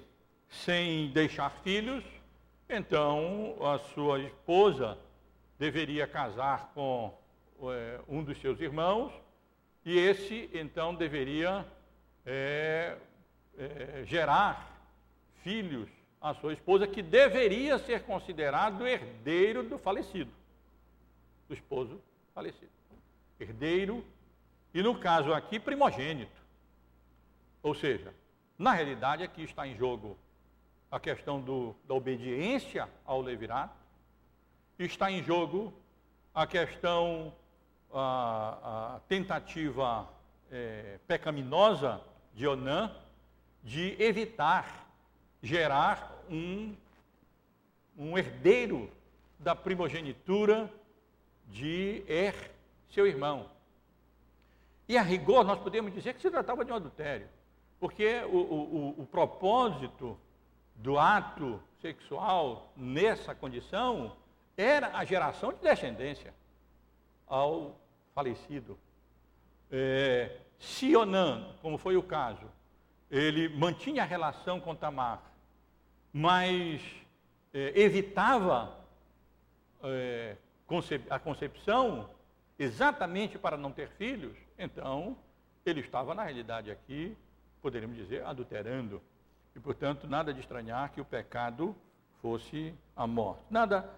sem 0.51 1.09
deixar 1.11 1.49
filhos, 1.63 2.03
então 2.69 3.55
a 3.65 3.79
sua 3.79 4.19
esposa 4.19 4.97
deveria 5.57 6.05
casar 6.05 6.71
com 6.73 7.17
é, 7.63 7.99
um 8.07 8.23
dos 8.23 8.39
seus 8.39 8.59
irmãos 8.59 9.11
e 9.85 9.97
esse 9.97 10.49
então 10.53 10.93
deveria 10.93 11.65
é, 12.25 12.97
é, 13.57 14.03
gerar 14.05 14.79
filhos 15.43 15.89
à 16.19 16.33
sua 16.35 16.53
esposa, 16.53 16.85
que 16.85 17.01
deveria 17.01 17.79
ser 17.79 18.03
considerado 18.03 18.87
herdeiro 18.87 19.63
do 19.63 19.79
falecido, 19.79 20.31
do 21.47 21.53
esposo 21.53 21.99
falecido. 22.33 22.69
Herdeiro, 23.39 24.05
e 24.71 24.83
no 24.83 24.99
caso 24.99 25.33
aqui, 25.33 25.59
primogênito. 25.59 26.39
Ou 27.63 27.73
seja, 27.73 28.13
na 28.57 28.71
realidade 28.71 29.23
aqui 29.23 29.43
está 29.43 29.67
em 29.67 29.75
jogo 29.75 30.15
a 30.91 30.99
questão 30.99 31.39
do, 31.39 31.73
da 31.87 31.93
obediência 31.93 32.87
ao 33.05 33.21
levirato, 33.21 33.79
está 34.77 35.09
em 35.09 35.23
jogo 35.23 35.73
a 36.33 36.45
questão, 36.45 37.33
a, 37.93 38.95
a 38.95 38.99
tentativa 39.07 40.07
é, 40.51 40.99
pecaminosa 41.07 42.01
de 42.33 42.45
Onã 42.45 42.91
de 43.63 43.95
evitar 44.01 44.87
gerar 45.41 46.11
um, 46.29 46.75
um 47.97 48.17
herdeiro 48.17 48.91
da 49.39 49.55
primogenitura 49.55 50.71
de 51.47 52.03
Er, 52.07 52.51
seu 52.89 53.07
irmão. 53.07 53.49
E 54.87 54.97
a 54.97 55.01
rigor, 55.01 55.43
nós 55.43 55.59
podemos 55.59 55.93
dizer 55.93 56.13
que 56.13 56.21
se 56.21 56.29
tratava 56.29 56.65
de 56.65 56.71
um 56.71 56.75
adultério, 56.75 57.27
porque 57.79 58.21
o, 58.25 58.37
o, 58.37 58.95
o 59.01 59.05
propósito 59.05 60.17
do 60.81 60.97
ato 60.97 61.61
sexual 61.79 62.73
nessa 62.75 63.35
condição 63.35 64.15
era 64.57 64.97
a 64.97 65.05
geração 65.05 65.53
de 65.53 65.59
descendência 65.59 66.33
ao 67.27 67.79
falecido. 68.13 68.77
É, 69.71 70.37
se 70.59 70.95
Onan, 70.95 71.53
como 71.61 71.77
foi 71.77 71.95
o 71.95 72.03
caso, 72.03 72.45
ele 73.09 73.47
mantinha 73.49 74.03
a 74.03 74.05
relação 74.05 74.59
com 74.59 74.75
Tamar, 74.75 75.21
mas 76.11 76.81
é, 77.53 77.79
evitava 77.79 78.75
é, 79.83 80.35
a 81.09 81.19
concepção 81.19 82.09
exatamente 82.57 83.37
para 83.37 83.55
não 83.55 83.71
ter 83.71 83.89
filhos, 83.89 84.35
então 84.57 85.15
ele 85.65 85.81
estava, 85.81 86.15
na 86.15 86.23
realidade, 86.23 86.71
aqui, 86.71 87.15
poderíamos 87.61 87.97
dizer, 87.97 88.25
adulterando. 88.25 89.01
E, 89.55 89.59
portanto, 89.59 90.07
nada 90.07 90.33
de 90.33 90.39
estranhar 90.39 90.91
que 90.91 91.01
o 91.01 91.05
pecado 91.05 91.75
fosse 92.21 92.73
a 92.95 93.05
morte. 93.05 93.41
Nada, 93.49 93.89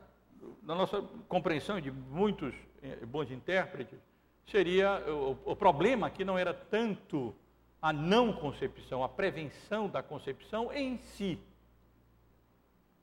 na 0.64 0.76
nossa 0.76 1.02
compreensão 1.28 1.80
de 1.80 1.92
muitos 1.92 2.54
é, 2.82 3.06
bons 3.06 3.30
intérpretes, 3.32 4.00
seria 4.46 5.00
o, 5.10 5.38
o 5.46 5.56
problema 5.56 6.08
aqui 6.08 6.24
não 6.26 6.38
era 6.38 6.54
tanto 6.54 7.34
a 7.82 7.92
não 7.92 8.32
concepção, 8.32 9.04
a 9.04 9.10
prevenção 9.10 9.90
da 9.90 10.02
concepção 10.02 10.72
em 10.72 10.98
si. 10.98 11.38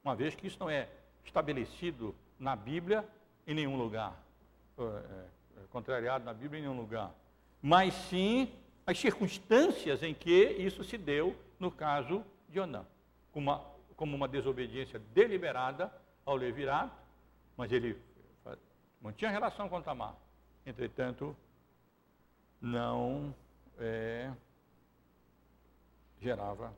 Uma 0.03 0.17
vez 0.17 0.35
que 0.35 0.47
isso 0.47 0.59
não 0.59 0.71
é 0.71 0.89
estabelecido 1.25 2.15
na 2.39 2.57
Bíblia 2.57 3.07
em 3.47 3.55
nenhum 3.55 3.77
lugar, 3.77 4.19
é, 4.79 4.83
é, 4.83 5.27
contrariado 5.71 6.25
na 6.25 6.33
Bíblia 6.33 6.61
em 6.61 6.63
nenhum 6.63 6.79
lugar, 6.81 7.15
mas 7.61 7.93
sim 7.93 8.51
as 8.87 8.99
circunstâncias 8.99 10.03
em 10.03 10.15
que 10.15 10.45
isso 10.59 10.83
se 10.83 10.97
deu 10.97 11.37
no 11.59 11.71
caso 11.71 12.25
de 12.51 12.61
Onã, 12.61 12.85
como 13.33 13.51
uma, 13.51 13.65
como 13.97 14.17
uma 14.17 14.29
desobediência 14.29 14.99
deliberada 14.99 15.93
ao 16.25 16.37
levirato, 16.37 16.97
mas 17.57 17.73
ele 17.73 18.01
mantinha 19.01 19.31
relação 19.31 19.69
com 19.69 19.81
Tamar, 19.81 20.15
entretanto, 20.67 21.37
não 22.61 23.35
é, 23.79 24.31
gerava 26.21 26.75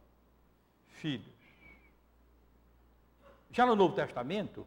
filhos. 0.86 1.26
Já 3.50 3.66
no 3.66 3.74
Novo 3.74 3.94
Testamento, 3.94 4.66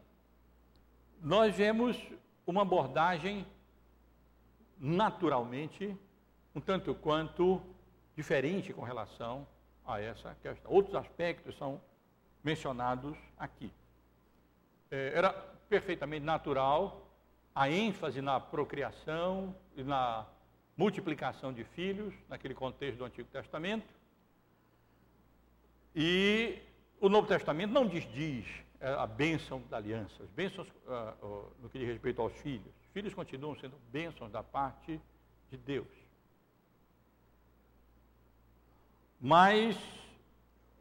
nós 1.20 1.56
vemos 1.56 1.96
uma 2.46 2.62
abordagem 2.62 3.46
naturalmente 4.78 5.96
um 6.54 6.60
tanto 6.60 6.94
quanto 6.94 7.60
diferente 8.14 8.72
com 8.72 8.82
relação 8.82 9.46
a 9.86 10.00
essa 10.00 10.34
questão. 10.42 10.70
Outros 10.70 10.94
aspectos 10.94 11.56
são 11.56 11.80
mencionados 12.42 13.16
aqui. 13.38 13.72
É, 14.90 15.12
era 15.14 15.32
perfeitamente 15.68 16.24
natural 16.24 17.06
a 17.54 17.70
ênfase 17.70 18.20
na 18.20 18.38
procriação 18.38 19.54
e 19.76 19.82
na 19.82 20.26
multiplicação 20.76 21.52
de 21.52 21.64
filhos, 21.64 22.14
naquele 22.28 22.54
contexto 22.54 22.98
do 22.98 23.04
Antigo 23.04 23.28
Testamento. 23.30 23.86
E 25.94 26.58
o 27.00 27.08
Novo 27.08 27.26
Testamento 27.26 27.72
não 27.72 27.86
desdiz 27.86 28.46
é, 28.78 28.92
a 28.92 29.06
bênção 29.06 29.62
da 29.70 29.78
aliança, 29.78 30.22
as 30.22 30.30
bênçãos 30.30 30.68
uh, 30.68 31.50
no 31.62 31.70
que 31.70 31.78
diz 31.78 31.88
respeito 31.88 32.20
aos 32.20 32.34
filhos. 32.34 32.66
Os 32.82 32.92
filhos 32.92 33.14
continuam 33.14 33.56
sendo 33.56 33.76
bênçãos 33.90 34.30
da 34.30 34.42
parte 34.42 35.00
de 35.50 35.56
Deus. 35.56 36.05
Mas 39.20 39.76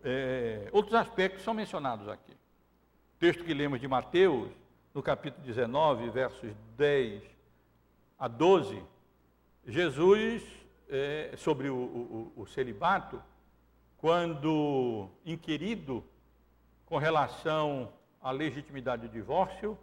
é, 0.04 0.70
outros 0.72 0.94
aspectos 0.94 1.44
são 1.44 1.54
mencionados 1.54 2.08
aqui. 2.08 2.32
O 2.32 3.20
texto 3.20 3.44
que 3.44 3.54
lemos 3.54 3.80
de 3.80 3.88
Mateus, 3.88 4.52
no 4.94 5.02
capítulo 5.02 5.44
19, 5.46 6.10
versos 6.10 6.54
10 6.78 7.24
a 8.20 8.28
12, 8.28 8.84
Jesus, 9.66 10.44
é, 10.90 11.34
sobre 11.38 11.70
o, 11.70 11.76
o, 11.76 12.34
o 12.36 12.46
celibato, 12.46 13.22
quando 13.98 15.10
inquirido 15.26 16.04
com 16.86 16.98
relação 16.98 17.92
à 18.22 18.32
legitimidade 18.32 19.08
do 19.08 19.12
divórcio, 19.12 19.78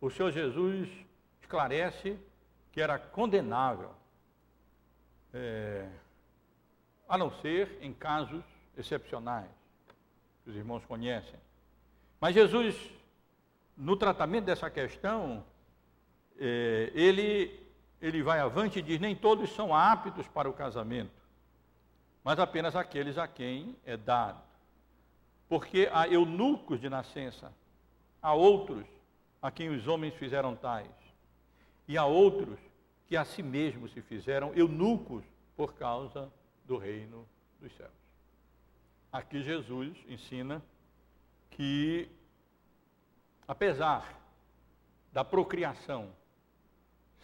o 0.00 0.08
Senhor 0.10 0.30
Jesus 0.30 0.88
esclarece 1.40 2.18
que 2.70 2.80
era 2.80 2.98
condenável, 2.98 3.90
é, 5.32 5.88
a 7.08 7.18
não 7.18 7.30
ser 7.40 7.78
em 7.80 7.92
casos 7.92 8.44
excepcionais, 8.76 9.50
que 10.42 10.50
os 10.50 10.56
irmãos 10.56 10.84
conhecem. 10.84 11.38
Mas 12.20 12.34
Jesus, 12.34 12.76
no 13.76 13.96
tratamento 13.96 14.44
dessa 14.44 14.70
questão, 14.70 15.44
é, 16.38 16.90
ele, 16.94 17.60
ele 18.00 18.22
vai 18.22 18.40
avante 18.40 18.78
e 18.78 18.82
diz: 18.82 18.98
nem 18.98 19.14
todos 19.14 19.50
são 19.50 19.74
aptos 19.74 20.26
para 20.28 20.48
o 20.48 20.52
casamento 20.52 21.24
mas 22.24 22.38
apenas 22.38 22.74
aqueles 22.74 23.18
a 23.18 23.28
quem 23.28 23.76
é 23.84 23.98
dado. 23.98 24.42
Porque 25.46 25.88
há 25.92 26.08
eunucos 26.08 26.80
de 26.80 26.88
nascença, 26.88 27.52
há 28.22 28.32
outros 28.32 28.86
a 29.42 29.50
quem 29.50 29.68
os 29.68 29.86
homens 29.86 30.14
fizeram 30.14 30.56
tais, 30.56 30.88
e 31.86 31.98
há 31.98 32.06
outros 32.06 32.58
que 33.06 33.14
a 33.14 33.26
si 33.26 33.42
mesmos 33.42 33.92
se 33.92 34.00
fizeram 34.00 34.54
eunucos 34.54 35.22
por 35.54 35.74
causa 35.74 36.32
do 36.64 36.76
reino 36.76 37.26
dos 37.60 37.72
céus. 37.76 37.92
Aqui 39.12 39.42
Jesus 39.42 39.96
ensina 40.08 40.62
que, 41.50 42.08
apesar 43.46 44.20
da 45.12 45.24
procriação 45.24 46.10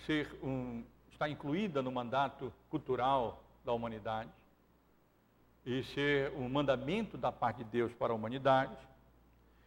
ser 0.07 0.33
um, 0.43 0.85
estar 1.11 1.29
incluída 1.29 1.83
no 1.83 1.91
mandato 1.91 2.53
cultural 2.69 3.43
da 3.65 3.73
humanidade, 3.73 4.31
e 5.65 5.83
ser 5.83 6.33
um 6.33 6.49
mandamento 6.49 7.19
da 7.19 7.31
parte 7.31 7.59
de 7.59 7.65
Deus 7.65 7.93
para 7.93 8.13
a 8.13 8.17
humanidade, 8.17 8.77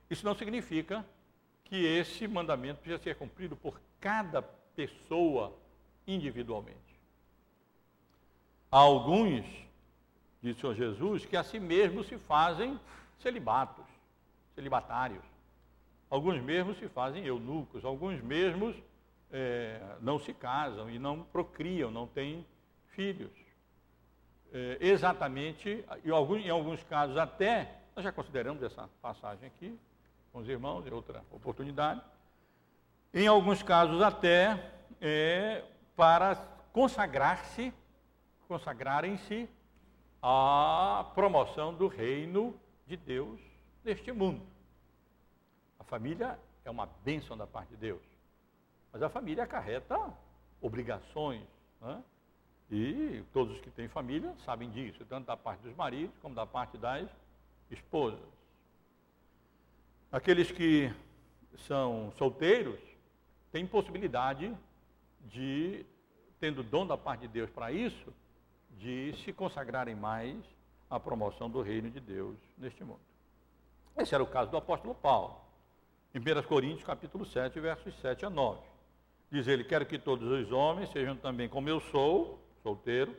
isso 0.10 0.26
não 0.26 0.36
significa 0.36 1.06
que 1.64 1.86
esse 1.86 2.28
mandamento 2.28 2.82
precisa 2.82 3.02
ser 3.02 3.16
cumprido 3.16 3.56
por 3.56 3.80
cada 4.00 4.42
pessoa 4.42 5.56
individualmente. 6.06 6.83
Há 8.74 8.80
alguns, 8.80 9.46
diz 10.42 10.58
o 10.58 10.60
Senhor 10.60 10.74
Jesus, 10.74 11.26
que 11.28 11.38
a 11.38 11.44
si 11.44 11.60
mesmos 11.60 12.08
se 12.08 12.18
fazem 12.18 12.80
celibatos, 13.20 13.86
celibatários. 14.56 15.24
Alguns 16.10 16.42
mesmos 16.42 16.80
se 16.80 16.90
fazem 16.90 17.24
eunucos, 17.24 17.86
alguns 17.86 18.20
mesmos 18.20 18.76
é, 19.32 19.80
não 20.02 20.18
se 20.18 20.34
casam 20.34 20.90
e 20.90 20.98
não 20.98 21.22
procriam, 21.22 21.92
não 21.92 22.08
têm 22.08 22.44
filhos 22.88 23.30
é, 24.52 24.80
exatamente, 24.82 25.86
em 26.04 26.10
alguns, 26.10 26.44
em 26.44 26.50
alguns 26.50 26.82
casos 26.84 27.16
até, 27.16 27.76
nós 27.96 28.04
já 28.04 28.12
consideramos 28.12 28.64
essa 28.64 28.90
passagem 29.04 29.46
aqui, 29.46 29.80
com 30.32 30.40
os 30.40 30.50
irmãos, 30.50 30.84
em 30.88 30.92
outra 30.92 31.24
oportunidade, 31.30 32.02
Em 33.14 33.28
alguns 33.28 33.62
casos 33.62 34.02
até 34.02 34.72
é, 35.00 35.64
para 35.96 36.36
consagrar-se, 36.72 37.72
consagrarem-se 38.54 39.50
à 40.22 41.10
promoção 41.16 41.74
do 41.74 41.88
reino 41.88 42.56
de 42.86 42.96
Deus 42.96 43.42
neste 43.84 44.12
mundo. 44.12 44.46
A 45.80 45.84
família 45.84 46.40
é 46.64 46.70
uma 46.70 46.86
bênção 47.04 47.36
da 47.36 47.48
parte 47.48 47.70
de 47.70 47.78
Deus, 47.78 48.04
mas 48.92 49.02
a 49.02 49.10
família 49.10 49.44
acarreta 49.44 49.98
obrigações, 50.62 51.42
né? 51.82 52.04
e 52.70 53.24
todos 53.34 53.56
os 53.56 53.62
que 53.62 53.72
têm 53.72 53.88
família 53.88 54.32
sabem 54.46 54.70
disso, 54.70 55.04
tanto 55.06 55.26
da 55.26 55.36
parte 55.36 55.62
dos 55.62 55.76
maridos 55.76 56.16
como 56.22 56.36
da 56.36 56.46
parte 56.46 56.78
das 56.78 57.10
esposas. 57.72 58.20
Aqueles 60.12 60.52
que 60.52 60.94
são 61.66 62.14
solteiros 62.20 62.80
têm 63.52 63.66
possibilidade 63.66 64.56
de, 65.22 65.84
tendo 66.40 66.62
dom 66.62 66.86
da 66.86 66.96
parte 66.96 67.22
de 67.22 67.30
Deus 67.30 67.50
para 67.50 67.72
isso, 67.72 68.14
de 68.78 69.14
se 69.24 69.32
consagrarem 69.32 69.96
mais 69.96 70.38
à 70.90 71.00
promoção 71.00 71.50
do 71.50 71.62
reino 71.62 71.90
de 71.90 72.00
Deus 72.00 72.38
neste 72.58 72.84
mundo. 72.84 73.02
Esse 73.98 74.14
era 74.14 74.24
o 74.24 74.28
caso 74.28 74.52
do 74.52 74.58
apóstolo 74.58 74.96
Paulo. 74.96 75.36
Em 76.14 76.20
1 76.20 76.44
Coríntios, 76.44 76.84
capítulo 76.84 77.26
7, 77.26 77.60
versos 77.60 77.94
7 78.00 78.26
a 78.26 78.30
9. 78.30 78.62
Diz 79.32 79.48
ele, 79.48 79.64
quero 79.64 79.86
que 79.86 79.98
todos 79.98 80.30
os 80.30 80.52
homens 80.52 80.92
sejam 80.92 81.16
também 81.16 81.50
como 81.50 81.68
eu 81.68 81.80
sou, 81.80 82.40
solteiro. 82.62 83.16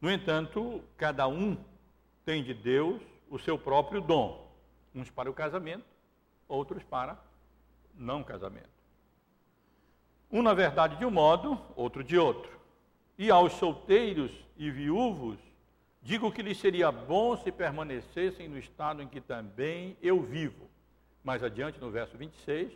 No 0.00 0.10
entanto, 0.10 0.82
cada 0.96 1.28
um 1.28 1.56
tem 2.24 2.42
de 2.42 2.52
Deus 2.52 3.00
o 3.30 3.38
seu 3.38 3.56
próprio 3.58 4.00
dom. 4.00 4.50
Uns 4.94 5.10
para 5.10 5.30
o 5.30 5.34
casamento, 5.34 5.84
outros 6.48 6.82
para 6.82 7.16
não 7.94 8.22
casamento. 8.22 8.68
Um, 10.30 10.42
na 10.42 10.52
verdade, 10.52 10.96
de 10.96 11.04
um 11.04 11.10
modo, 11.10 11.60
outro 11.76 12.02
de 12.02 12.18
outro. 12.18 12.55
E 13.18 13.30
aos 13.30 13.54
solteiros 13.54 14.30
e 14.56 14.70
viúvos, 14.70 15.38
digo 16.02 16.30
que 16.30 16.42
lhes 16.42 16.58
seria 16.58 16.92
bom 16.92 17.36
se 17.36 17.50
permanecessem 17.50 18.48
no 18.48 18.58
estado 18.58 19.02
em 19.02 19.08
que 19.08 19.20
também 19.20 19.96
eu 20.02 20.20
vivo. 20.20 20.68
Mais 21.24 21.42
adiante, 21.42 21.80
no 21.80 21.90
verso 21.90 22.16
26, 22.16 22.72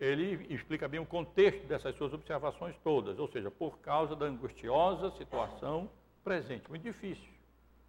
ele 0.00 0.46
explica 0.52 0.88
bem 0.88 0.98
o 0.98 1.06
contexto 1.06 1.66
dessas 1.66 1.94
suas 1.94 2.12
observações 2.12 2.74
todas, 2.82 3.18
ou 3.18 3.28
seja, 3.28 3.50
por 3.50 3.78
causa 3.78 4.16
da 4.16 4.26
angustiosa 4.26 5.10
situação 5.12 5.88
presente, 6.24 6.68
muito 6.68 6.82
difícil, 6.82 7.28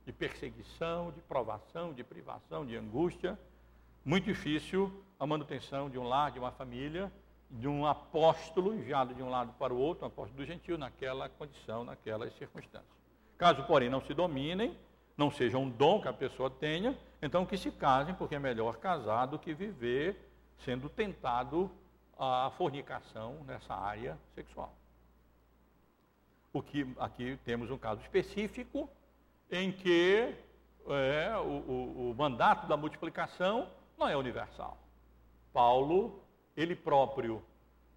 de 0.05 0.11
perseguição, 0.11 1.11
de 1.11 1.21
provação, 1.21 1.93
de 1.93 2.03
privação, 2.03 2.65
de 2.65 2.75
angústia, 2.75 3.39
muito 4.03 4.25
difícil 4.25 4.91
a 5.17 5.25
manutenção 5.25 5.89
de 5.89 5.97
um 5.97 6.03
lar, 6.03 6.31
de 6.31 6.39
uma 6.39 6.51
família, 6.51 7.11
de 7.53 7.67
um 7.67 7.85
apóstolo 7.85 8.73
enviado 8.73 9.13
de 9.13 9.21
um 9.21 9.29
lado 9.29 9.53
para 9.59 9.73
o 9.73 9.77
outro, 9.77 10.05
um 10.05 10.07
apóstolo 10.07 10.37
do 10.37 10.45
gentil, 10.45 10.77
naquela 10.77 11.29
condição, 11.29 11.83
naquelas 11.83 12.33
circunstâncias. 12.35 12.91
Caso, 13.37 13.63
porém, 13.65 13.89
não 13.89 14.01
se 14.01 14.13
dominem, 14.13 14.75
não 15.15 15.29
seja 15.29 15.57
um 15.57 15.69
dom 15.69 16.01
que 16.01 16.07
a 16.07 16.13
pessoa 16.13 16.49
tenha, 16.49 16.97
então 17.21 17.45
que 17.45 17.55
se 17.55 17.69
casem, 17.71 18.15
porque 18.15 18.35
é 18.35 18.39
melhor 18.39 18.77
casar 18.77 19.27
do 19.27 19.37
que 19.37 19.53
viver 19.53 20.31
sendo 20.65 20.89
tentado 20.89 21.69
a 22.17 22.51
fornicação 22.57 23.43
nessa 23.45 23.75
área 23.75 24.17
sexual. 24.33 24.73
O 26.51 26.61
que 26.61 26.91
aqui 26.99 27.37
temos 27.45 27.69
um 27.69 27.77
caso 27.77 28.01
específico 28.01 28.89
em 29.51 29.71
que 29.71 30.35
é, 30.87 31.37
o, 31.37 31.41
o, 31.41 32.11
o 32.11 32.15
mandato 32.15 32.65
da 32.67 32.75
multiplicação 32.75 33.69
não 33.97 34.07
é 34.07 34.17
universal. 34.17 34.77
Paulo 35.51 36.22
ele 36.55 36.75
próprio 36.75 37.43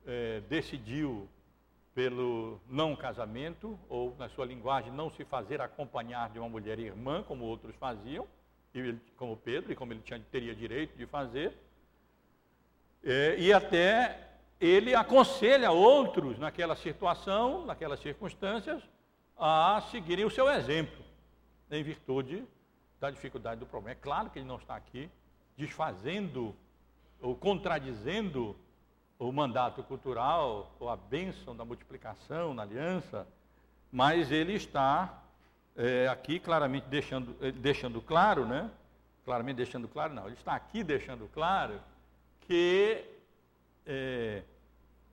é, 0.07 0.41
decidiu 0.49 1.29
pelo 1.95 2.61
não 2.69 2.95
casamento, 2.95 3.79
ou 3.89 4.15
na 4.19 4.29
sua 4.29 4.45
linguagem, 4.45 4.93
não 4.93 5.11
se 5.11 5.25
fazer 5.25 5.63
acompanhar 5.63 6.29
de 6.29 6.39
uma 6.39 6.49
mulher 6.49 6.79
irmã, 6.79 7.23
como 7.23 7.45
outros 7.47 7.75
faziam, 7.77 8.27
como 9.17 9.37
Pedro, 9.39 9.73
e 9.73 9.77
como 9.77 9.95
ele 9.95 10.03
tinha, 10.03 10.21
teria 10.31 10.55
direito 10.55 10.97
de 10.97 11.07
fazer. 11.07 11.57
É, 13.03 13.37
e 13.39 13.51
até 13.51 14.29
ele 14.61 14.95
aconselha 14.95 15.71
outros 15.71 16.39
naquela 16.39 16.77
situação, 16.77 17.65
naquelas 17.65 18.01
circunstâncias, 18.01 18.83
a 19.39 19.83
seguirem 19.91 20.25
o 20.25 20.31
seu 20.31 20.51
exemplo, 20.51 21.05
em 21.71 21.83
virtude 21.83 22.45
da 23.01 23.11
dificuldade 23.11 23.61
do 23.61 23.67
problema. 23.67 23.93
É 23.93 23.95
claro 23.95 24.29
que 24.29 24.39
ele 24.39 24.47
não 24.47 24.57
está 24.57 24.77
aqui 24.77 25.09
desfazendo 25.57 26.55
ou 27.21 27.35
contradizendo 27.35 28.57
o 29.19 29.33
mandato 29.33 29.83
cultural, 29.83 30.75
ou 30.79 30.89
a 30.89 30.97
bênção 30.97 31.57
da 31.57 31.65
multiplicação 31.65 32.53
na 32.53 32.63
aliança, 32.63 33.27
mas 33.91 34.31
ele 34.31 34.55
está 34.55 35.23
é, 35.75 36.09
aqui 36.09 36.39
claramente 36.39 36.85
deixando, 36.85 37.37
eh, 37.41 37.51
deixando 37.53 38.01
claro, 38.01 38.45
né? 38.47 38.71
Claramente 39.25 39.57
deixando 39.57 39.89
claro, 39.89 40.15
não, 40.15 40.27
ele 40.27 40.37
está 40.37 40.55
aqui 40.55 40.85
deixando 40.85 41.29
claro 41.29 41.81
que 42.41 43.05
é, 43.87 44.43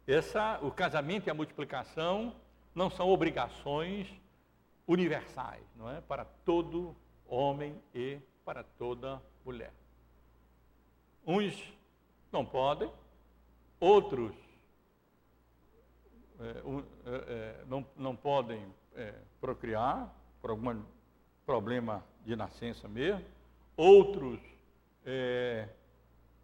essa, 0.05 0.59
o 0.61 0.71
casamento 0.71 1.27
e 1.27 1.31
a 1.31 1.33
multiplicação 1.33 2.35
não 2.75 2.89
são 2.89 3.09
obrigações 3.09 4.07
universais, 4.87 5.63
não 5.75 5.89
é? 5.89 6.01
Para 6.01 6.25
todo 6.45 6.95
homem 7.27 7.75
e 7.93 8.19
para 8.43 8.63
toda 8.63 9.21
mulher. 9.45 9.71
Uns 11.25 11.73
não 12.33 12.43
podem, 12.43 12.91
outros 13.79 14.33
é, 16.39 16.45
é, 16.45 17.15
é, 17.15 17.63
não, 17.67 17.85
não 17.95 18.15
podem 18.15 18.65
é, 18.95 19.13
procriar 19.39 20.13
por 20.41 20.49
algum 20.49 20.81
problema 21.45 22.03
de 22.25 22.35
nascença 22.35 22.87
mesmo, 22.87 23.23
outros 23.77 24.39
é, 25.05 25.69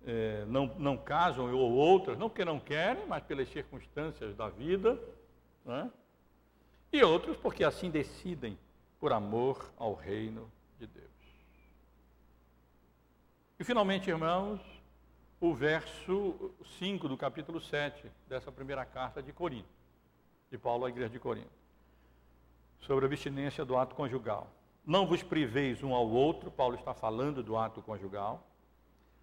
é, 0.06 0.46
não, 0.48 0.68
não 0.78 0.96
casam, 0.96 1.54
ou 1.54 1.72
outras, 1.74 2.18
não 2.18 2.30
porque 2.30 2.46
não 2.46 2.60
querem, 2.60 3.06
mas 3.08 3.24
pelas 3.24 3.50
circunstâncias 3.50 4.36
da 4.36 4.48
vida, 4.48 4.98
né? 5.66 5.92
e 6.94 7.04
outros 7.04 7.36
porque 7.38 7.64
assim 7.64 7.90
decidem 7.90 8.58
por 9.00 9.12
amor 9.12 9.72
ao 9.78 9.94
reino 9.94 10.52
de 10.80 10.88
Deus. 10.88 11.10
E 13.60 13.64
finalmente, 13.64 14.10
irmãos, 14.10 14.62
o 15.42 15.54
verso 15.54 16.52
5 16.80 17.08
do 17.08 17.16
capítulo 17.16 17.62
7 17.62 18.12
dessa 18.28 18.52
primeira 18.52 18.84
carta 18.84 19.24
de 19.24 19.32
Corinto, 19.32 19.70
de 20.52 20.58
Paulo 20.58 20.86
à 20.86 20.90
igreja 20.90 21.10
de 21.10 21.20
Corinto, 21.20 21.50
sobre 22.82 23.06
a 23.06 23.08
abstinência 23.08 23.64
do 23.64 23.78
ato 23.78 23.96
conjugal. 23.96 24.48
Não 24.86 25.08
vos 25.08 25.24
priveis 25.24 25.82
um 25.82 25.94
ao 25.94 26.10
outro, 26.10 26.52
Paulo 26.52 26.76
está 26.76 26.94
falando 26.94 27.42
do 27.42 27.56
ato 27.56 27.82
conjugal, 27.82 28.46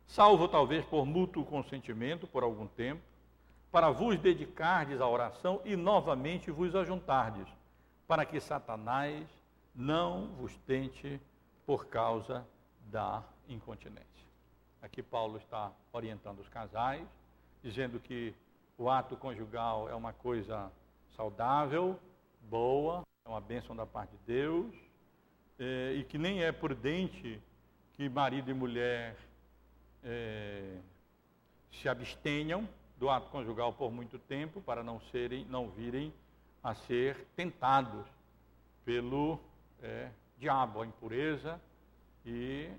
salvo 0.07 0.49
talvez 0.49 0.85
por 0.87 1.05
mútuo 1.05 1.45
consentimento 1.45 2.27
por 2.27 2.43
algum 2.43 2.67
tempo, 2.67 3.03
para 3.71 3.91
vos 3.91 4.19
dedicardes 4.19 5.03
à 5.03 5.07
oração 5.07 5.61
e 5.67 5.77
novamente 5.77 6.51
vos 6.51 6.75
ajuntardes, 6.75 7.47
para 8.09 8.25
que 8.25 8.41
Satanás 8.41 9.27
não 9.75 10.29
vos 10.29 10.57
tente 10.67 11.21
por 11.67 11.87
causa 11.87 12.47
da 12.87 13.23
incontinência. 13.47 14.26
Aqui 14.83 15.03
Paulo 15.03 15.39
está 15.39 15.73
orientando 15.93 16.41
os 16.41 16.49
casais, 16.49 17.07
dizendo 17.63 17.99
que 17.99 18.35
o 18.79 18.91
ato 18.91 19.17
conjugal 19.17 19.89
é 19.89 19.95
uma 19.95 20.13
coisa 20.13 20.71
saudável, 21.17 21.99
boa, 22.43 23.03
é 23.25 23.29
uma 23.29 23.41
bênção 23.41 23.75
da 23.75 23.87
parte 23.87 24.11
de 24.11 24.23
Deus, 24.27 24.75
é, 25.59 25.95
e 25.95 26.05
que 26.05 26.19
nem 26.19 26.43
é 26.43 26.53
prudente 26.53 27.41
que 27.95 28.09
marido 28.09 28.51
e 28.51 28.55
mulher 28.55 29.17
é, 30.05 30.79
se 31.73 31.89
abstenham 31.89 32.69
do 32.99 33.11
ato 33.11 33.31
conjugal 33.31 33.73
por 33.73 33.91
muito 33.91 34.19
tempo 34.19 34.61
para 34.61 34.83
não 34.83 35.01
serem, 35.01 35.45
não 35.47 35.69
virem 35.71 36.13
a 36.63 36.75
ser 36.75 37.27
tentados 37.35 38.07
pelo 38.85 39.41
é, 39.83 40.11
diabo, 40.39 40.83
a 40.83 40.87
impureza 40.87 41.61
e 42.25 42.71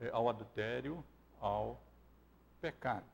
é, 0.00 0.10
ao 0.10 0.28
adultério 0.28 1.04
ao 1.40 1.80
pecado. 2.60 3.04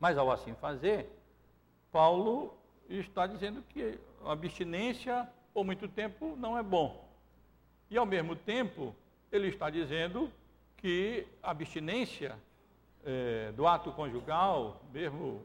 Mas 0.00 0.16
ao 0.16 0.30
assim 0.30 0.54
fazer, 0.54 1.08
Paulo 1.92 2.54
está 2.88 3.26
dizendo 3.26 3.62
que 3.68 3.98
a 4.24 4.32
abstinência 4.32 5.28
por 5.52 5.64
muito 5.64 5.88
tempo 5.88 6.36
não 6.36 6.56
é 6.56 6.62
bom. 6.62 7.06
E 7.90 7.96
ao 7.96 8.06
mesmo 8.06 8.36
tempo, 8.36 8.94
ele 9.30 9.48
está 9.48 9.68
dizendo 9.70 10.30
que 10.76 11.26
a 11.42 11.50
abstinência 11.50 12.36
é, 13.04 13.52
do 13.52 13.66
ato 13.66 13.90
conjugal, 13.92 14.80
mesmo 14.92 15.42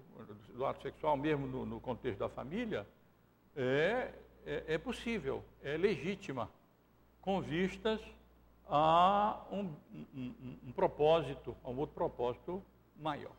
do 0.54 0.66
ato 0.66 0.82
sexual, 0.82 1.18
mesmo 1.18 1.48
no, 1.48 1.66
no 1.66 1.80
contexto 1.80 2.20
da 2.20 2.30
família, 2.30 2.86
é, 3.56 4.12
é, 4.46 4.64
é 4.68 4.78
possível, 4.78 5.44
é 5.64 5.78
legítima, 5.78 6.50
com 7.22 7.42
vistas 7.42 8.02
a 8.68 9.42
um, 9.52 9.74
um, 10.16 10.58
um 10.68 10.72
propósito, 10.72 11.56
a 11.64 11.70
um 11.70 11.78
outro 11.78 11.94
propósito 11.94 12.64
maior. 12.98 13.32